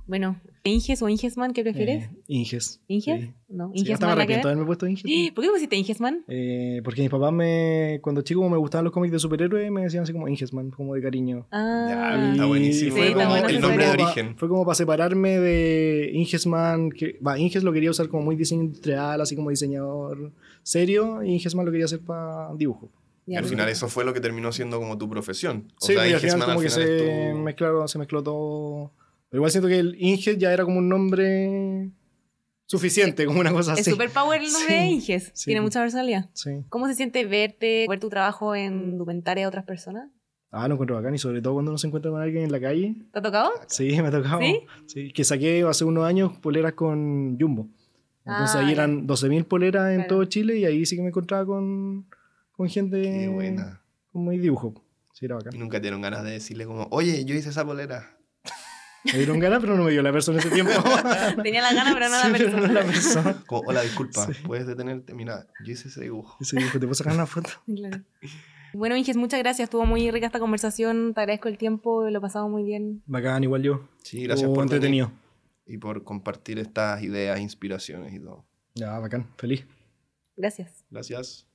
Bueno, 0.07 0.41
¿Inges 0.63 1.03
o 1.03 1.09
Ingesman? 1.09 1.53
¿Qué 1.53 1.63
prefieres? 1.63 2.05
Eh, 2.05 2.11
Inges. 2.29 2.81
¿Inges? 2.87 3.21
Sí. 3.23 3.33
No, 3.49 3.73
Sí, 3.75 3.81
hasta 3.81 3.81
me 3.81 3.81
Ingesman. 3.81 3.99
que 3.99 4.13
arrepiento 4.13 4.49
de 4.49 4.53
haberme 4.53 4.67
puesto 4.67 4.87
Inges. 4.87 5.05
¿Por 5.35 5.45
qué 5.45 5.51
pusiste 5.51 5.77
Ingesman? 5.77 6.25
Eh, 6.29 6.81
porque 6.85 7.01
mis 7.03 7.11
papás 7.11 7.33
me, 7.33 7.99
cuando 8.03 8.23
chico 8.23 8.41
como 8.41 8.51
me 8.51 8.57
gustaban 8.57 8.85
los 8.85 8.93
cómics 8.93 9.13
de 9.13 9.19
superhéroes, 9.19 9.71
me 9.71 9.83
decían 9.83 10.05
así 10.05 10.13
como 10.13 10.29
Ingesman, 10.29 10.71
como 10.71 10.95
de 10.95 11.03
cariño. 11.03 11.47
Ah, 11.51 12.31
está 12.33 12.45
Y 12.45 12.49
buenísimo. 12.49 12.95
Sí, 12.97 13.01
está 13.03 13.29
bueno 13.29 13.49
el 13.49 13.61
nombre 13.61 13.85
de 13.85 13.91
como 13.93 13.97
pa- 14.05 14.11
origen. 14.13 14.37
fue 14.37 14.49
como 14.49 14.65
para 14.65 14.75
separarme 14.77 15.39
de 15.41 16.11
Ingesman, 16.15 16.91
que 16.91 17.19
va, 17.27 17.39
Inges 17.39 17.65
lo 17.65 17.73
quería 17.73 17.91
usar 17.91 18.09
como 18.09 18.23
muy 18.25 18.37
diseño 18.37 18.63
industrial, 18.63 19.21
así 19.21 19.35
como 19.35 19.51
diseñador 19.51 20.33
serio, 20.63 21.23
y 21.25 21.33
Ingesman 21.33 21.67
lo 21.67 21.73
quería 21.73 21.87
hacer 21.87 22.01
para 22.01 22.53
dibujo. 22.55 22.91
Y 23.27 23.33
ya, 23.33 23.41
al 23.41 23.45
final 23.45 23.69
eso 23.69 23.89
fue 23.89 24.05
lo 24.05 24.15
que 24.15 24.21
terminó 24.21 24.53
siendo 24.53 24.79
como 24.79 24.97
tu 24.99 25.09
profesión. 25.09 25.73
O 25.81 25.87
sí, 25.87 25.95
sea, 25.95 26.09
y 26.09 26.13
al 26.13 26.21
final 26.21 26.41
como 26.45 26.61
que 26.61 26.71
final 26.71 26.87
se, 26.87 27.31
tu- 27.33 27.39
mezclaron, 27.39 27.89
se 27.89 27.99
mezcló 27.99 28.23
todo. 28.23 28.93
Pero 29.29 29.39
igual 29.41 29.51
siento 29.51 29.69
que 29.69 29.79
el 29.79 29.97
Inges 30.01 30.39
ya 30.39 30.53
era 30.53 30.65
como 30.65 30.79
un 30.79 30.89
nombre 30.89 31.91
suficiente, 32.67 33.27
como 33.27 33.41
una 33.41 33.53
cosa 33.53 33.75
Es 33.75 33.81
así. 33.81 33.91
super 33.91 34.11
power 34.11 34.41
el 34.43 34.53
nombre 34.53 34.69
Sí, 34.69 34.75
de 34.75 34.87
Inges. 34.87 35.31
sí. 35.35 35.45
Tiene 35.47 35.61
mucha 35.61 35.81
personalidad. 35.81 36.29
Sí. 36.33 36.65
¿Cómo 36.69 36.87
se 36.89 36.95
siente 36.95 37.25
verte, 37.25 37.87
ver 37.89 38.01
tu 38.01 38.09
trabajo 38.09 38.55
en 38.55 38.91
indumentaria 38.91 39.45
de 39.45 39.49
otras 39.49 39.65
personas? 39.65 40.11
Ah, 40.51 40.67
lo 40.69 40.75
encuentro 40.75 40.97
bacán, 40.97 41.15
y 41.15 41.19
sobre 41.19 41.43
todo 41.43 41.55
cuando 41.55 41.71
uno 41.73 41.79
se 41.79 41.87
encuentra 41.87 42.11
con 42.11 42.21
alguien 42.23 42.45
en 42.45 42.53
la 42.53 42.61
calle. 42.61 42.95
¿Te 43.13 43.19
ha 43.19 43.23
tocado? 43.23 43.51
Sí, 43.67 43.91
me 44.01 44.09
ha 44.09 44.11
tocado. 44.11 44.39
¿Sí? 44.41 44.61
¿Sí? 44.87 45.13
que 45.13 45.25
saqué 45.25 45.63
hace 45.69 45.85
unos 45.85 46.05
años 46.05 46.33
poleras 46.39 46.73
con 46.73 47.37
Jumbo. 47.39 47.69
Entonces 48.25 48.57
Ah, 48.57 48.61
ahí 48.61 48.73
eran 48.73 49.07
12.000 49.07 49.45
poleras 49.45 49.91
en 49.91 49.97
Claro. 49.99 50.09
todo 50.09 50.25
Chile 50.25 50.57
y 50.57 50.65
ahí 50.65 50.85
sí 50.87 50.97
que 50.97 51.03
me 51.03 51.09
encontraba 51.09 51.45
con, 51.47 52.07
con 52.53 52.69
gente 52.69 53.01
Qué 53.03 53.29
buena. 53.29 53.83
con 54.13 54.25
muy 54.25 54.39
dibujo. 54.39 54.75
Sí, 55.13 55.27
era 55.27 55.35
Y 55.37 55.39
bacán. 55.45 55.59
nunca 55.61 55.79
te 55.79 55.83
dieron 55.83 56.01
ganas 56.01 56.25
de 56.25 56.33
decirle 56.33 56.65
como, 56.67 56.89
oye, 56.91 57.25
yo 57.25 57.35
hice 57.35 57.51
esa 57.51 57.65
polera. 57.65 58.16
Me 59.13 59.19
dieron 59.19 59.39
ganas, 59.39 59.61
pero 59.61 59.77
no 59.77 59.85
me 59.85 59.91
dio 59.91 60.03
la 60.03 60.13
persona 60.13 60.39
ese 60.39 60.51
tiempo. 60.51 60.73
Tenía 61.43 61.63
la 61.63 61.73
gana, 61.73 61.93
pero 61.95 62.09
no 62.09 62.17
Sí, 62.21 62.27
la 62.29 62.33
pero 62.39 62.51
persona. 62.51 62.67
no 62.69 62.73
la 62.75 62.85
persona. 62.87 63.43
Como, 63.47 63.63
hola, 63.69 63.83
disculpa, 63.83 64.27
Sí. 64.27 64.33
puedes 64.47 64.67
detenerte. 64.67 65.15
Mira, 65.15 65.47
yo 65.65 65.73
hice 65.73 65.89
ese 65.89 66.01
dibujo. 66.03 66.37
Y 66.41 66.45
se 66.45 66.57
dijo, 66.59 66.73
¿te 66.79 66.81
puedo 66.87 66.95
sacar 66.95 67.15
una 67.15 67.27
foto? 67.27 67.51
Claro. 67.67 68.03
Bueno, 68.75 68.97
Inges, 68.97 69.17
muchas 69.17 69.41
gracias. 69.41 69.67
Estuvo 69.67 69.87
muy 69.87 70.11
rica 70.11 70.27
esta 70.27 70.39
conversación. 70.41 71.15
Te 71.15 71.21
agradezco 71.21 71.49
el 71.49 71.57
tiempo. 71.57 72.09
Lo 72.11 72.21
pasamos 72.21 72.51
muy 72.51 72.63
bien. 72.65 73.03
Bacán, 73.07 73.43
igual 73.45 73.63
yo. 73.63 73.89
Sí, 74.03 74.19
gracias 74.25 74.43
Estuvo 74.43 74.55
por 74.57 74.65
entretenido. 74.65 75.13
y 75.67 75.79
por 75.79 76.05
compartir 76.05 76.59
estas 76.59 77.03
ideas, 77.03 77.41
inspiraciones 77.41 78.13
y 78.13 78.19
todo. 78.21 78.45
Ya, 78.75 78.99
bacán, 78.99 79.27
feliz. 79.39 79.67
Gracias. 80.37 80.85
Gracias. 80.91 81.46